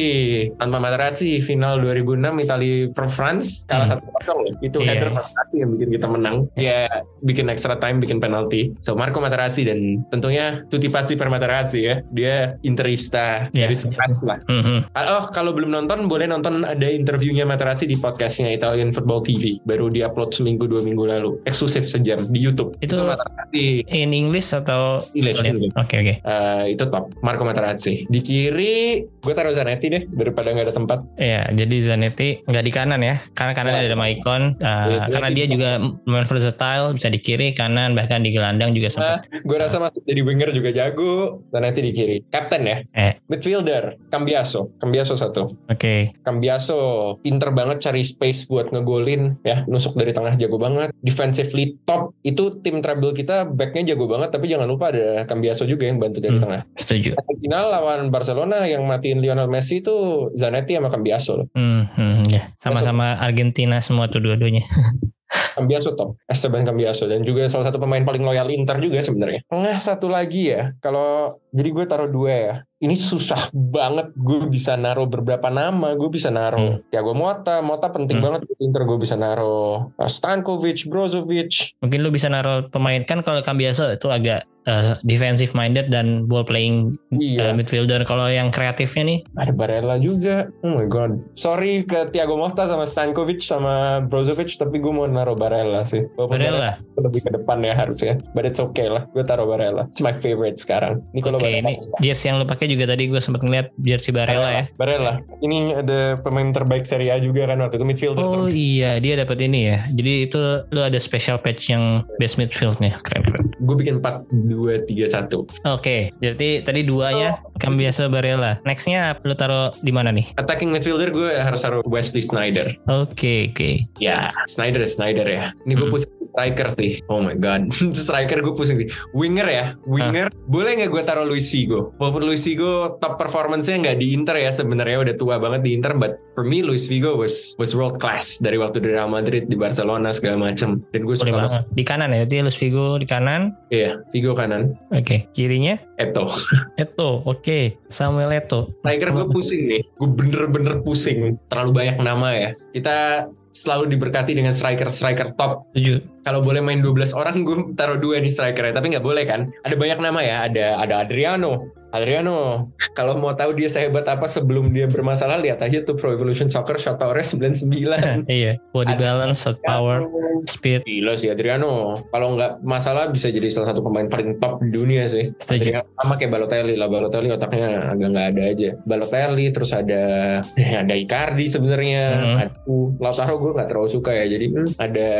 Tanpa 0.55 0.77
Materazzi 0.77 1.39
final 1.39 1.79
2006 1.79 2.39
Italia 2.39 2.75
pro 2.89 3.07
France 3.07 3.63
kalah 3.65 3.97
Hmm. 3.97 4.07
1-0 4.09 4.37
loh. 4.41 4.53
Itu 4.59 4.77
Iya. 4.79 4.87
header 4.89 5.09
Materazzi 5.13 5.55
yang 5.59 5.69
bikin 5.71 5.89
kita 5.91 6.07
menang. 6.07 6.35
Ya 6.53 6.87
bikin 7.19 7.47
extra 7.47 7.77
time, 7.77 7.99
bikin 7.99 8.17
penalti. 8.17 8.73
So 8.79 8.93
Marco 8.93 9.19
Materazzi 9.19 9.63
dan 9.63 9.79
tentunya 10.07 10.65
tutti 10.65 10.87
pazzi 10.87 11.13
per 11.13 11.29
Materazzi 11.29 11.79
ya. 11.81 11.95
Dia 12.07 12.57
interista 12.61 13.47
Iya. 13.51 13.67
dari 13.67 13.75
sekelas 13.75 14.17
lah. 14.25 14.39
Mhm. 14.45 14.77
Oh 14.91 15.25
kalau 15.29 15.51
belum 15.51 15.69
nonton 15.69 16.07
boleh 16.07 16.25
nonton 16.25 16.63
ada 16.63 16.87
interviewnya 16.87 17.45
Materazzi 17.45 17.85
di 17.85 17.95
podcastnya 17.95 18.49
Italian 18.49 18.89
Football 18.91 19.21
TV. 19.21 19.61
Baru 19.61 19.87
diupload 19.87 20.33
seminggu 20.33 20.65
dua 20.65 20.81
minggu 20.81 21.05
lalu. 21.05 21.31
Eksklusif 21.45 21.85
sejam 21.85 22.25
di 22.25 22.39
YouTube. 22.39 22.73
Itu- 22.79 22.97
Materazzi 23.01 23.83
In 23.91 24.13
English 24.13 24.53
atau 24.53 25.03
English, 25.11 25.41
Oke 25.75 25.95
oke. 25.99 26.13
Eh, 26.21 26.63
itu 26.71 26.83
top 26.87 27.11
Marco 27.19 27.43
Materazzi 27.43 27.60
di 28.07 28.19
kiri 28.19 28.75
gue 29.03 29.33
taruh 29.33 29.51
Zanetti 29.51 29.87
deh 29.87 30.03
daripada 30.07 30.49
nggak 30.49 30.65
ada 30.65 30.75
tempat. 30.75 30.99
Iya, 31.15 31.51
jadi 31.51 31.75
Zanetti 31.83 32.41
nggak 32.41 32.63
di 32.63 32.71
kanan 32.71 33.01
ya, 33.01 33.21
karena 33.31 33.53
kanan 33.53 33.73
Iya. 33.73 33.85
ada 33.85 33.97
Maicon, 33.97 34.41
uh, 34.57 35.05
karena 35.07 35.29
dia 35.29 35.39
dia 35.41 35.45
di- 35.47 35.53
juga 35.55 35.69
main 36.05 36.21
versatile, 36.23 36.93
bisa 36.93 37.07
di 37.07 37.17
kiri, 37.17 37.49
kanan, 37.51 37.93
bahkan 37.93 38.21
di 38.21 38.29
gelandang 38.29 38.71
juga 38.71 38.89
sempat. 38.89 39.25
gue 39.31 39.57
rasa 39.57 39.77
masuk 39.77 40.01
jadi 40.03 40.21
winger 40.21 40.49
juga 40.51 40.69
jago. 40.71 41.41
Zanetti 41.49 41.81
di 41.81 41.91
kiri. 41.91 42.17
Kapten 42.27 42.61
ya? 42.61 42.77
Eh. 42.91 43.17
midfielder 43.25 43.97
Cambiaso. 44.07 44.69
Cambiaso 44.77 45.15
satu. 45.15 45.57
Oke, 45.65 46.13
Cambiaso 46.21 46.77
pinter 47.19 47.49
banget 47.49 47.81
cari 47.81 48.01
space 48.01 48.45
buat 48.45 48.69
ngegolin 48.69 49.41
ya. 49.41 49.65
Nusuk 49.65 49.93
dari 49.93 50.11
tengah 50.11 50.35
jago 50.35 50.55
banget. 50.55 50.93
Defensively 50.99 51.81
top. 51.81 52.13
Itu 52.21 52.59
tim 52.59 52.79
treble 52.79 53.11
kita 53.11 53.47
backnya 53.47 53.91
jago 53.91 54.05
banget 54.05 54.29
tapi 54.29 54.45
jangan 54.45 54.65
lupa 54.65 54.89
ada 54.89 55.25
Cambiaso 55.25 55.65
juga 55.65 55.85
yang 55.85 55.97
bantu 55.97 56.19
dari 56.19 56.37
Hmm. 56.37 56.43
tengah. 56.43 56.61
setuju. 56.75 57.17
Final 57.51 57.67
lawan 57.67 58.07
Barcelona 58.15 58.63
yang 58.63 58.87
matiin 58.87 59.19
Lionel 59.19 59.51
Messi 59.51 59.83
itu 59.83 59.91
Zanetti 60.39 60.79
sama 60.79 60.87
Cambiaso 60.87 61.35
loh 61.35 61.47
Hmm, 61.51 61.83
hmm, 61.91 62.31
ya. 62.31 62.47
Sama-sama 62.55 63.19
Argentina 63.19 63.83
semua 63.83 64.07
tuh 64.07 64.23
dua-duanya. 64.23 64.63
Cambiaso 65.59 65.91
top, 65.99 66.15
Esteban 66.31 66.63
Cambiaso 66.63 67.11
dan 67.11 67.27
juga 67.27 67.51
salah 67.51 67.67
satu 67.67 67.75
pemain 67.75 68.07
paling 68.07 68.23
loyal 68.23 68.47
Inter 68.55 68.79
juga 68.79 69.03
sebenarnya. 69.03 69.43
Tengah 69.51 69.83
satu 69.83 70.07
lagi 70.07 70.47
ya, 70.47 70.71
kalau 70.79 71.43
jadi 71.51 71.75
gue 71.75 71.85
taruh 71.91 72.07
dua 72.07 72.31
ya. 72.31 72.55
Ini 72.81 72.97
susah 72.97 73.53
banget 73.53 74.09
gue 74.11 74.49
bisa 74.49 74.73
naruh 74.73 75.05
beberapa 75.05 75.47
nama, 75.47 75.93
gue 75.93 76.09
bisa 76.09 76.27
naruh 76.27 76.81
Thiago 76.89 77.13
Mota, 77.13 77.61
Mota 77.61 77.87
penting 77.87 78.17
Hmm. 78.17 78.25
banget 78.27 78.41
Inter 78.57 78.83
gue 78.83 78.97
bisa 78.97 79.13
naruh 79.13 79.93
uh, 79.93 80.09
Stankovic, 80.09 80.85
Brozovic. 80.85 81.77
Mungkin 81.77 81.99
lu 81.99 82.09
bisa 82.09 82.25
naruh 82.25 82.65
pemain 82.67 83.01
kan 83.01 83.21
kalau 83.21 83.39
Cambiaso 83.39 83.85
itu 83.87 84.07
agak 84.07 84.43
uh, 84.63 84.97
defensive 85.01 85.53
minded 85.53 85.87
dan 85.87 86.25
ball 86.25 86.41
playing 86.41 86.89
uh, 87.09 87.15
Iya, 87.15 87.53
midfielder. 87.53 88.01
Kalau 88.01 88.25
yang 88.25 88.49
kreatifnya 88.49 89.03
nih, 89.03 89.19
ada 89.35 89.51
Barella 89.51 89.95
juga. 89.95 90.49
Oh 90.59 90.73
my 90.73 90.85
god. 90.85 91.21
Sorry 91.33 91.81
ke 91.81 92.09
Thiago 92.09 92.33
Mota 92.33 92.65
sama 92.65 92.83
Stankovic 92.83 93.41
sama 93.41 93.73
Brozovic, 94.01 94.49
tapi 94.51 94.77
gue 94.77 94.89
mau 94.89 95.05
naruh 95.05 95.37
Barella 95.37 95.85
sih. 95.85 96.01
Walaupun 96.11 96.33
Barella. 96.33 96.81
lebih 96.97 97.21
ke 97.23 97.31
depan 97.31 97.61
ya 97.61 97.73
harusnya. 97.73 98.17
But 98.31 98.45
it's 98.45 98.57
okay 98.59 98.85
lah. 98.85 99.05
Gue 99.09 99.21
taruh 99.21 99.45
Barella. 99.45 99.85
It's 99.85 100.01
my 100.01 100.13
favorite 100.13 100.57
sekarang. 100.57 101.01
Ini 101.11 101.21
kalau 101.21 101.37
Oke, 101.37 101.45
Barella. 101.45 101.61
ini 101.63 101.73
jersey 101.99 102.29
yang 102.29 102.37
lu 102.37 102.45
pakai 102.45 102.69
juga 102.73 102.89
tadi 102.89 103.11
gue 103.11 103.19
sempat 103.19 103.43
ngeliat 103.43 103.75
jersey 103.77 104.15
Barella 104.15 104.49
ya. 104.49 104.63
Barella. 104.79 105.19
Ini 105.43 105.83
ada 105.83 106.15
pemain 106.19 106.49
terbaik 106.49 106.87
Serie 106.87 107.11
A 107.11 107.19
juga 107.19 107.45
kan 107.45 107.59
waktu 107.59 107.77
itu 107.77 107.85
midfielder. 107.85 108.23
Oh 108.23 108.47
iya, 108.47 108.97
dia 109.03 109.19
dapat 109.19 109.43
ini 109.43 109.67
ya. 109.67 109.85
Jadi 109.91 110.13
itu 110.31 110.41
lu 110.71 110.81
ada 110.81 110.97
special 110.97 111.37
patch 111.43 111.69
yang 111.69 112.07
best 112.17 112.39
midfieldnya, 112.39 112.95
keren 113.03 113.23
keren. 113.27 113.45
Gue 113.61 113.75
bikin 113.77 114.01
4 114.01 114.25
2 114.27 114.89
3 114.89 115.29
1. 115.29 115.69
Oke, 115.69 116.09
jadi 116.17 116.61
tadi 116.61 116.81
duanya 116.81 117.37
Cambiaso 117.57 118.09
Barella. 118.09 118.57
Nextnya 118.65 119.13
lu 119.21 119.33
taruh 119.33 119.69
di 119.79 119.93
mana 119.93 120.09
nih? 120.09 120.33
Attacking 120.35 120.73
midfielder 120.73 121.09
gue 121.09 121.29
harus 121.31 121.61
taruh 121.61 121.85
Wesley 121.85 122.19
Snyder. 122.19 122.73
Oke 122.89 123.53
oke. 123.53 123.85
Ya, 123.97 124.33
Snyder 124.49 124.81
Snyder 124.83 125.25
ya. 125.25 125.53
Ini 125.63 125.77
gue 125.77 125.87
Hmm. 125.87 125.93
pusing 125.93 126.13
striker 126.23 126.67
sih. 126.71 126.91
Oh 127.05 127.21
my 127.21 127.35
god. 127.35 127.69
striker 127.93 128.41
gue 128.41 128.53
pusing 128.53 128.81
sih. 128.81 128.89
Winger 129.13 129.45
ya. 129.45 129.65
Winger. 129.85 130.33
Boleh 130.47 130.77
nggak 130.77 130.89
gue 130.89 131.03
taruh 131.03 131.23
Luis 131.23 131.47
Figo? 131.47 131.93
Walaupun 131.97 132.25
Luis 132.25 132.41
Figo 132.41 132.97
top 132.97 133.17
performance-nya 133.17 133.77
nggak 133.77 133.97
di 133.97 134.11
Inter 134.11 134.37
ya 134.37 134.49
sebenarnya 134.49 134.97
udah 135.03 135.15
tua 135.15 135.37
banget 135.37 135.61
di 135.61 135.77
Inter. 135.77 135.93
But 135.93 136.17
for 136.31 136.41
me 136.41 136.65
Luis 136.65 136.89
Figo 136.89 137.13
was 137.13 137.53
was 137.57 137.71
world 137.71 137.99
class 137.99 138.39
dari 138.39 138.57
waktu 138.57 138.81
di 138.81 138.89
Real 138.89 139.05
Madrid 139.07 139.45
di 139.45 139.55
Barcelona 139.55 140.09
segala 140.11 140.41
macem. 140.41 140.81
Dan 140.89 141.05
gue 141.05 141.13
suka 141.13 141.29
banget. 141.29 141.63
Di 141.69 141.83
kanan 141.83 142.09
ya, 142.09 142.23
jadi 142.23 142.41
Luis 142.41 142.57
Figo 142.57 142.97
di 142.97 143.05
kanan. 143.05 143.50
Iya, 143.71 144.03
Figo 144.11 144.35
kanan. 144.35 144.75
Oke, 144.91 145.31
kirinya 145.31 145.79
Eto. 145.95 146.27
Eto. 146.81 147.23
Oke, 147.23 147.79
Samuel 147.87 148.35
Eto. 148.35 148.71
Striker 148.83 149.09
gue 149.15 149.25
pusing 149.31 149.61
nih. 149.67 149.81
Gue 149.95 150.09
bener-bener 150.09 150.83
pusing. 150.83 151.39
Terlalu 151.47 151.71
banyak 151.71 151.97
nama 152.03 152.27
ya. 152.35 152.49
Kita 152.75 153.27
selalu 153.51 153.91
diberkati 153.95 154.31
dengan 154.31 154.55
striker-striker 154.55 155.35
top. 155.35 155.71
Tujuh. 155.75 156.23
Kalau 156.23 156.39
boleh 156.39 156.63
main 156.63 156.79
12 156.79 157.11
orang, 157.15 157.43
gue 157.43 157.75
taruh 157.75 157.99
dua 157.99 158.23
nih 158.23 158.31
strikernya. 158.31 158.75
Tapi 158.75 158.95
nggak 158.95 159.05
boleh 159.05 159.23
kan? 159.27 159.51
Ada 159.67 159.75
banyak 159.75 159.99
nama 159.99 160.19
ya. 160.23 160.37
Ada 160.47 160.65
ada 160.79 160.93
Adriano. 161.03 161.80
Adriano. 161.91 162.71
Kalau 162.95 163.19
mau 163.19 163.35
tahu 163.35 163.51
dia 163.55 163.67
sehebat 163.67 164.07
apa 164.07 164.25
sebelum 164.25 164.71
dia 164.71 164.87
bermasalah, 164.87 165.39
lihat 165.39 165.59
aja 165.59 165.83
tuh 165.83 165.99
Pro 165.99 166.15
Evolution 166.15 166.47
Soccer 166.47 166.79
shot 166.79 166.95
powernya 166.97 167.55
99. 167.59 168.27
iya, 168.31 168.55
body 168.71 168.95
balance, 168.95 169.43
shot 169.43 169.59
power, 169.63 170.07
speed. 170.47 170.87
Gila 170.87 171.19
sih 171.19 171.29
Adriano. 171.29 171.99
Kalau 172.09 172.39
nggak 172.39 172.63
masalah 172.63 173.11
bisa 173.11 173.27
jadi 173.27 173.51
salah 173.51 173.75
satu 173.75 173.83
pemain 173.83 174.07
paling 174.07 174.39
top 174.39 174.63
di 174.63 174.71
dunia 174.71 175.03
sih. 175.05 175.35
Setuju. 175.35 175.83
Sama 175.99 176.15
kayak 176.15 176.31
Balotelli 176.31 176.79
lah. 176.79 176.87
Balotelli 176.87 177.27
otaknya 177.31 177.91
agak 177.91 178.07
nggak 178.15 178.27
ada 178.35 178.43
aja. 178.47 178.69
Balotelli 178.87 179.45
terus 179.51 179.71
ada 179.75 180.03
ada 180.81 180.93
Icardi 180.95 181.45
sebenarnya. 181.51 182.03
Mhm. 182.15 182.37
Ada 182.39 182.53
Lautaro 183.01 183.35
gue 183.37 183.51
nggak 183.51 183.67
terlalu 183.67 183.89
suka 183.91 184.11
ya. 184.15 184.25
Jadi 184.31 184.45
hmm, 184.47 184.69
ada 184.79 185.11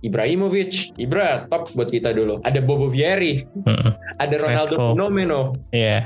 Ibrahimovic. 0.00 0.96
Ibra 0.96 1.44
top 1.52 1.76
buat 1.76 1.92
kita 1.92 2.16
dulu. 2.16 2.40
Ada 2.40 2.64
Bobo 2.64 2.88
Vieri. 2.88 3.44
Ada 4.16 4.34
Ronaldo 4.40 4.76
Crespo. 4.76 4.94
Fenomeno. 4.96 5.40
Iya. 5.74 5.97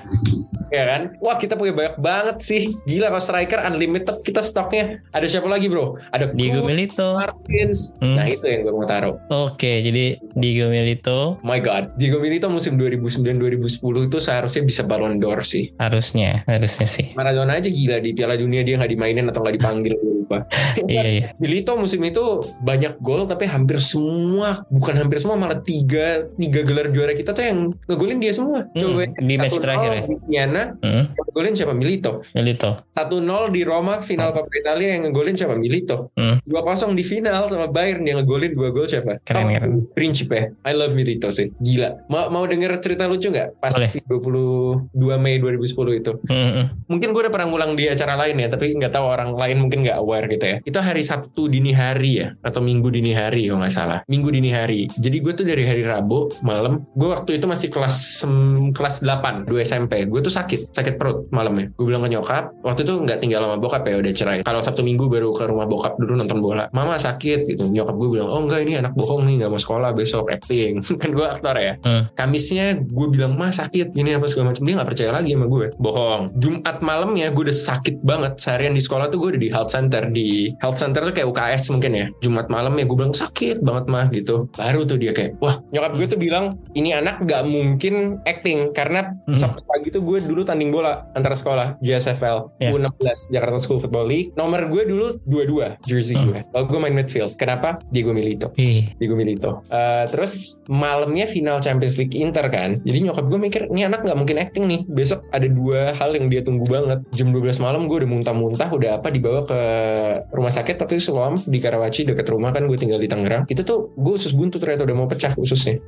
Ya 0.72 0.88
kan? 0.88 1.02
Wah 1.20 1.36
kita 1.36 1.56
punya 1.60 1.76
banyak 1.76 1.96
banget 2.00 2.36
sih. 2.40 2.62
Gila 2.88 3.12
kalau 3.12 3.20
striker 3.20 3.60
unlimited 3.60 4.24
kita 4.24 4.40
stoknya. 4.40 5.04
Ada 5.12 5.28
siapa 5.28 5.44
lagi 5.44 5.68
bro? 5.68 6.00
Ada 6.08 6.32
Diego 6.32 6.64
Kroos, 6.64 6.68
Milito. 6.72 7.08
Martins. 7.20 7.92
Hmm. 8.00 8.16
Nah 8.16 8.24
itu 8.24 8.44
yang 8.48 8.64
gue 8.64 8.72
mau 8.72 8.88
taruh. 8.88 9.20
Oke, 9.28 9.84
jadi 9.84 10.16
Diego 10.32 10.72
Milito 10.72 11.36
My 11.44 11.60
God, 11.60 12.00
Diego 12.00 12.18
Milito 12.24 12.48
musim 12.48 12.80
2009-2010 12.80 14.08
itu 14.08 14.18
seharusnya 14.18 14.62
bisa 14.64 14.82
Ballon 14.86 15.20
d'Or 15.20 15.44
sih. 15.44 15.74
harusnya, 15.76 16.46
harusnya 16.48 16.88
sih. 16.88 17.12
Maradona 17.18 17.60
aja 17.60 17.68
gila 17.68 18.00
di 18.00 18.16
Piala 18.16 18.38
Dunia 18.38 18.64
dia 18.64 18.80
nggak 18.80 18.92
dimainin 18.92 19.28
atau 19.28 19.44
nggak 19.44 19.56
dipanggil 19.60 19.94
lupa. 20.32 20.48
iya 20.88 21.04
iya. 21.04 21.26
Milito 21.36 21.76
musim 21.76 22.00
itu 22.00 22.48
banyak 22.64 22.96
gol 23.04 23.28
tapi 23.28 23.44
hampir 23.44 23.76
semua, 23.76 24.64
bukan 24.72 24.96
hampir 24.96 25.20
semua 25.20 25.36
malah 25.36 25.60
tiga 25.60 26.24
tiga 26.40 26.64
gelar 26.64 26.88
juara 26.88 27.12
kita 27.12 27.36
tuh 27.36 27.44
yang 27.44 27.58
ngegolin 27.84 28.18
dia 28.18 28.32
semua. 28.32 28.64
Hmm, 28.72 29.12
di 29.20 29.34
match 29.36 29.60
1-0 29.60 29.64
terakhir 29.64 29.90
ya? 29.92 30.02
Di 30.08 30.16
Siena, 30.16 30.62
Hmm, 30.80 31.04
siapa 31.52 31.74
Milito. 31.76 32.24
Milito. 32.32 32.70
1-0 32.94 33.52
di 33.52 33.62
Roma 33.66 34.00
final 34.00 34.32
Coppa 34.32 34.54
Italia 34.56 34.96
yang 34.96 35.10
ngegolin 35.10 35.36
siapa 35.36 35.54
Milito. 35.58 36.14
Hmm. 36.16 36.40
2-0 36.48 36.96
di 36.96 37.04
final 37.04 37.50
sama 37.52 37.68
Bayern 37.68 38.06
yang 38.06 38.22
ngegolin 38.22 38.56
dua 38.56 38.72
gol 38.72 38.88
siapa? 38.88 39.20
Keren, 39.26 39.44
Top 39.44 39.52
keren. 39.52 39.72
Principe. 39.92 40.56
I 40.64 40.72
love 40.72 40.96
Milito 40.96 41.28
sih. 41.28 41.52
Gila. 41.60 42.08
Mau 42.08 42.30
mau 42.32 42.44
denger 42.48 42.78
cerita 42.80 43.04
lucu 43.10 43.28
nggak? 43.28 43.60
Pas 43.60 43.74
Boleh. 43.74 43.90
22 44.06 45.18
Mei 45.18 45.36
2010 45.42 46.00
itu. 46.00 46.12
Hmm, 46.30 46.50
hmm. 46.56 46.66
Mungkin 46.88 47.08
gue 47.12 47.20
udah 47.28 47.32
pernah 47.32 47.48
ngulang 47.50 47.72
di 47.74 47.84
acara 47.90 48.14
lain 48.16 48.36
ya, 48.38 48.48
tapi 48.48 48.72
nggak 48.76 48.92
tahu 48.94 49.06
orang 49.06 49.34
lain 49.34 49.56
mungkin 49.66 49.82
nggak 49.82 49.98
aware 49.98 50.21
gitu 50.28 50.44
ya. 50.44 50.56
Itu 50.62 50.78
hari 50.78 51.02
Sabtu 51.02 51.48
dini 51.48 51.72
hari 51.74 52.22
ya, 52.22 52.28
atau 52.42 52.60
Minggu 52.62 52.88
dini 52.92 53.12
hari 53.12 53.48
kalau 53.50 53.60
nggak 53.64 53.74
salah. 53.74 53.98
Minggu 54.06 54.28
dini 54.30 54.50
hari. 54.52 54.86
Jadi 54.94 55.16
gue 55.18 55.32
tuh 55.34 55.46
dari 55.46 55.64
hari 55.66 55.82
Rabu 55.82 56.30
malam, 56.42 56.86
gue 56.94 57.08
waktu 57.08 57.38
itu 57.40 57.46
masih 57.50 57.68
kelas 57.72 58.22
sem- 58.22 58.70
kelas 58.72 59.02
8, 59.02 59.48
2 59.48 59.62
SMP. 59.62 60.06
Gue 60.06 60.20
tuh 60.22 60.32
sakit, 60.32 60.72
sakit 60.72 60.94
perut 60.96 61.26
malamnya. 61.34 61.70
Gue 61.74 61.90
bilang 61.90 62.02
ke 62.06 62.10
nyokap, 62.12 62.54
waktu 62.62 62.86
itu 62.86 62.94
nggak 63.02 63.18
tinggal 63.18 63.44
sama 63.44 63.56
bokap 63.58 63.82
ya, 63.86 63.98
udah 63.98 64.12
cerai. 64.14 64.38
Kalau 64.46 64.60
Sabtu 64.62 64.82
Minggu 64.86 65.10
baru 65.10 65.34
ke 65.34 65.44
rumah 65.48 65.66
bokap 65.66 65.98
dulu 65.98 66.14
nonton 66.14 66.38
bola. 66.38 66.68
Mama 66.70 66.96
sakit 66.96 67.48
gitu. 67.48 67.66
Nyokap 67.68 67.94
gue 67.98 68.08
bilang, 68.18 68.28
oh 68.30 68.40
enggak 68.42 68.62
ini 68.62 68.78
anak 68.78 68.94
bohong 68.94 69.26
nih, 69.26 69.42
nggak 69.44 69.50
mau 69.50 69.60
sekolah 69.60 69.90
besok 69.92 70.30
acting. 70.30 70.82
kan 71.02 71.10
gue 71.10 71.26
aktor 71.26 71.56
ya. 71.58 71.74
Hmm. 71.82 72.06
Kamisnya 72.14 72.78
gue 72.78 73.06
bilang 73.10 73.34
mah 73.34 73.50
sakit 73.52 73.92
gini 73.92 74.14
apa 74.14 74.26
segala 74.28 74.52
macam 74.52 74.62
dia 74.62 74.74
nggak 74.78 74.90
percaya 74.94 75.10
lagi 75.12 75.30
sama 75.34 75.46
gue 75.48 75.66
bohong 75.76 76.22
Jumat 76.38 76.76
malamnya 76.80 77.28
gue 77.30 77.42
udah 77.48 77.56
sakit 77.56 78.00
banget 78.02 78.32
seharian 78.38 78.74
di 78.74 78.82
sekolah 78.82 79.08
tuh 79.08 79.18
gue 79.18 79.28
udah 79.36 79.42
di 79.42 79.50
health 79.50 79.70
center 79.72 80.02
di 80.12 80.52
health 80.60 80.76
center 80.76 81.02
tuh 81.02 81.10
kayak 81.10 81.28
UKS 81.28 81.72
mungkin 81.72 81.92
ya 81.92 82.06
Jumat 82.20 82.46
malam 82.46 82.76
ya 82.76 82.84
gue 82.84 82.94
bilang 82.94 83.10
sakit 83.10 83.60
banget 83.60 83.84
mah 83.88 84.06
gitu 84.08 84.46
baru 84.52 84.84
tuh 84.84 84.96
dia 84.96 85.10
kayak 85.10 85.40
wah 85.40 85.58
nyokap 85.68 85.92
gue 85.96 86.06
tuh 86.08 86.20
bilang 86.20 86.44
ini 86.72 86.92
anak 86.92 87.24
gak 87.24 87.42
mungkin 87.44 88.20
acting 88.22 88.70
karena 88.70 89.04
Hmm. 89.22 89.38
Sabtu 89.38 89.62
pagi 89.62 89.88
tuh 89.88 90.02
gue 90.02 90.18
dulu 90.20 90.42
tanding 90.42 90.68
bola 90.68 91.08
antara 91.12 91.32
sekolah 91.32 91.78
JSFL 91.78 92.58
Ya. 92.58 92.70
U16 92.70 93.30
Jakarta 93.30 93.58
School 93.58 93.78
Football 93.78 94.06
League 94.06 94.28
nomor 94.34 94.66
gue 94.66 94.82
dulu 94.84 95.06
dua-dua 95.22 95.78
jersey 95.82 96.12
Hmm. 96.12 96.28
gue 96.28 96.40
kalau 96.46 96.64
gue 96.66 96.78
main 96.78 96.92
midfield 96.92 97.34
kenapa 97.34 97.80
Diego 97.88 98.10
Milito 98.10 98.52
Ih, 98.54 98.92
Diego 98.96 99.14
Milito. 99.14 99.64
Eh, 99.66 100.04
terus 100.08 100.60
malamnya 100.66 101.24
final 101.24 101.58
Champions 101.58 101.96
League 101.96 102.12
Inter 102.12 102.46
kan. 102.46 102.76
Jadi 102.78 102.98
nyokap 103.00 103.24
gue 103.24 103.38
mikir, 103.38 103.62
ini 103.70 103.82
anak 103.82 104.02
nggak 104.02 104.14
mungkin 104.14 104.36
acting 104.36 104.64
nih. 104.66 104.80
Besok 104.84 105.24
ada 105.30 105.46
dua 105.46 105.94
hal 105.94 106.12
yang 106.12 106.26
dia 106.26 106.42
tunggu 106.42 106.66
banget. 106.66 107.00
Jam 107.12 107.30
12 107.30 107.56
malam 107.56 107.86
gue 107.86 107.96
udah 107.96 108.10
muntah-muntah, 108.10 108.68
udah 108.68 108.90
apa 108.98 109.08
dibawa 109.08 109.40
ke 109.42 109.60
rumah 110.30 110.52
sakit 110.52 110.78
waktu 110.80 110.98
itu 110.98 111.10
Siloam 111.10 111.40
di 111.44 111.58
Karawaci 111.58 112.06
deket 112.08 112.26
rumah 112.28 112.50
kan 112.50 112.64
gue 112.66 112.78
tinggal 112.78 112.98
di 112.98 113.08
Tangerang. 113.08 113.44
Itu 113.48 113.62
tuh 113.66 113.92
gue 113.96 114.14
usus 114.14 114.32
buntu 114.32 114.58
ternyata 114.62 114.84
udah 114.86 114.96
mau 114.96 115.08
pecah 115.08 115.32
ususnya. 115.38 115.78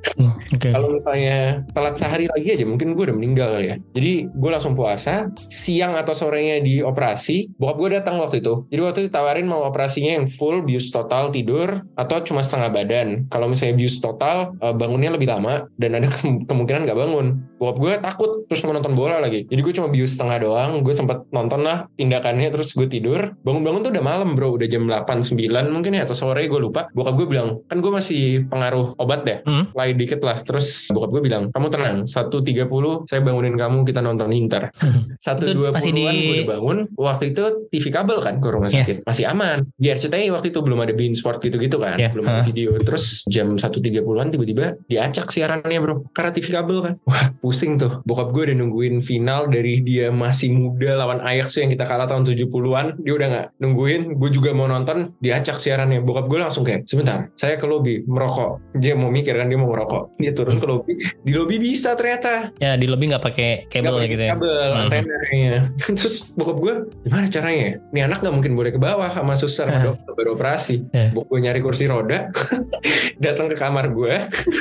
oke. 0.54 0.68
Kalau 0.70 0.88
misalnya 0.94 1.64
telat 1.72 1.94
sehari 1.96 2.26
lagi 2.28 2.48
aja 2.54 2.64
mungkin 2.66 2.92
gue 2.94 3.04
udah 3.10 3.16
meninggal 3.16 3.48
kali 3.58 3.66
ya. 3.70 3.76
Jadi 3.94 4.12
gue 4.28 4.50
langsung 4.50 4.74
puasa, 4.74 5.30
siang 5.48 5.94
atau 5.94 6.12
sorenya 6.12 6.60
di 6.60 6.80
operasi. 6.82 7.54
Bokap 7.56 7.76
gue 7.78 7.90
datang 8.00 8.18
waktu 8.20 8.42
itu. 8.42 8.66
Jadi 8.68 8.80
waktu 8.82 8.98
itu 9.06 9.10
tawarin 9.12 9.46
mau 9.46 9.62
operasinya 9.64 10.18
yang 10.20 10.26
full 10.26 10.66
bius 10.66 10.90
total 10.90 11.30
tidur 11.30 11.84
atau 11.94 12.16
cuma 12.26 12.42
setengah 12.42 12.70
badan. 12.74 13.08
Kalau 13.30 13.46
misalnya 13.46 13.78
bius 13.78 14.02
total 14.02 14.56
eh, 14.58 14.74
bangunnya 14.74 15.14
lebih 15.14 15.30
lama 15.30 15.70
dan 15.78 15.96
ada 16.00 16.10
ke- 16.10 16.44
kemungkinan 16.50 16.84
nggak 16.84 16.98
bangun. 16.98 17.26
Bokap 17.56 17.76
gue 17.80 17.92
takut 18.02 18.30
terus 18.50 18.60
mau 18.66 18.74
nonton 18.74 18.92
bola 18.98 19.22
lagi. 19.22 19.46
Jadi 19.46 19.60
gue 19.62 19.74
cuma 19.74 19.88
bius 19.88 20.18
setengah 20.18 20.42
doang. 20.42 20.82
Gue 20.82 20.92
sempat 20.92 21.24
nonton 21.30 21.62
lah 21.62 21.86
tindakannya 21.94 22.50
terus 22.50 22.74
gue 22.74 22.90
tidur. 22.90 23.32
Bangun-bangun 23.46 23.80
tuh 23.86 23.92
udah 23.94 24.04
malam 24.04 24.34
bro, 24.34 24.52
udah 24.52 24.66
jam 24.66 24.82
8 24.82 25.06
9 25.22 25.38
mungkin 25.68 25.92
ya 25.92 26.02
atau 26.02 26.12
sore 26.12 26.44
gue 26.44 26.58
lupa. 26.58 26.90
Bokap 26.90 27.14
gue 27.14 27.26
bilang, 27.28 27.62
kan 27.64 27.78
gue 27.78 27.88
masih 27.88 28.22
pengaruh 28.44 28.94
obat 28.96 29.22
deh 29.22 29.38
Hmm. 29.42 29.70
lain 29.70 29.94
dikit 29.94 30.20
lah. 30.20 30.42
Terus 30.42 30.88
bokap 30.88 31.10
gue 31.10 31.22
bilang, 31.22 31.48
kamu 31.48 31.66
tenang, 31.68 31.96
1.30 32.06 33.06
saya 33.06 33.20
bangunin 33.20 33.54
kamu 33.54 33.84
kita 33.84 34.00
nonton 34.00 34.30
Inter. 34.30 34.68
Satu 35.20 35.44
Itu 35.44 35.54
dua 35.56 35.68
masih 35.70 35.92
puluhan 35.92 36.12
di- 36.12 36.20
gue 36.20 36.34
udah 36.36 36.48
bangun. 36.50 36.78
Waktu 36.94 37.24
itu 37.30 37.42
TV 37.68 37.84
kabel 37.88 38.18
kan 38.18 38.34
ke 38.36 38.48
rumah 38.48 38.66
Iya. 38.66 38.82
sakit. 38.82 38.96
Masih 39.04 39.24
aman. 39.26 39.58
Di 39.72 39.88
RCTI 39.88 40.28
waktu 40.28 40.48
itu 40.48 40.58
belum 40.58 40.78
ada 40.78 40.92
Bein 40.92 41.14
Sport 41.14 41.38
gitu-gitu 41.40 41.76
kan. 41.76 41.94
Iya, 41.94 42.10
Belum 42.10 42.26
ada 42.26 42.40
ha. 42.40 42.44
video. 42.44 42.74
Terus 42.76 43.22
jam 43.26 43.54
1.30an 43.54 44.02
tiba-tiba 44.28 44.80
diacak 44.84 45.28
siarannya 45.28 45.78
bro. 45.78 45.94
Karena 46.10 46.30
TV 46.30 46.46
kabel 46.50 46.78
kan. 46.80 46.92
Wah 47.04 47.30
pusing 47.36 47.76
tuh. 47.76 48.02
Bokap 48.02 48.30
gue 48.30 48.50
udah 48.50 48.56
nungguin 48.56 49.00
final 49.00 49.46
dari 49.46 49.80
dia 49.80 50.08
masih 50.10 50.52
muda 50.52 50.96
lawan 50.96 51.20
Ajax 51.20 51.56
yang 51.56 51.68
kita 51.68 51.84
kalah 51.84 52.04
tahun 52.04 52.24
70-an. 52.24 52.98
Dia 52.98 53.12
udah 53.12 53.28
nggak 53.28 53.46
nungguin. 53.84 54.16
Gue 54.16 54.30
juga 54.32 54.50
mau 54.50 54.64
nonton. 54.64 55.12
Diacak 55.20 55.60
siarannya. 55.60 56.00
Bokap 56.00 56.26
gue 56.26 56.38
langsung 56.40 56.64
kayak, 56.64 56.88
sebentar. 56.88 57.28
Saya 57.36 57.60
ke 57.60 57.68
lobby 57.68 58.00
merokok. 58.02 58.72
Dia 58.74 58.96
mau 58.96 59.12
mikir 59.12 59.36
kan 59.36 59.46
dia 59.46 59.60
mau 59.60 59.68
merokok. 59.68 60.16
Dia 60.16 60.32
turun 60.32 60.56
ke 60.56 60.64
lobby. 60.64 60.96
Di 60.96 61.32
lobby 61.32 61.60
bisa 61.60 61.92
ternyata. 61.92 62.48
Ya 62.56 62.74
di 62.74 62.88
lobby 62.88 63.12
nggak 63.12 63.20
pakai 63.22 63.68
kabel 63.68 64.00
gitu 64.08 64.24
ya. 64.24 64.32
kabel 64.34 64.52
Hmm. 64.64 64.80
antena 64.86 65.16
kayaknya 65.26 65.60
terus 65.98 66.30
bokap 66.32 66.56
gue 66.56 66.74
gimana 67.04 67.26
caranya 67.28 67.76
ini 67.90 68.00
anak 68.00 68.22
nggak 68.22 68.34
mungkin 68.34 68.52
boleh 68.54 68.70
ke 68.70 68.80
bawah 68.80 69.10
sama 69.10 69.34
suster 69.34 69.66
sama 69.66 69.92
dokter 69.92 70.12
baru 70.14 70.30
operasi 70.34 70.86
Eh. 70.90 71.10
bokap 71.12 71.28
gue 71.28 71.40
nyari 71.42 71.60
kursi 71.60 71.84
roda 71.84 72.30
datang 73.24 73.50
ke 73.50 73.56
kamar 73.56 73.90
gue 73.90 74.14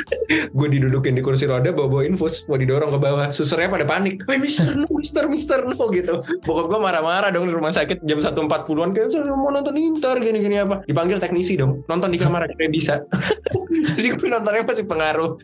gue 0.57 0.67
didudukin 0.69 1.13
di 1.13 1.21
kursi 1.21 1.45
roda 1.45 1.69
bawa 1.69 1.88
bawa 1.89 2.03
infus 2.05 2.45
mau 2.47 2.57
didorong 2.57 2.89
ke 2.89 2.99
bawah 2.99 3.28
susternya 3.30 3.69
pada 3.71 3.86
panik 3.86 4.21
mister 4.28 4.74
no 4.74 4.88
mister 4.91 5.26
mister 5.30 5.59
no 5.63 5.78
gitu 5.89 6.19
bokap 6.43 6.65
gue 6.67 6.80
marah-marah 6.80 7.30
dong 7.30 7.45
di 7.45 7.53
rumah 7.53 7.71
sakit 7.71 8.01
jam 8.03 8.19
1.40an 8.19 8.89
kayak 8.91 9.09
saya 9.14 9.30
mau 9.30 9.49
nonton 9.49 9.76
Inter 9.76 10.18
gini-gini 10.18 10.57
apa. 10.57 10.82
Dipanggil 10.84 11.18
teknisi 11.18 11.53
dong 11.53 11.86
nonton 11.86 12.09
di 12.09 12.18
kamar 12.18 12.45
akhirnya 12.45 12.70
bisa. 12.70 12.93
Jadi 13.93 14.07
gue 14.11 14.28
nontonnya 14.28 14.64
pasti 14.64 14.84
pengaruh. 14.84 15.38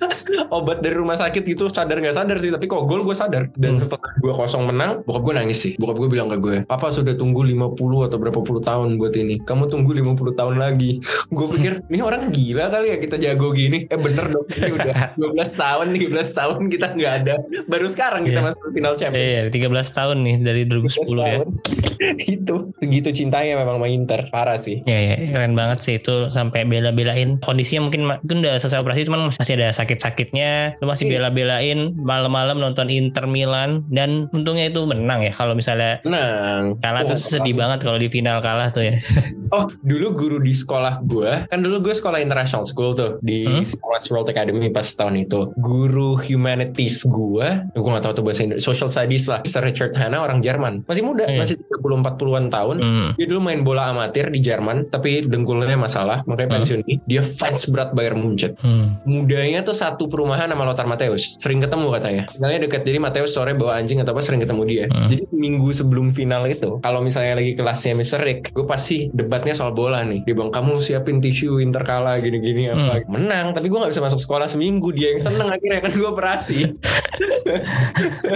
Obat 0.50 0.80
dari 0.80 0.96
rumah 0.96 1.16
sakit 1.16 1.44
gitu 1.44 1.68
sadar 1.68 1.98
nggak 1.98 2.16
sadar 2.16 2.38
sih 2.38 2.50
tapi 2.50 2.66
kok 2.66 2.84
gol 2.84 3.02
gue 3.02 3.14
sadar. 3.14 3.50
Dan 3.54 3.70
Hmm. 3.72 3.82
setelah 3.82 4.12
gue 4.16 4.34
kosong 4.34 4.64
menang 4.66 4.92
bokap 5.04 5.22
gue 5.24 5.34
nangis 5.36 5.58
sih. 5.60 5.74
Bokap 5.76 5.98
gue 5.98 6.10
bilang 6.10 6.28
ke 6.28 6.38
gue 6.38 6.56
papa 6.64 6.90
sudah 6.90 7.14
tunggu 7.14 7.44
50 7.44 7.78
atau 8.04 8.18
berapa 8.18 8.40
puluh 8.40 8.60
tahun 8.60 8.96
buat 8.96 9.14
ini. 9.14 9.42
Kamu 9.42 9.68
tunggu 9.68 9.94
50 9.94 10.16
tahun 10.34 10.56
lagi. 10.58 10.98
Gue 11.28 11.48
pikir 11.52 11.86
ini 11.86 12.00
orang 12.00 12.30
gila 12.30 12.66
kali 12.68 12.88
ya 12.88 12.98
kita 12.98 13.16
jago 13.18 13.52
gini. 13.52 13.86
Eh 13.86 13.98
bener 13.98 14.26
dong 14.28 14.46
ini 14.48 14.72
udah 14.80 15.14
12 15.16 15.30
tahun 15.56 15.86
13 15.92 16.10
tahun 16.34 16.60
kita 16.68 16.88
nggak 16.92 17.14
ada. 17.20 17.36
Baru 17.66 17.88
sekarang 17.88 18.24
kita 18.24 18.40
Iya. 18.40 18.48
masuk 18.48 18.68
final 18.72 18.94
champion 18.96 19.20
Iya, 19.20 19.42
13 19.50 19.90
tahun 19.92 20.18
nih 20.22 20.36
dari 20.40 20.62
2010 20.64 20.88
ya. 21.20 21.36
tahun. 21.36 21.48
itu 22.34 22.56
segitu 22.74 23.10
cintanya 23.12 23.59
memang 23.60 23.78
sama 23.78 23.88
Inter 23.88 24.22
parah 24.30 24.56
sih 24.56 24.82
Ya, 24.84 24.98
ya, 24.98 25.16
keren 25.30 25.54
banget 25.54 25.80
sih 25.80 25.94
itu 25.96 26.28
sampai 26.28 26.64
bela-belain 26.64 27.38
kondisinya 27.40 27.86
mungkin 27.86 28.02
mungkin 28.08 28.38
udah 28.40 28.56
selesai 28.56 28.80
operasi 28.80 29.06
cuman 29.06 29.30
masih 29.30 29.56
ada 29.56 29.70
sakit-sakitnya 29.72 30.78
lu 30.78 30.86
masih 30.86 31.06
Iya. 31.06 31.12
bela-belain 31.20 31.80
malam-malam 31.96 32.58
nonton 32.58 32.88
Inter 32.88 33.26
Milan 33.26 33.84
dan 33.88 34.30
untungnya 34.30 34.68
itu 34.68 34.84
menang 34.84 35.22
ya 35.22 35.32
kalau 35.32 35.54
misalnya 35.54 36.00
menang 36.02 36.78
kalah 36.78 37.02
tuh 37.04 37.16
sedih 37.16 37.54
banget 37.54 37.82
kalau 37.82 37.96
di 37.96 38.08
final 38.08 38.40
kalah 38.40 38.70
tuh 38.70 38.86
ya 38.86 38.96
Oh, 39.50 39.66
dulu 39.82 40.14
guru 40.14 40.38
di 40.38 40.54
sekolah 40.54 41.02
gue, 41.02 41.50
kan 41.50 41.58
dulu 41.58 41.82
gue 41.82 41.90
sekolah 41.90 42.22
international 42.22 42.70
school 42.70 42.94
tuh 42.94 43.18
di 43.20 43.50
Hmm? 43.50 43.66
World 44.08 44.30
Academy 44.30 44.70
pas 44.70 44.86
tahun 44.86 45.26
itu. 45.26 45.50
Guru 45.56 46.14
humanities 46.16 47.02
gue, 47.02 47.48
gue 47.68 47.90
gak 47.90 48.06
tahu 48.06 48.14
tuh 48.14 48.24
bahasa 48.24 48.46
Indonesia, 48.46 48.62
social 48.64 48.88
studies 48.88 49.26
lah. 49.26 49.42
Mr. 49.42 49.62
Richard 49.64 49.94
Hanna 49.94 50.22
orang 50.22 50.40
Jerman, 50.40 50.86
masih 50.86 51.02
muda, 51.02 51.26
Iya. 51.26 51.42
masih 51.42 51.56
30-40an 51.60 52.46
tahun. 52.48 52.76
Hmm. 52.78 53.10
Dia 53.16 53.26
dulu 53.26 53.42
main 53.50 53.66
bola 53.66 53.90
amatir 53.90 54.30
di 54.30 54.40
Jerman, 54.40 54.88
tapi 54.88 55.26
dengkulnya 55.26 55.74
masalah, 55.74 56.22
makanya 56.30 56.50
Hmm. 56.50 56.56
pensiun. 56.62 56.80
Dia 57.04 57.22
fans 57.26 57.66
berat 57.68 57.92
Bayern 57.92 58.22
Munchen. 58.22 58.54
Hmm. 58.62 59.02
Mudanya 59.04 59.66
tuh 59.66 59.74
satu 59.74 60.06
perumahan 60.06 60.46
sama 60.46 60.64
Lothar 60.64 60.86
Matthäus. 60.86 61.36
Sering 61.42 61.58
ketemu 61.58 61.90
katanya. 61.90 62.24
Tinggalnya 62.30 62.60
deket, 62.70 62.82
jadi 62.86 63.02
Matthäus 63.02 63.34
sore 63.34 63.58
bawa 63.58 63.82
anjing 63.82 63.98
atau 63.98 64.14
apa 64.14 64.22
sering 64.22 64.40
ketemu 64.40 64.62
dia. 64.64 64.86
Hmm. 64.86 65.10
Jadi 65.10 65.24
seminggu 65.26 65.70
sebelum 65.72 66.14
final 66.14 66.46
itu, 66.46 66.78
kalau 66.80 67.02
misalnya 67.02 67.42
lagi 67.42 67.58
kelasnya 67.58 67.98
Mr. 67.98 68.22
Rick, 68.22 68.54
gue 68.54 68.64
pasti 68.64 69.10
debatnya 69.10 69.52
soal 69.52 69.74
bola 69.74 70.06
nih. 70.06 70.22
Dia 70.24 70.34
bilang, 70.34 70.54
kamu 70.54 70.78
siapin 70.78 71.18
tisu 71.18 71.58
Inter 71.58 71.82
kalah 71.82 72.20
gini-gini 72.20 72.70
apa. 72.70 73.02
Menang, 73.10 73.52
tapi 73.52 73.68
gue 73.68 73.80
gak 73.80 73.90
bisa 73.90 74.04
masuk 74.04 74.20
sekolah 74.20 74.46
seminggu. 74.46 74.94
Dia 74.94 75.16
yang 75.16 75.22
seneng 75.22 75.50
akhirnya 75.50 75.82
kan 75.82 75.92
gue 75.92 76.08
operasi. 76.08 76.58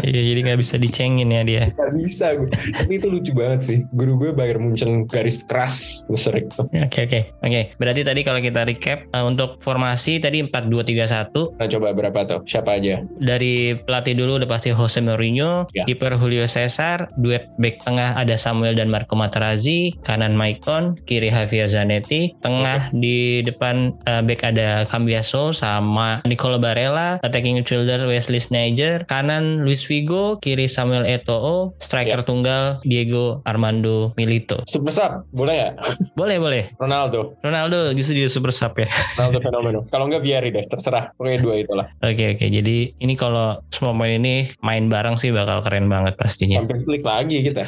Iya, 0.04 0.22
jadi 0.34 0.40
nggak 0.44 0.60
bisa 0.60 0.76
dicengin 0.76 1.30
ya 1.30 1.42
dia. 1.46 1.64
Gak 1.72 1.94
bisa 1.94 2.36
gue. 2.36 2.50
Tapi 2.50 2.92
itu 2.98 3.08
lucu 3.08 3.32
banget 3.32 3.62
sih. 3.64 3.78
Guru 3.94 4.18
gue 4.18 4.30
Bayern 4.34 4.64
Munchen 4.64 5.03
garis 5.06 5.44
keras 5.44 6.04
Mr. 6.08 6.32
Rick. 6.32 6.48
Oke 6.58 7.00
oke 7.04 7.20
oke. 7.40 7.62
Berarti 7.76 8.02
tadi 8.02 8.22
kalau 8.22 8.40
kita 8.40 8.64
recap 8.64 9.08
eh, 9.08 9.24
untuk 9.24 9.60
formasi 9.60 10.18
tadi 10.18 10.44
4-2-3-1 10.44 11.58
Nah 11.58 11.68
coba 11.70 11.88
berapa 11.92 12.20
tuh? 12.24 12.40
Siapa 12.46 12.78
aja? 12.78 13.02
dari 13.16 13.74
pelatih 13.78 14.14
dulu 14.14 14.38
udah 14.38 14.50
pasti 14.50 14.70
Jose 14.70 15.00
Mourinho, 15.00 15.66
Ya. 15.72 15.84
kiper 15.84 16.16
Julio 16.16 16.46
Cesar, 16.46 17.10
duet 17.16 17.48
back 17.58 17.82
tengah 17.82 18.14
ada 18.14 18.36
Samuel 18.36 18.74
dan 18.74 18.88
Marco 18.88 19.16
Materazzi, 19.16 19.96
kanan 20.04 20.34
Maicon, 20.34 21.00
kiri 21.04 21.30
Javier 21.30 21.66
Zanetti, 21.66 22.36
tengah 22.40 22.92
di 22.92 23.42
depan 23.42 23.96
eh, 24.04 24.22
back 24.22 24.42
ada 24.44 24.84
Cambiaso 24.86 25.50
sama 25.50 26.22
Nicolo 26.24 26.60
Barella, 26.60 27.18
attacking 27.22 27.58
midfielder 27.58 28.04
Wesley 28.06 28.38
Sneijder, 28.38 29.06
kanan 29.06 29.64
Luis 29.64 29.84
Figo, 29.84 30.38
kiri 30.38 30.68
Samuel 30.68 31.08
Eto'o, 31.08 31.74
striker 31.80 32.22
Ya. 32.22 32.26
tunggal 32.26 32.64
Diego 32.84 33.42
Armando 33.44 34.14
Milito. 34.14 34.62
Super 34.94 35.10
Sub, 35.10 35.14
boleh 35.34 35.54
gak? 35.58 35.72
Boleh 36.14 36.38
boleh. 36.38 36.64
Ronaldo. 36.78 37.34
Ronaldo 37.42 37.98
justru 37.98 38.14
dia 38.16 38.30
super 38.30 38.54
sub 38.54 38.78
ya. 38.78 38.86
Ronaldo 39.18 39.40
fenomeno. 39.42 39.80
Kalau 39.90 40.06
enggak 40.06 40.22
Vieri 40.22 40.54
deh, 40.54 40.70
terserah. 40.70 41.10
Pokoknya 41.18 41.40
dua 41.42 41.56
itulah. 41.58 41.86
Oke 42.00 42.38
oke. 42.38 42.46
Jadi 42.46 42.94
ini 42.96 43.14
kalau 43.14 43.58
semua 43.68 43.92
pemain 43.92 44.14
ini 44.14 44.36
main 44.62 44.86
bareng 44.86 45.18
sih 45.18 45.34
bakal 45.34 45.66
keren 45.66 45.90
banget 45.90 46.14
pastinya. 46.14 46.62
Champions 46.62 46.86
League 46.86 47.02
lagi 47.04 47.42
kita. 47.42 47.66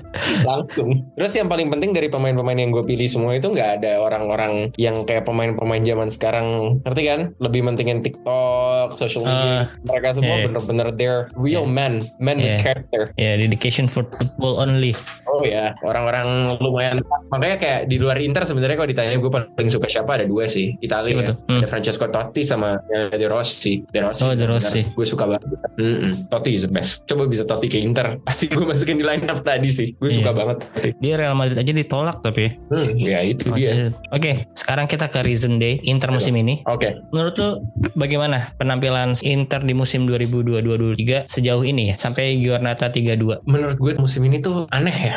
Langsung. 0.48 1.02
Terus 1.14 1.32
yang 1.34 1.48
paling 1.48 1.68
penting 1.68 1.90
dari 1.90 2.06
pemain-pemain 2.06 2.54
yang 2.54 2.70
gue 2.70 2.84
pilih 2.84 3.08
semua 3.10 3.34
itu 3.34 3.50
nggak 3.50 3.82
ada 3.82 3.98
orang-orang 3.98 4.70
yang 4.76 5.02
kayak 5.02 5.24
pemain-pemain 5.24 5.82
zaman 5.82 6.08
sekarang. 6.08 6.46
Ngerti 6.84 7.02
kan? 7.04 7.20
Lebih 7.38 7.60
mentingin 7.64 8.00
TikTok, 8.00 8.94
social 8.94 9.26
media. 9.26 9.66
Mereka 9.82 10.14
semua 10.14 10.36
bener-bener 10.40 10.94
they're 10.94 11.26
real 11.34 11.66
Iya. 11.66 11.74
men. 11.74 11.94
Men 12.18 12.36
with 12.38 12.46
Iya. 12.48 12.58
character. 12.62 13.02
Ya 13.16 13.34
dedication 13.34 13.86
for 13.86 14.06
football 14.08 14.62
only. 14.62 14.94
Oh 15.38 15.46
ya, 15.46 15.70
orang-orang 15.80 16.26
lumayan. 16.58 16.98
Makanya 17.30 17.56
kayak 17.56 17.80
di 17.86 17.96
luar 17.96 18.18
Inter 18.18 18.42
sebenarnya 18.42 18.74
kalau 18.74 18.90
ditanya 18.90 19.14
gue 19.14 19.30
paling 19.30 19.70
suka 19.70 19.86
siapa 19.86 20.18
ada 20.18 20.26
dua 20.26 20.50
sih. 20.50 20.74
Italia 20.78 21.14
Siapa 21.14 21.22
ya. 21.22 21.28
tuh? 21.30 21.36
Hmm. 21.46 21.58
Ada 21.62 21.68
Francesco 21.70 22.04
Totti 22.10 22.42
sama 22.42 22.74
De 22.90 23.26
Rossi. 23.26 23.86
De 23.86 24.02
Rossi. 24.02 24.22
Oh, 24.22 24.34
De 24.34 24.42
Rossi. 24.44 24.82
Gue 24.88 25.06
suka 25.06 25.24
banget. 25.24 25.46
Mm-mm. 25.78 26.26
Totti 26.26 26.50
is 26.52 26.66
the 26.66 26.72
best. 26.72 27.06
Coba 27.06 27.24
bisa 27.24 27.46
Totti 27.46 27.70
ke 27.70 27.78
Inter. 27.78 28.18
Pasti 28.26 28.50
gue 28.50 28.66
masukin 28.66 28.98
di 28.98 29.06
line 29.06 29.22
up 29.24 29.40
tadi 29.40 29.70
sih. 29.70 29.94
Gue 29.94 30.10
suka 30.10 30.34
Iya. 30.34 30.36
banget. 30.36 30.56
Totti. 30.66 30.90
Dia 30.98 31.14
Real 31.14 31.38
Madrid 31.38 31.54
aja 31.54 31.70
ditolak 31.70 32.18
tapi. 32.18 32.58
Hmm, 32.66 32.98
ya 32.98 33.22
itu 33.22 33.46
dia. 33.54 33.94
Oke, 34.10 34.50
sekarang 34.52 34.90
kita 34.90 35.06
ke 35.06 35.22
reason 35.22 35.56
day 35.56 35.78
Inter 35.84 36.10
musim 36.10 36.34
ini. 36.34 36.66
Oke. 36.66 36.98
Menurut 37.14 37.38
lu 37.38 37.62
bagaimana 37.94 38.50
penampilan 38.58 39.14
Inter 39.22 39.62
di 39.62 39.70
musim 39.70 40.02
2022-2023 40.04 41.30
sejauh 41.30 41.62
ini 41.62 41.92
ya 41.92 41.96
sampai 41.96 42.34
Giornata 42.36 42.90
32? 42.90 43.44
Menurut 43.44 43.76
gue 43.76 43.92
musim 43.96 44.24
ini 44.24 44.40
tuh 44.40 44.66
aneh 44.70 45.12
ya. 45.12 45.16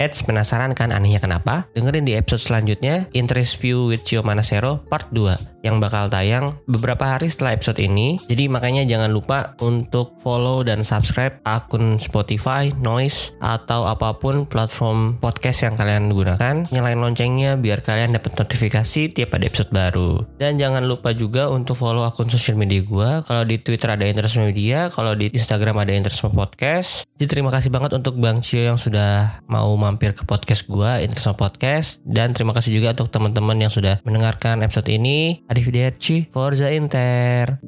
Eits, 0.00 0.24
penasaran 0.24 0.72
kan 0.72 0.96
anehnya 0.96 1.20
kenapa? 1.20 1.68
Dengerin 1.76 2.08
di 2.08 2.16
episode 2.16 2.40
selanjutnya, 2.48 3.04
Interest 3.12 3.60
View 3.60 3.92
with 3.92 4.00
Cio 4.08 4.24
Manasero 4.24 4.80
part 4.88 5.12
2 5.12 5.59
yang 5.60 5.80
bakal 5.80 6.08
tayang 6.08 6.52
beberapa 6.64 7.16
hari 7.16 7.28
setelah 7.28 7.56
episode 7.56 7.80
ini. 7.80 8.20
Jadi 8.28 8.48
makanya 8.48 8.82
jangan 8.88 9.12
lupa 9.12 9.54
untuk 9.60 10.16
follow 10.20 10.64
dan 10.64 10.84
subscribe 10.84 11.40
akun 11.44 12.00
Spotify, 12.00 12.72
Noise, 12.80 13.36
atau 13.40 13.84
apa 13.88 14.16
pun 14.16 14.48
platform 14.48 15.20
podcast 15.20 15.64
yang 15.64 15.74
kalian 15.76 16.12
gunakan. 16.12 16.68
Nyalain 16.72 17.00
loncengnya 17.00 17.60
biar 17.60 17.84
kalian 17.84 18.16
dapat 18.16 18.36
notifikasi 18.36 19.12
tiap 19.12 19.36
ada 19.36 19.44
episode 19.46 19.70
baru. 19.72 20.24
Dan 20.40 20.56
jangan 20.56 20.84
lupa 20.84 21.12
juga 21.12 21.48
untuk 21.52 21.76
follow 21.76 22.04
akun 22.04 22.28
sosial 22.32 22.56
media 22.56 22.80
gue. 22.80 23.10
Kalau 23.24 23.44
di 23.44 23.56
Twitter 23.60 23.92
ada 23.92 24.04
Interest 24.08 24.40
Media, 24.40 24.88
kalau 24.88 25.12
di 25.16 25.28
Instagram 25.32 25.80
ada 25.80 25.92
Interest 25.92 26.22
Podcast. 26.30 27.04
Jadi 27.20 27.36
terima 27.36 27.52
kasih 27.52 27.68
banget 27.68 27.92
untuk 27.92 28.16
Bang 28.16 28.40
Cio 28.40 28.64
yang 28.64 28.80
sudah 28.80 29.44
mau 29.44 29.68
mampir 29.76 30.16
ke 30.16 30.24
podcast 30.24 30.64
gue, 30.64 31.04
Interest 31.04 31.36
Podcast. 31.36 31.88
Dan 32.04 32.32
terima 32.32 32.56
kasih 32.56 32.72
juga 32.72 32.96
untuk 32.96 33.12
teman-teman 33.12 33.60
yang 33.60 33.72
sudah 33.72 34.00
mendengarkan 34.08 34.64
episode 34.64 34.88
ini. 34.88 35.44
Arrivederci, 35.50 36.28
Forza 36.30 36.68
Inter. 36.68 37.58